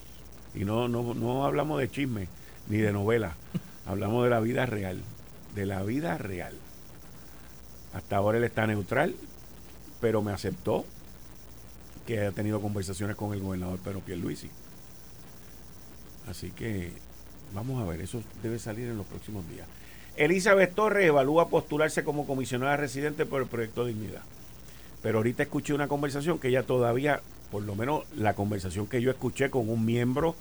Y 0.53 0.65
no, 0.65 0.87
no, 0.87 1.13
no 1.13 1.45
hablamos 1.45 1.79
de 1.79 1.89
chisme 1.89 2.27
ni 2.67 2.77
de 2.77 2.93
novela, 2.93 3.35
hablamos 3.85 4.23
de 4.23 4.29
la 4.29 4.39
vida 4.39 4.65
real, 4.65 5.01
de 5.55 5.65
la 5.65 5.83
vida 5.83 6.17
real. 6.17 6.53
Hasta 7.93 8.17
ahora 8.17 8.37
él 8.37 8.43
está 8.43 8.67
neutral, 8.67 9.15
pero 9.99 10.21
me 10.21 10.31
aceptó 10.31 10.85
que 12.05 12.25
ha 12.25 12.31
tenido 12.31 12.61
conversaciones 12.61 13.15
con 13.15 13.33
el 13.33 13.41
gobernador 13.41 13.79
Pedro 13.79 13.99
Pierluisi. 14.01 14.49
Así 16.27 16.51
que 16.51 16.93
vamos 17.53 17.81
a 17.81 17.85
ver, 17.85 18.01
eso 18.01 18.23
debe 18.41 18.59
salir 18.59 18.87
en 18.87 18.97
los 18.97 19.05
próximos 19.05 19.47
días. 19.49 19.67
Elizabeth 20.17 20.73
Torres 20.73 21.07
evalúa 21.07 21.49
postularse 21.49 22.03
como 22.03 22.25
comisionada 22.25 22.77
residente 22.77 23.25
por 23.25 23.41
el 23.41 23.47
proyecto 23.47 23.85
Dignidad. 23.85 24.21
Pero 25.01 25.17
ahorita 25.19 25.43
escuché 25.43 25.73
una 25.73 25.87
conversación 25.87 26.37
que 26.39 26.49
ella 26.49 26.63
todavía, 26.63 27.21
por 27.51 27.63
lo 27.63 27.75
menos 27.75 28.03
la 28.15 28.33
conversación 28.33 28.87
que 28.87 29.01
yo 29.01 29.09
escuché 29.11 29.49
con 29.49 29.69
un 29.69 29.85
miembro 29.85 30.35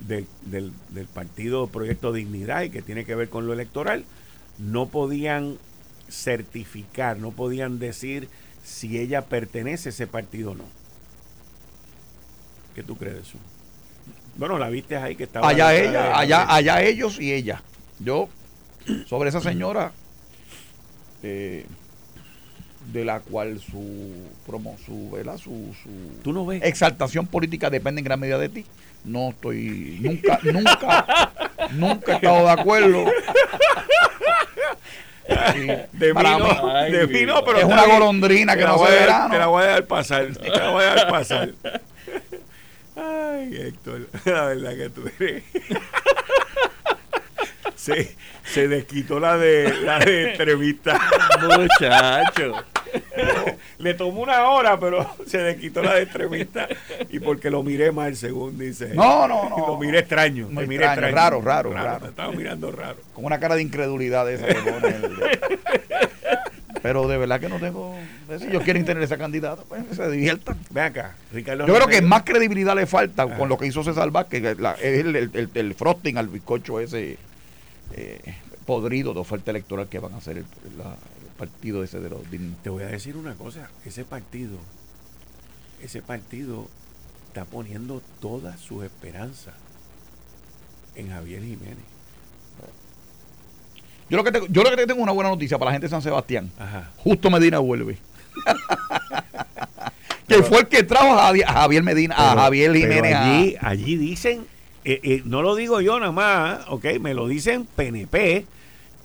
del, 0.00 0.26
del, 0.46 0.72
del 0.90 1.06
partido 1.06 1.66
Proyecto 1.66 2.12
Dignidad 2.12 2.62
y 2.62 2.70
que 2.70 2.82
tiene 2.82 3.04
que 3.04 3.14
ver 3.14 3.28
con 3.28 3.46
lo 3.46 3.52
electoral, 3.52 4.04
no 4.58 4.86
podían 4.86 5.58
certificar, 6.08 7.18
no 7.18 7.32
podían 7.32 7.78
decir 7.78 8.28
si 8.64 8.98
ella 8.98 9.26
pertenece 9.26 9.88
a 9.88 9.92
ese 9.92 10.06
partido 10.06 10.52
o 10.52 10.54
no. 10.54 10.64
¿Qué 12.74 12.82
tú 12.82 12.96
crees 12.96 13.16
de 13.16 13.22
eso? 13.22 13.38
Bueno, 14.36 14.56
la 14.58 14.68
viste 14.70 14.96
ahí 14.96 15.16
que 15.16 15.24
estaba... 15.24 15.48
Allá 15.48 15.68
de- 15.70 15.88
ella, 15.88 16.18
allá, 16.18 16.54
allá 16.54 16.82
ellos 16.82 17.18
y 17.20 17.32
ella. 17.32 17.62
Yo, 17.98 18.28
sobre 19.06 19.30
esa 19.30 19.40
señora, 19.40 19.92
eh, 21.22 21.66
de 22.92 23.04
la 23.04 23.20
cual 23.20 23.60
su 23.60 24.12
promo, 24.46 24.76
su, 24.84 25.10
¿verdad? 25.10 25.36
su, 25.36 25.74
su 25.82 25.90
¿Tú 26.22 26.32
no 26.32 26.46
ves? 26.46 26.62
exaltación 26.64 27.26
política 27.26 27.68
depende 27.70 28.00
en 28.00 28.04
gran 28.04 28.18
medida 28.20 28.38
de 28.38 28.48
ti. 28.48 28.64
No 29.04 29.30
estoy, 29.30 29.98
nunca, 30.00 30.38
nunca, 30.42 31.32
nunca 31.72 32.12
he 32.12 32.14
estado 32.16 32.44
de 32.46 32.50
acuerdo. 32.50 33.04
Sí, 35.52 35.66
De 35.92 36.08
mí 36.08 36.14
para 36.14 36.38
no, 36.38 36.46
mí 36.46 36.70
Ay, 36.74 36.92
de 36.92 37.06
mí 37.06 37.26
no, 37.26 37.44
pero 37.44 37.58
es 37.58 37.64
una 37.64 37.84
golondrina 37.86 38.56
que 38.56 38.62
la 38.62 38.68
no 38.70 38.78
voy 38.78 38.88
se 38.88 38.94
verano. 38.94 39.30
Te 39.30 39.38
la 39.38 39.46
voy 39.46 39.62
a 39.62 39.66
dar 39.66 39.86
pasar. 39.86 40.26
Te 40.34 40.48
la 40.48 40.70
voy 40.70 40.84
a 40.84 40.94
dar 40.94 41.08
pasar. 41.10 41.50
Ay, 42.96 43.54
Héctor, 43.54 44.08
la 44.24 44.44
verdad 44.46 44.76
que 44.76 44.90
tú 44.90 45.02
eres. 45.20 45.44
Se, 47.76 48.16
se 48.44 48.66
desquitó 48.66 49.20
la 49.20 49.36
de 49.38 49.72
la 49.82 49.98
de 50.00 50.32
entrevista. 50.32 51.00
Muchacho. 51.40 52.64
Le 53.78 53.94
tomó 53.94 54.22
una 54.22 54.44
hora, 54.48 54.78
pero 54.78 55.08
se 55.26 55.38
desquitó 55.38 55.82
la 55.82 55.94
de 55.94 56.02
entrevista. 56.02 56.66
Y 57.10 57.20
porque 57.20 57.48
lo 57.50 57.62
miré 57.62 57.92
mal, 57.92 58.16
según 58.16 58.58
dice. 58.58 58.88
No, 58.94 59.28
no, 59.28 59.48
no. 59.48 59.56
Lo 59.68 59.78
miré 59.78 60.00
extraño. 60.00 60.48
Te 60.48 60.66
miré 60.66 60.84
extraño, 60.84 61.14
raro, 61.14 61.40
raro, 61.40 61.72
raro. 61.72 62.00
Te 62.00 62.08
estaba 62.08 62.32
mirando 62.32 62.72
raro. 62.72 62.96
con 63.14 63.24
una 63.24 63.38
cara 63.38 63.54
de 63.54 63.62
incredulidad 63.62 64.30
esa 64.30 64.46
que 64.46 64.54
pone 64.54 64.96
pero 66.82 67.08
de 67.08 67.16
verdad 67.18 67.40
que 67.40 67.48
no 67.48 67.58
tengo 67.58 67.96
si 68.38 68.46
ellos 68.46 68.62
quieren 68.62 68.84
tener 68.84 69.02
esa 69.02 69.18
candidata 69.18 69.62
pues 69.68 69.82
se 69.96 70.08
diviertan 70.10 70.56
Ven 70.70 70.84
acá, 70.84 71.14
Ricardo. 71.32 71.66
yo 71.66 71.74
creo 71.74 71.88
que 71.88 72.00
más 72.02 72.22
credibilidad 72.22 72.76
le 72.76 72.86
falta 72.86 73.24
Ah. 73.24 73.36
con 73.36 73.48
lo 73.48 73.58
que 73.58 73.66
hizo 73.66 73.82
César 73.82 74.10
Vázquez 74.12 74.42
que 74.42 74.54
la- 74.62 74.74
es 74.74 75.00
el, 75.04 75.16
el, 75.16 75.30
el- 75.34 75.50
el 75.54 75.74
frosting 75.74 76.16
al 76.18 76.28
bizcocho 76.28 76.78
ese 76.78 77.18
eh, 77.96 78.20
podrido 78.64 79.12
de 79.12 79.18
oferta 79.20 79.50
electoral 79.50 79.88
que 79.88 79.98
van 79.98 80.14
a 80.14 80.18
hacer 80.18 80.38
el, 80.38 80.44
la- 80.78 80.94
partido 81.38 81.82
ese 81.84 82.00
de 82.00 82.10
los 82.10 82.30
dignos. 82.30 82.60
Te 82.62 82.70
voy 82.70 82.82
a 82.82 82.88
decir 82.88 83.16
una 83.16 83.34
cosa, 83.34 83.70
ese 83.86 84.04
partido, 84.04 84.58
ese 85.82 86.02
partido 86.02 86.66
está 87.28 87.44
poniendo 87.44 88.02
todas 88.20 88.58
sus 88.60 88.84
esperanzas 88.84 89.54
en 90.96 91.10
Javier 91.10 91.42
Jiménez. 91.42 91.76
yo 94.10 94.16
lo 94.16 94.24
que 94.24 94.32
tengo, 94.32 94.46
yo 94.48 94.62
lo 94.62 94.70
que 94.74 94.86
tengo 94.86 95.02
una 95.02 95.12
buena 95.12 95.30
noticia 95.30 95.58
para 95.58 95.70
la 95.70 95.74
gente 95.74 95.86
de 95.86 95.90
San 95.90 96.02
Sebastián 96.02 96.50
Ajá. 96.58 96.90
justo 96.96 97.30
Medina 97.30 97.58
vuelve 97.58 97.98
que 100.26 100.42
fue 100.42 100.60
el 100.60 100.68
que 100.68 100.82
trajo 100.82 101.12
a 101.14 101.26
Javier, 101.26 101.46
a 101.48 101.52
Javier 101.52 101.82
Medina 101.82 102.14
a 102.16 102.30
Pero- 102.30 102.40
Javier 102.42 102.72
pero 102.72 102.84
Jiménez 102.94 103.14
a- 103.14 103.34
allí, 103.34 103.56
allí 103.60 103.96
dicen, 103.96 104.46
eh, 104.84 105.00
eh, 105.02 105.22
no 105.24 105.42
lo 105.42 105.54
digo 105.54 105.80
yo 105.80 105.98
nada 106.00 106.12
más, 106.12 106.60
ok, 106.68 106.84
me 107.00 107.14
lo 107.14 107.28
dicen 107.28 107.66
PNP, 107.66 108.46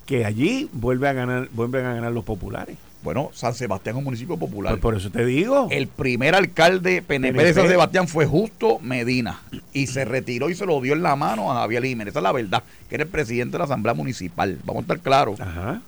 que 0.06 0.26
allí 0.26 0.70
vuelve 0.74 1.08
a 1.08 1.14
ganar, 1.14 1.50
vuelven 1.54 1.86
a 1.86 1.94
ganar 1.94 2.12
los 2.12 2.24
populares. 2.24 2.78
Bueno, 3.04 3.32
San 3.34 3.54
Sebastián 3.54 3.96
es 3.96 3.98
un 3.98 4.06
municipio 4.06 4.38
popular. 4.38 4.74
Pues 4.74 4.82
por 4.82 4.96
eso 4.96 5.12
te 5.12 5.26
digo. 5.26 5.68
El 5.70 5.88
primer 5.88 6.36
alcalde 6.36 7.02
PNP, 7.02 7.44
de 7.44 7.54
San 7.54 7.68
Sebastián 7.68 8.08
fue 8.08 8.26
Justo 8.26 8.80
Medina 8.80 9.42
y 9.74 9.88
se 9.88 10.06
retiró 10.06 10.50
y 10.50 10.56
se 10.56 10.66
lo 10.66 10.80
dio 10.80 10.94
en 10.94 11.04
la 11.04 11.18
mano 11.18 11.52
a 11.52 11.56
Javier 11.56 11.84
Jiménez. 11.84 12.14
Esa 12.14 12.20
es 12.20 12.24
la 12.24 12.32
verdad, 12.32 12.64
que 12.88 12.96
era 12.96 13.04
el 13.04 13.10
presidente 13.10 13.54
de 13.54 13.58
la 13.60 13.66
Asamblea 13.66 13.94
Municipal. 13.94 14.58
Vamos 14.64 14.82
a 14.82 14.84
estar 14.84 15.00
claros. 15.02 15.42
Ajá. 15.42 15.82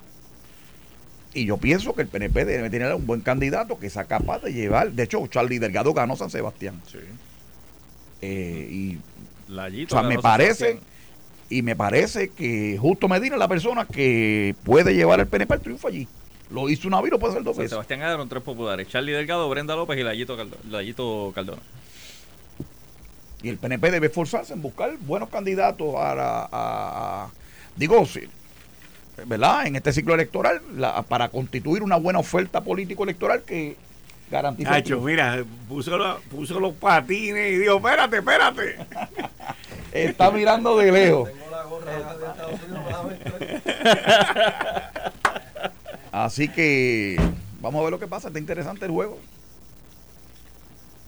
Y 1.32 1.46
yo 1.46 1.56
pienso 1.56 1.94
que 1.94 2.02
el 2.02 2.08
PNP 2.08 2.44
debe 2.44 2.70
tener 2.70 2.94
un 2.94 3.06
buen 3.06 3.20
candidato 3.22 3.78
que 3.78 3.88
sea 3.88 4.04
capaz 4.04 4.42
de 4.42 4.52
llevar. 4.52 4.92
De 4.92 5.02
hecho, 5.02 5.26
Charlie 5.26 5.58
Delgado 5.58 5.94
ganó 5.94 6.16
San 6.16 6.30
Sebastián. 6.30 6.80
Sí. 6.90 6.98
Eh, 8.22 8.68
y 8.70 8.98
Layito 9.52 9.96
o 9.96 10.00
sea, 10.00 10.08
me 10.08 10.18
parece, 10.18 10.54
Sebastián. 10.54 10.95
Y 11.48 11.62
me 11.62 11.76
parece 11.76 12.30
que 12.30 12.76
Justo 12.80 13.08
Medina 13.08 13.36
es 13.36 13.38
la 13.38 13.48
persona 13.48 13.84
que 13.86 14.54
puede 14.64 14.94
llevar 14.94 15.20
al 15.20 15.26
PNP 15.26 15.54
al 15.54 15.60
triunfo 15.60 15.88
allí. 15.88 16.08
Lo 16.50 16.68
hizo 16.68 16.86
y 16.88 16.90
lo 17.10 17.18
puede 17.18 17.32
hacer 17.32 17.42
dos 17.44 17.56
veces. 17.56 17.70
Sebastián 17.70 18.00
ganaron 18.00 18.28
tres 18.28 18.42
populares. 18.42 18.88
Charlie 18.88 19.12
Delgado, 19.12 19.48
Brenda 19.48 19.74
López 19.74 19.98
y 19.98 20.02
Layito, 20.02 20.36
Caldo- 20.36 20.58
Layito 20.70 21.32
Cardona. 21.34 21.62
Y 23.42 23.48
el 23.48 23.58
PNP 23.58 23.90
debe 23.90 24.06
esforzarse 24.06 24.52
en 24.54 24.62
buscar 24.62 24.96
buenos 25.00 25.28
candidatos 25.28 25.92
para, 25.94 26.48
a- 26.50 27.28
digo, 27.76 28.04
¿verdad? 29.26 29.66
En 29.66 29.76
este 29.76 29.92
ciclo 29.92 30.14
electoral, 30.14 30.60
la- 30.76 31.02
para 31.02 31.28
constituir 31.28 31.82
una 31.82 31.96
buena 31.96 32.18
oferta 32.18 32.60
político-electoral 32.62 33.42
que 33.42 33.76
Hacho, 34.74 34.84
triunfo. 34.84 35.06
mira, 35.06 35.44
puso, 35.68 35.96
la- 35.96 36.18
puso 36.30 36.60
los 36.60 36.74
patines 36.74 37.52
y 37.52 37.58
dijo, 37.58 37.76
espérate, 37.76 38.18
espérate. 38.18 38.76
Está 39.92 40.30
mirando 40.30 40.76
de 40.76 40.92
lejos. 40.92 41.30
Así 46.12 46.48
que 46.48 47.16
vamos 47.60 47.80
a 47.80 47.84
ver 47.84 47.92
lo 47.92 47.98
que 47.98 48.06
pasa. 48.06 48.28
Está 48.28 48.38
interesante 48.38 48.84
el 48.86 48.90
juego. 48.90 49.18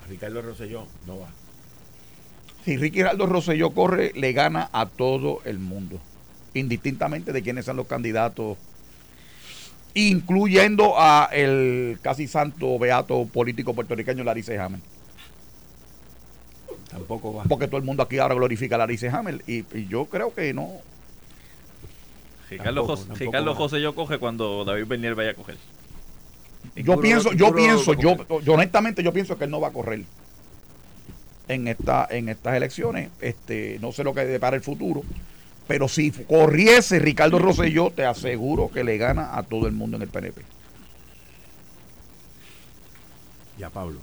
Ricardo 0.08 0.42
Rosselló 0.42 0.86
no 1.06 1.20
va. 1.20 1.28
Si 2.64 2.76
Ricky 2.76 2.98
Geraldo 2.98 3.26
Rosselló 3.26 3.70
corre, 3.70 4.12
le 4.14 4.32
gana 4.32 4.68
a 4.72 4.86
todo 4.86 5.40
el 5.44 5.58
mundo, 5.58 5.98
indistintamente 6.54 7.32
de 7.32 7.42
quiénes 7.42 7.64
sean 7.64 7.76
los 7.78 7.86
candidatos, 7.86 8.58
incluyendo 9.94 10.94
a 10.98 11.28
el 11.32 11.98
casi 12.02 12.26
santo 12.28 12.78
beato 12.78 13.26
político 13.26 13.74
puertorriqueño 13.74 14.22
Larice 14.24 14.58
Hamel, 14.58 14.80
Tampoco 16.90 17.34
va. 17.34 17.44
porque 17.44 17.66
todo 17.66 17.76
el 17.78 17.84
mundo 17.84 18.02
aquí 18.02 18.18
ahora 18.18 18.34
glorifica 18.34 18.76
a 18.76 18.78
Larice 18.78 19.08
Hamel 19.08 19.42
y, 19.46 19.64
y 19.76 19.86
yo 19.88 20.06
creo 20.06 20.34
que 20.34 20.54
no. 20.54 20.70
Ricardo, 22.50 22.74
Tampoco, 22.80 22.86
José, 22.96 23.02
tampoco 23.08 23.24
Ricardo. 23.24 23.54
José 23.54 23.80
yo 23.82 23.94
coge 23.94 24.18
cuando 24.18 24.64
David 24.64 24.86
Bernier 24.86 25.14
vaya 25.14 25.30
a 25.32 25.34
coger. 25.34 25.56
Yo 26.76 26.98
pienso, 27.00 27.32
yo 27.32 27.54
pienso, 27.54 27.92
yo, 27.94 28.16
yo 28.40 28.52
honestamente 28.54 29.02
yo 29.02 29.12
pienso 29.12 29.36
que 29.36 29.44
él 29.44 29.50
no 29.50 29.60
va 29.60 29.68
a 29.68 29.72
correr 29.72 30.04
en 31.48 31.68
esta, 31.68 32.06
en 32.10 32.28
estas 32.28 32.54
elecciones. 32.56 33.10
Este, 33.20 33.78
no 33.80 33.92
sé 33.92 34.02
lo 34.04 34.14
que 34.14 34.24
depara 34.24 34.56
el 34.56 34.62
futuro. 34.62 35.02
Pero 35.68 35.86
si 35.86 36.10
corriese 36.10 36.98
Ricardo 36.98 37.38
Rosselló, 37.38 37.90
te 37.90 38.06
aseguro 38.06 38.70
que 38.70 38.82
le 38.82 38.96
gana 38.96 39.36
a 39.36 39.42
todo 39.42 39.66
el 39.66 39.74
mundo 39.74 39.98
en 39.98 40.02
el 40.02 40.08
PNP. 40.08 40.40
Y 43.58 43.62
a 43.62 43.70
Pablo. 43.70 44.00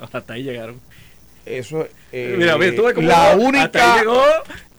Hasta 0.12 0.32
ahí 0.32 0.42
llegaron. 0.42 0.80
Eso 1.44 1.86
eh, 2.10 2.36
mira, 2.38 2.56
mira, 2.56 2.74
tú 2.74 3.02
la 3.02 3.32
hasta 3.32 3.32
ahí 3.32 3.38
única, 3.38 3.98
llegó. 3.98 4.22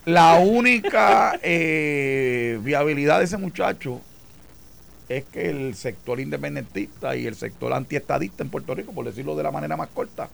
la 0.06 0.40
única 0.40 1.40
eh, 1.44 2.60
viabilidad 2.64 3.20
de 3.20 3.26
ese 3.26 3.38
muchacho 3.38 4.02
es 5.08 5.26
que 5.26 5.52
el 5.52 5.76
sector 5.76 6.20
independentista 6.20 7.16
y 7.16 7.28
el 7.28 7.36
sector 7.36 7.72
antiestadista 7.72 8.42
en 8.42 8.50
Puerto 8.50 8.74
Rico, 8.74 8.94
por 8.94 9.06
decirlo 9.06 9.36
de 9.36 9.44
la 9.44 9.52
manera 9.52 9.78
más 9.78 9.90
corta, 9.90 10.28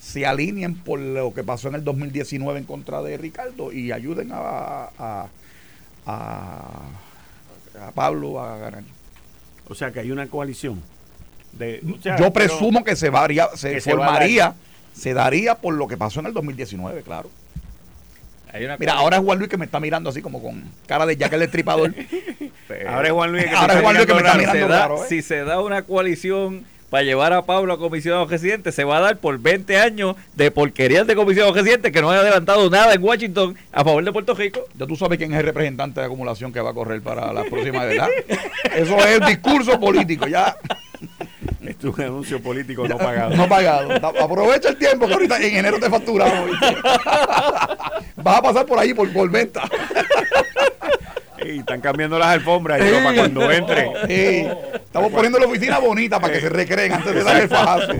se 0.00 0.26
alineen 0.26 0.74
por 0.76 0.98
lo 0.98 1.32
que 1.34 1.44
pasó 1.44 1.68
en 1.68 1.74
el 1.76 1.84
2019 1.84 2.58
en 2.58 2.64
contra 2.64 3.02
de 3.02 3.16
Ricardo 3.18 3.70
y 3.72 3.92
ayuden 3.92 4.30
a, 4.32 4.88
a, 4.98 5.26
a, 6.06 6.80
a 7.86 7.90
Pablo 7.94 8.42
a 8.42 8.56
ganar. 8.58 8.82
O 9.68 9.74
sea 9.74 9.90
que 9.92 10.00
hay 10.00 10.10
una 10.10 10.26
coalición. 10.26 10.82
De, 11.52 11.80
o 11.98 12.00
sea, 12.02 12.16
Yo 12.16 12.32
pero- 12.32 12.48
presumo 12.48 12.84
que 12.84 12.96
se, 12.96 13.10
varía, 13.10 13.48
se 13.54 13.74
que 13.74 13.80
formaría, 13.80 14.54
se 14.92 15.14
daría 15.14 15.56
por 15.56 15.74
lo 15.74 15.86
que 15.86 15.96
pasó 15.96 16.20
en 16.20 16.26
el 16.26 16.32
2019, 16.32 17.02
claro. 17.02 17.30
Hay 18.52 18.64
una 18.64 18.76
Mira, 18.78 18.94
ahora 18.94 19.18
es 19.18 19.22
Juan 19.22 19.38
Luis 19.38 19.48
que 19.48 19.56
me 19.56 19.64
está 19.64 19.78
mirando 19.78 20.10
así 20.10 20.22
como 20.22 20.42
con 20.42 20.64
cara 20.86 21.06
de 21.06 21.16
Jack 21.16 21.32
el 21.34 21.40
Destripador. 21.40 21.94
Ahora 22.88 23.08
es 23.08 23.12
Juan 23.12 23.32
Luis 23.32 23.44
que 23.44 23.50
Ahora 23.50 23.74
te 23.74 23.78
es 23.78 23.82
Juan 23.84 23.94
Luis 23.96 24.06
que 24.06 24.14
me 24.14 24.18
está 24.20 24.34
mirando 24.34 24.52
se 24.52 24.56
mirando 24.58 24.74
da- 24.74 24.80
raro, 24.88 25.04
¿eh? 25.04 25.06
si 25.08 25.22
se 25.22 25.44
da 25.44 25.60
una 25.60 25.82
coalición 25.82 26.64
para 26.90 27.04
llevar 27.04 27.32
a 27.32 27.42
Pablo 27.42 27.72
a 27.72 27.78
comisionado 27.78 28.26
residente, 28.26 28.72
se 28.72 28.84
va 28.84 28.98
a 28.98 29.00
dar 29.00 29.16
por 29.18 29.38
20 29.38 29.78
años 29.78 30.16
de 30.34 30.50
porquerías 30.50 31.06
de 31.06 31.14
comisionado 31.14 31.54
residente 31.54 31.92
que 31.92 32.02
no 32.02 32.10
haya 32.10 32.22
levantado 32.24 32.68
nada 32.68 32.92
en 32.92 33.02
Washington 33.02 33.56
a 33.72 33.84
favor 33.84 34.04
de 34.04 34.12
Puerto 34.12 34.34
Rico. 34.34 34.64
Ya 34.76 34.86
tú 34.86 34.96
sabes 34.96 35.16
quién 35.16 35.32
es 35.32 35.38
el 35.38 35.46
representante 35.46 36.00
de 36.00 36.06
acumulación 36.06 36.52
que 36.52 36.60
va 36.60 36.70
a 36.70 36.74
correr 36.74 37.00
para 37.00 37.32
la 37.32 37.44
próxima, 37.44 37.84
¿verdad? 37.84 38.08
Eso 38.74 38.98
es 39.06 39.26
discurso 39.26 39.78
político, 39.78 40.26
ya 40.26 40.56
Esto 41.64 41.88
es 41.88 41.94
un 41.98 42.04
anuncio 42.04 42.42
político 42.42 42.88
no 42.88 42.98
pagado. 42.98 43.36
no 43.36 43.48
pagado. 43.48 43.94
Aprovecha 44.20 44.70
el 44.70 44.76
tiempo 44.76 45.06
que 45.06 45.12
ahorita 45.12 45.38
en 45.40 45.56
enero 45.56 45.78
te 45.78 45.88
facturamos. 45.88 46.50
¿viste? 46.50 46.76
Vas 48.16 48.38
a 48.38 48.42
pasar 48.42 48.66
por 48.66 48.78
ahí 48.78 48.92
por, 48.92 49.10
por 49.12 49.30
venta. 49.30 49.62
Y 51.44 51.58
están 51.60 51.80
cambiando 51.80 52.18
las 52.18 52.28
alfombras 52.28 52.80
para 52.80 53.14
cuando 53.14 53.50
entre. 53.50 54.72
Estamos 54.74 55.12
poniendo 55.12 55.38
la 55.38 55.46
oficina 55.46 55.78
bonita 55.78 56.20
para 56.20 56.34
que 56.34 56.40
se 56.40 56.48
recreen 56.48 56.92
antes 56.92 57.14
de 57.14 57.24
darle 57.24 57.42
el 57.42 57.48
fajazo. 57.48 57.92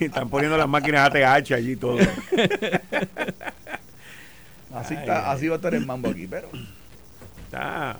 Están 0.00 0.28
poniendo 0.28 0.56
las 0.56 0.68
máquinas 0.68 1.10
ATH 1.10 1.52
allí 1.52 1.72
y 1.72 1.76
todo. 1.76 1.98
Así, 4.74 4.94
está, 4.94 5.30
así 5.30 5.46
va 5.48 5.54
a 5.54 5.56
estar 5.56 5.74
el 5.74 5.86
mambo 5.86 6.10
aquí, 6.10 6.26
pero 6.26 6.48
Está, 7.44 7.96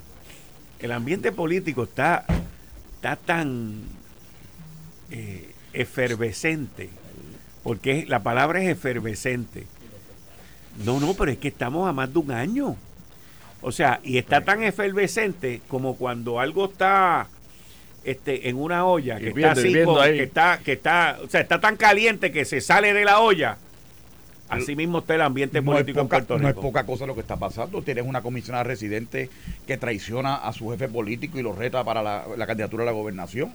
el 0.81 0.91
ambiente 0.91 1.31
político 1.31 1.85
está, 1.85 2.25
está 2.97 3.15
tan 3.15 3.83
eh, 5.11 5.55
efervescente, 5.73 6.91
porque 7.62 8.05
la 8.09 8.25
palabra 8.25 8.61
es 8.61 8.69
efervescente. 8.71 9.67
No, 10.85 10.99
no, 10.99 11.15
pero 11.15 11.31
es 11.31 11.39
que 11.39 11.49
estamos 11.49 11.89
a 11.89 11.93
más 11.93 12.12
de 12.12 12.19
un 12.19 12.33
año. 12.33 12.77
O 13.65 13.73
sea, 13.73 14.01
y 14.05 14.19
está 14.19 14.43
tan 14.43 14.62
efervescente 14.62 15.61
como 15.69 15.97
cuando 15.97 16.39
algo 16.39 16.67
está 16.67 17.27
este, 18.05 18.49
en 18.49 18.57
una 18.57 18.85
olla, 18.85 19.19
que 19.19 19.29
Hirviendo, 19.29 19.61
está 19.61 19.61
así, 19.61 19.85
con- 19.85 20.05
que 20.05 20.23
está, 20.23 20.59
que 20.62 20.73
está, 20.73 21.19
o 21.25 21.29
sea, 21.29 21.41
está 21.41 21.61
tan 21.61 21.77
caliente 21.77 22.31
que 22.31 22.45
se 22.45 22.61
sale 22.61 22.93
de 22.93 23.05
la 23.05 23.21
olla. 23.21 23.57
Así 24.51 24.77
mismo 24.77 24.99
está 24.99 25.15
el 25.15 25.23
ambiente 25.23 25.61
no 25.62 25.73
político 25.73 26.03
poca, 26.03 26.19
en 26.19 26.27
Puerto 26.27 26.39
no 26.43 26.49
es 26.49 26.55
poca 26.55 26.85
cosa 26.85 27.07
lo 27.07 27.15
que 27.15 27.23
está 27.23 27.37
pasando. 27.37 27.81
Tienes 27.83 28.05
una 28.07 28.21
comisionada 28.21 28.62
residente 28.62 29.31
que 29.67 29.79
traiciona 29.79 30.35
a 30.37 30.53
su 30.53 30.69
jefe 30.71 30.87
político 30.89 31.39
y 31.39 31.43
lo 31.43 31.55
reta 31.55 31.83
para 31.83 32.03
la, 32.03 32.27
la 32.37 32.47
candidatura 32.47 32.83
a 32.83 32.87
la 32.87 32.93
gobernación. 32.93 33.53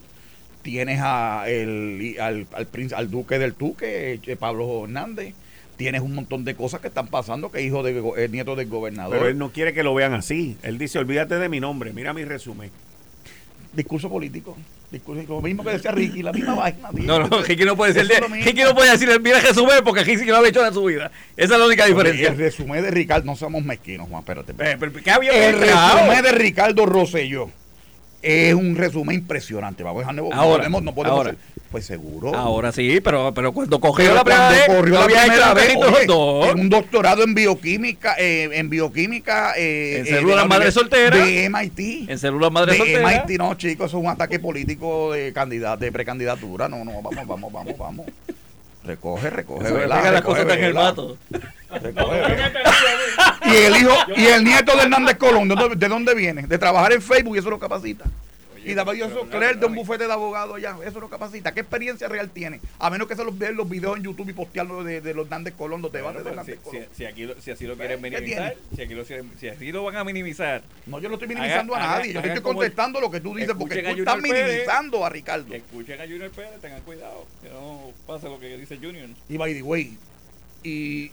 Tienes 0.64 1.00
a 1.02 1.44
el, 1.48 2.18
al, 2.20 2.48
al, 2.54 2.68
al 2.96 3.12
duque 3.12 3.38
del 3.38 3.54
Duque, 3.56 4.20
eh, 4.26 4.36
Pablo 4.36 4.84
Hernández. 4.84 5.36
Tienes 5.80 6.02
un 6.02 6.14
montón 6.14 6.44
de 6.44 6.56
cosas 6.56 6.82
que 6.82 6.90
están 6.90 7.08
pasando, 7.08 7.52
que 7.54 7.62
hijo 7.62 7.84
de 7.84 8.28
nieto 8.28 8.58
del 8.58 8.68
gobernador. 8.68 9.16
Pero 9.16 9.30
él 9.30 9.38
no 9.38 9.54
quiere 9.54 9.72
que 9.74 9.82
lo 9.82 9.94
vean 9.96 10.14
así. 10.14 10.58
Él 10.62 10.78
dice, 10.78 11.00
olvídate 11.00 11.40
de 11.40 11.48
mi 11.48 11.62
nombre, 11.62 11.94
mira 11.94 12.12
mi 12.12 12.26
resumen. 12.26 12.70
Discurso 13.72 14.10
político. 14.10 14.58
Discurso, 14.92 15.24
lo 15.30 15.42
mismo 15.42 15.64
que 15.64 15.70
decía 15.70 15.92
Ricky, 15.92 16.22
la 16.22 16.34
misma 16.34 16.56
vaina. 16.56 16.90
tío. 16.90 17.06
No, 17.06 17.20
no, 17.26 17.42
Ricky 17.44 17.64
no 17.64 17.78
puede 17.78 18.04
lo 18.04 18.28
mismo. 18.28 18.46
Ricky 18.46 18.62
no 18.64 18.76
puede 18.76 18.92
decirle, 18.92 19.20
mira 19.20 19.40
Jesús 19.40 19.64
porque 19.86 20.04
Ricky 20.04 20.26
no 20.26 20.36
había 20.36 20.50
hecho 20.50 20.68
en 20.68 20.74
su 20.74 20.84
vida. 20.84 21.12
Esa 21.38 21.54
es 21.54 21.60
la 21.62 21.66
única 21.66 21.86
diferencia. 21.86 22.28
El 22.28 22.38
resumen 22.38 22.84
de 22.84 22.92
Ricardo, 22.92 23.26
no 23.26 23.38
somos 23.38 23.64
mezquinos, 23.64 24.10
Juan, 24.10 24.20
espérate. 24.20 24.52
espérate. 24.52 24.76
Eh, 24.76 24.78
pero, 24.92 25.02
¿qué 25.02 25.12
había 25.12 25.50
El 25.50 25.60
resumen 25.62 26.24
de 26.24 26.32
Ricardo 26.34 26.86
Rosselló 26.86 27.52
es 28.22 28.54
un 28.54 28.76
resumen 28.76 29.16
impresionante. 29.16 29.82
Vamos 29.84 30.00
a 30.00 30.12
dejar 30.12 30.16
no 30.16 30.30
Ahora, 30.34 30.58
podemos, 30.58 30.84
no 30.84 30.94
podemos 30.94 31.18
ahora. 31.18 31.36
Pues 31.72 31.86
seguro. 31.86 32.34
Ahora 32.36 32.72
sí, 32.72 33.00
pero, 33.00 33.32
pero 33.34 33.52
cuando 33.52 33.80
cogió 33.80 34.06
Pero 34.06 34.16
la 34.16 34.24
primera 34.24 34.50
vez, 34.50 34.64
corrió 34.66 35.00
la 35.00 35.06
primera 35.06 35.54
vez, 35.54 35.76
un 36.56 36.68
doctorado 36.68 37.24
en 37.24 37.36
bioquímica, 37.36 38.16
eh, 38.18 38.50
en 38.54 38.70
bioquímica, 38.72 39.54
eh, 39.56 40.00
En 40.00 40.06
eh, 40.08 40.10
células 40.10 40.48
madre 40.48 40.72
soltera. 40.72 41.16
de 41.16 41.48
MIT. 41.48 42.10
En 42.10 42.18
células 42.18 42.52
madre 42.52 42.72
de 42.72 42.78
soltera. 42.80 43.24
MIT, 43.24 43.38
no, 43.38 43.54
chicos, 43.54 43.88
eso 43.92 43.98
es 44.00 44.04
un 44.04 44.10
ataque 44.10 44.40
político 44.40 45.12
de 45.14 45.32
candidato, 45.32 45.84
de 45.86 45.92
precandidatura. 45.92 46.68
No, 46.68 46.84
no, 46.84 47.04
vamos, 47.04 47.28
vamos, 47.28 47.54
vamos, 47.54 47.78
vamos. 47.78 48.06
Recoge, 48.84 49.30
recoge, 49.30 49.72
¿verdad? 49.72 50.04
las 50.04 50.14
Recoge, 50.16 50.42
cosas 50.42 50.58
en 50.58 50.64
el 50.64 50.74
¿verdad? 50.74 50.84
vato. 50.96 51.18
Recoge, 51.70 52.20
¿verdad? 52.22 52.52
Y 53.46 53.56
el 53.56 53.76
hijo, 53.78 53.94
y 54.16 54.26
el 54.26 54.44
nieto 54.44 54.76
de 54.76 54.82
Hernández 54.84 55.18
Colón, 55.18 55.48
¿de 55.48 55.56
dónde, 55.56 55.76
de 55.76 55.88
dónde 55.88 56.16
viene? 56.16 56.48
De 56.48 56.58
trabajar 56.58 56.94
en 56.94 57.02
Facebook 57.02 57.36
y 57.36 57.40
eso 57.40 57.52
lo 57.52 57.60
capacita. 57.60 58.06
Y 58.70 58.76
David 58.76 59.04
Claire 59.32 59.56
de 59.56 59.66
un 59.66 59.76
bufete 59.76 60.06
de 60.06 60.14
abogados 60.14 60.58
allá. 60.58 60.76
Eso 60.86 61.00
lo 61.00 61.10
capacita. 61.10 61.54
¿Qué 61.54 61.62
experiencia 61.62 62.08
real 62.08 62.30
tiene? 62.30 62.60
A 62.78 62.90
menos 62.90 63.08
que 63.08 63.16
se 63.16 63.24
los 63.24 63.38
vean 63.38 63.56
los 63.56 63.68
videos 63.68 63.98
en 63.98 64.04
YouTube 64.04 64.30
y 64.30 64.34
postearlo 64.34 64.84
de, 64.84 65.02
de 65.02 65.14
los 65.14 65.26
Hernández 65.26 65.56
Colón, 65.58 65.82
los 65.82 65.92
debates 65.92 66.24
de 66.24 66.30
Hernández 66.30 66.60
si, 66.70 66.78
Si, 66.94 67.06
aquí 67.06 67.28
si 67.40 67.52
así 67.52 67.66
lo 67.66 67.76
quieren 67.76 68.02
minimizar, 68.02 68.56
si, 68.76 68.82
aquí 68.82 68.94
lo, 68.94 69.04
si 69.06 69.48
así 69.48 69.72
lo 69.72 69.84
van 69.84 69.98
a 69.98 70.04
minimizar. 70.04 70.62
No, 70.86 71.00
yo 71.00 71.10
no 71.10 71.16
estoy 71.16 71.28
minimizando 71.28 71.76
a 71.76 71.80
nadie. 71.80 72.14
yo 72.14 72.20
estoy 72.20 72.42
contestando 72.42 73.02
lo 73.02 73.10
que 73.10 73.20
tú 73.20 73.36
dices 73.36 73.56
porque 73.58 73.82
tú 73.82 74.00
estás 74.00 74.22
minimizando 74.22 75.06
a 75.06 75.10
Ricardo. 75.10 75.54
Escuchen 75.54 76.00
a 76.00 76.04
Junior 76.04 76.32
Pérez, 76.32 76.62
tengan 76.62 76.82
cuidado. 76.82 77.26
Que 77.42 77.50
no 77.50 77.92
pase 78.06 78.28
lo 78.28 78.40
que 78.40 78.58
dice 78.58 78.78
Junior. 78.78 79.10
Y 79.28 79.38
by 79.38 79.54
the 79.54 79.64
way, 79.64 79.98
y 80.64 81.12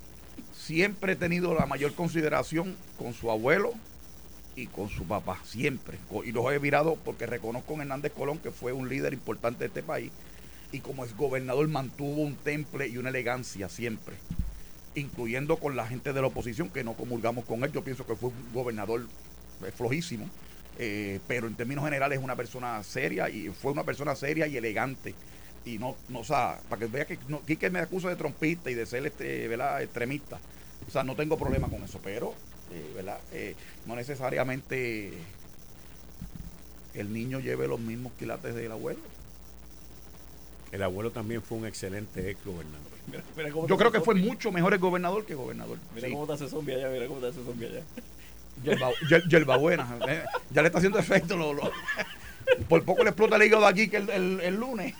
siempre 0.54 1.12
he 1.12 1.16
tenido 1.16 1.54
la 1.54 1.66
mayor 1.66 1.94
consideración 1.94 2.76
con 2.98 3.14
su 3.14 3.30
abuelo 3.30 3.72
y 4.56 4.66
con 4.66 4.88
su 4.88 5.04
papá, 5.04 5.38
siempre. 5.44 5.98
Y 6.24 6.32
los 6.32 6.50
he 6.50 6.58
virado 6.58 6.96
porque 7.04 7.26
reconozco 7.26 7.76
a 7.76 7.82
Hernández 7.82 8.12
Colón, 8.12 8.38
que 8.38 8.50
fue 8.50 8.72
un 8.72 8.88
líder 8.88 9.12
importante 9.12 9.60
de 9.60 9.66
este 9.66 9.82
país, 9.82 10.10
y 10.72 10.80
como 10.80 11.04
es 11.04 11.14
gobernador 11.14 11.68
mantuvo 11.68 12.22
un 12.22 12.34
temple 12.36 12.88
y 12.88 12.96
una 12.96 13.10
elegancia 13.10 13.68
siempre, 13.68 14.16
incluyendo 14.94 15.58
con 15.58 15.76
la 15.76 15.86
gente 15.86 16.12
de 16.12 16.20
la 16.22 16.28
oposición, 16.28 16.70
que 16.70 16.82
no 16.82 16.94
comulgamos 16.94 17.44
con 17.44 17.62
él. 17.62 17.70
Yo 17.70 17.84
pienso 17.84 18.06
que 18.06 18.16
fue 18.16 18.30
un 18.30 18.52
gobernador 18.54 19.06
eh, 19.64 19.70
flojísimo, 19.76 20.28
eh, 20.78 21.20
pero 21.28 21.46
en 21.46 21.54
términos 21.54 21.84
generales 21.84 22.18
es 22.18 22.24
una 22.24 22.34
persona 22.34 22.82
seria 22.82 23.28
y 23.28 23.50
fue 23.50 23.72
una 23.72 23.84
persona 23.84 24.16
seria 24.16 24.46
y 24.46 24.56
elegante. 24.56 25.14
Y 25.66 25.78
no, 25.78 25.96
no 26.08 26.20
o 26.20 26.24
sea, 26.24 26.60
para 26.70 26.80
que 26.80 26.86
vea 26.86 27.04
que 27.04 27.18
no, 27.28 27.44
que 27.44 27.70
me 27.70 27.80
acusa 27.80 28.08
de 28.08 28.16
trompista 28.16 28.70
y 28.70 28.74
de 28.74 28.86
ser 28.86 29.04
este, 29.04 29.48
¿verdad? 29.48 29.82
extremista. 29.82 30.38
O 30.86 30.90
sea, 30.90 31.02
no 31.02 31.14
tengo 31.14 31.36
problema 31.36 31.68
con 31.68 31.82
eso, 31.82 32.00
pero 32.02 32.34
eh, 32.72 32.92
¿verdad? 32.94 33.18
Eh, 33.32 33.54
no 33.86 33.96
necesariamente 33.96 35.12
el 36.94 37.12
niño 37.12 37.40
lleve 37.40 37.68
los 37.68 37.80
mismos 37.80 38.12
quilates 38.18 38.54
del 38.54 38.72
abuelo. 38.72 39.00
El 40.72 40.82
abuelo 40.82 41.10
también 41.10 41.42
fue 41.42 41.58
un 41.58 41.66
excelente 41.66 42.30
ex 42.30 42.44
gobernador. 42.44 42.86
Yo 43.68 43.76
creo 43.76 43.92
que 43.92 44.00
fue 44.00 44.14
mucho 44.14 44.50
mejor 44.50 44.72
el 44.74 44.80
gobernador 44.80 45.24
que 45.24 45.34
gobernador. 45.34 45.78
Mira 45.94 46.08
cómo 46.10 46.26
te 46.26 46.32
hace 46.32 46.48
zombie 46.48 46.74
allá, 46.74 46.88
mira 46.88 47.06
cómo 47.06 47.20
te 47.20 47.28
hace 47.28 47.44
zombie 47.44 47.66
allá. 47.66 47.82
Yerba, 49.28 49.56
buena. 49.58 49.98
Eh, 50.08 50.24
ya 50.50 50.62
le 50.62 50.68
está 50.68 50.78
haciendo 50.78 50.98
efecto. 50.98 51.36
Por 52.68 52.84
poco 52.84 53.02
le 53.02 53.10
explota 53.10 53.36
el 53.36 53.42
hígado 53.42 53.66
aquí 53.66 53.88
que 53.88 53.98
el, 53.98 54.40
el, 54.40 54.54
lunes. 54.56 54.94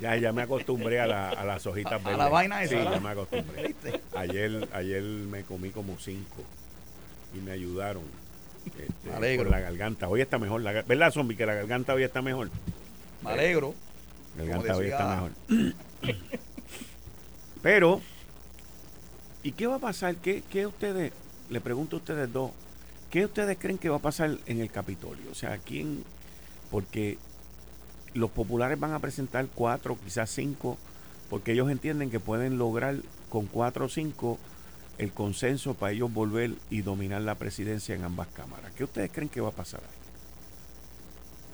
Ya, 0.00 0.16
ya 0.16 0.32
me 0.32 0.42
acostumbré 0.42 1.00
a, 1.00 1.06
la, 1.06 1.30
a 1.30 1.44
las 1.44 1.66
hojitas 1.66 2.02
verdes. 2.02 2.20
A 2.20 2.24
la 2.24 2.28
vaina 2.28 2.62
esa. 2.62 2.78
Sí, 2.78 2.88
ya 2.90 3.00
me 3.00 3.10
acostumbré. 3.10 3.74
Ayer, 4.14 4.68
ayer 4.72 5.02
me 5.02 5.42
comí 5.42 5.70
como 5.70 5.98
cinco 5.98 6.42
y 7.34 7.40
me 7.40 7.52
ayudaron 7.52 8.04
este, 8.66 9.12
alegro. 9.14 9.50
la 9.50 9.60
garganta. 9.60 10.08
Hoy 10.08 10.20
está 10.20 10.38
mejor, 10.38 10.62
la, 10.62 10.82
¿verdad, 10.82 11.12
zombie? 11.12 11.36
Que 11.36 11.46
la 11.46 11.54
garganta 11.54 11.94
hoy 11.94 12.02
está 12.02 12.22
mejor. 12.22 12.50
Me 13.22 13.30
alegro. 13.30 13.74
La 14.36 14.44
garganta 14.44 14.76
hoy 14.76 14.86
está 14.86 15.14
mejor. 15.14 15.32
Pero, 17.62 18.00
¿y 19.42 19.52
qué 19.52 19.66
va 19.66 19.76
a 19.76 19.80
pasar? 19.80 20.16
¿Qué, 20.16 20.42
qué 20.50 20.66
ustedes, 20.66 21.12
le 21.50 21.60
pregunto 21.60 21.96
a 21.96 21.98
ustedes 21.98 22.32
dos, 22.32 22.52
¿qué 23.10 23.24
ustedes 23.24 23.56
creen 23.58 23.78
que 23.78 23.88
va 23.88 23.96
a 23.96 24.00
pasar 24.00 24.36
en 24.46 24.60
el 24.60 24.70
Capitolio? 24.70 25.30
O 25.30 25.34
sea, 25.34 25.58
¿quién? 25.58 26.04
Porque 26.70 27.18
los 28.14 28.30
populares 28.30 28.78
van 28.78 28.92
a 28.92 28.98
presentar 28.98 29.46
cuatro, 29.54 29.98
quizás 30.02 30.30
cinco, 30.30 30.78
porque 31.30 31.52
ellos 31.52 31.70
entienden 31.70 32.10
que 32.10 32.20
pueden 32.20 32.58
lograr 32.58 32.96
con 33.28 33.46
cuatro 33.46 33.86
o 33.86 33.88
cinco 33.88 34.38
el 34.98 35.12
consenso 35.12 35.74
para 35.74 35.92
ellos 35.92 36.12
volver 36.12 36.52
y 36.70 36.82
dominar 36.82 37.20
la 37.22 37.34
presidencia 37.34 37.94
en 37.94 38.04
ambas 38.04 38.28
cámaras. 38.28 38.72
¿Qué 38.72 38.84
ustedes 38.84 39.10
creen 39.12 39.28
que 39.28 39.40
va 39.40 39.48
a 39.50 39.52
pasar 39.52 39.80
ahí? 39.80 40.06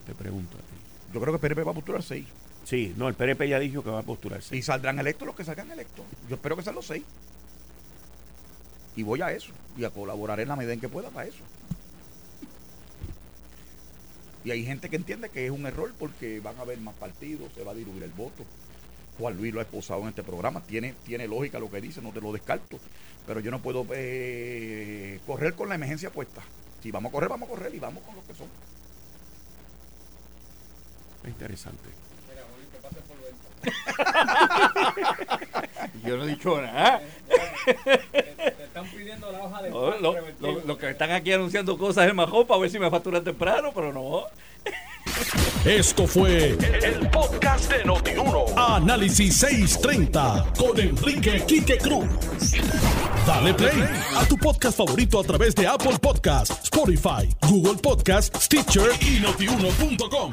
Te 0.06 0.14
pregunto 0.14 0.56
a 0.56 0.60
ti. 0.60 1.12
Yo 1.12 1.20
creo 1.20 1.38
que 1.38 1.46
el 1.46 1.54
PRP 1.54 1.66
va 1.66 1.72
a 1.72 1.74
postular 1.74 2.02
seis. 2.02 2.26
Sí, 2.64 2.94
no, 2.96 3.08
el 3.08 3.14
PRP 3.14 3.48
ya 3.48 3.58
dijo 3.58 3.82
que 3.82 3.90
va 3.90 4.00
a 4.00 4.04
postular 4.04 4.40
seis. 4.42 4.60
Y 4.60 4.62
saldrán 4.62 4.98
electos 4.98 5.26
los 5.26 5.34
que 5.34 5.44
salgan 5.44 5.70
electos. 5.70 6.04
Yo 6.28 6.36
espero 6.36 6.56
que 6.56 6.62
sean 6.62 6.76
los 6.76 6.86
seis. 6.86 7.02
Y 8.94 9.02
voy 9.02 9.22
a 9.22 9.32
eso. 9.32 9.52
Y 9.76 9.84
a 9.84 9.90
colaborar 9.90 10.38
en 10.40 10.48
la 10.48 10.56
medida 10.56 10.72
en 10.72 10.80
que 10.80 10.88
pueda 10.88 11.10
para 11.10 11.28
eso. 11.28 11.42
Y 14.44 14.50
hay 14.50 14.64
gente 14.64 14.88
que 14.88 14.96
entiende 14.96 15.28
que 15.28 15.46
es 15.46 15.50
un 15.50 15.66
error 15.66 15.92
porque 15.98 16.40
van 16.40 16.56
a 16.58 16.62
haber 16.62 16.78
más 16.78 16.94
partidos, 16.94 17.52
se 17.54 17.62
va 17.62 17.72
a 17.72 17.74
diluir 17.74 18.02
el 18.02 18.10
voto. 18.10 18.44
Juan 19.18 19.36
Luis 19.36 19.52
lo 19.52 19.60
ha 19.60 19.62
exposado 19.62 20.02
en 20.02 20.08
este 20.08 20.22
programa, 20.22 20.62
tiene, 20.62 20.94
tiene 21.04 21.28
lógica 21.28 21.58
lo 21.58 21.70
que 21.70 21.80
dice, 21.80 22.00
no 22.00 22.12
te 22.12 22.20
lo 22.20 22.32
descarto. 22.32 22.78
Pero 23.26 23.40
yo 23.40 23.50
no 23.50 23.60
puedo 23.60 23.86
eh, 23.92 25.20
correr 25.26 25.54
con 25.54 25.68
la 25.68 25.76
emergencia 25.76 26.10
puesta. 26.10 26.42
Si 26.82 26.90
vamos 26.90 27.10
a 27.10 27.12
correr, 27.12 27.28
vamos 27.28 27.48
a 27.48 27.52
correr 27.52 27.74
y 27.74 27.78
vamos 27.78 28.02
con 28.02 28.16
lo 28.16 28.26
que 28.26 28.34
son. 28.34 28.48
interesante. 31.28 31.88
Yo 36.04 36.16
no 36.16 36.24
he 36.24 36.28
dicho 36.28 36.60
nada. 36.60 37.00
Te, 37.28 38.64
están 38.64 38.86
pidiendo 38.86 39.30
la 39.30 39.42
hoja 39.42 39.62
de 39.62 39.70
Los 39.70 40.64
lo, 40.64 40.78
que 40.78 40.90
están 40.90 41.12
aquí 41.12 41.32
anunciando 41.32 41.78
cosas 41.78 42.08
es 42.08 42.14
mejor 42.14 42.46
para 42.46 42.60
ver 42.60 42.70
si 42.70 42.78
me 42.78 42.90
facturan 42.90 43.22
temprano, 43.22 43.70
pero 43.74 43.92
no. 43.92 44.24
Esto 45.64 46.06
fue 46.06 46.50
el, 46.50 47.08
podcast 47.10 47.70
de 47.70 47.84
Notiuno. 47.84 48.46
Análisis 48.56 49.36
630 49.36 50.52
con 50.58 50.78
Enrique 50.78 51.44
Quique 51.46 51.78
Cruz. 51.78 52.06
Dale 53.26 53.54
play 53.54 53.84
a 54.16 54.24
tu 54.26 54.36
podcast 54.36 54.76
favorito 54.76 55.20
a 55.20 55.22
través 55.22 55.54
de 55.54 55.66
Apple 55.66 55.98
Podcasts, 56.00 56.64
Spotify, 56.64 57.28
Google 57.48 57.80
Podcasts, 57.80 58.44
Stitcher 58.44 58.90
y 59.00 59.20
notiuno.com. 59.20 60.32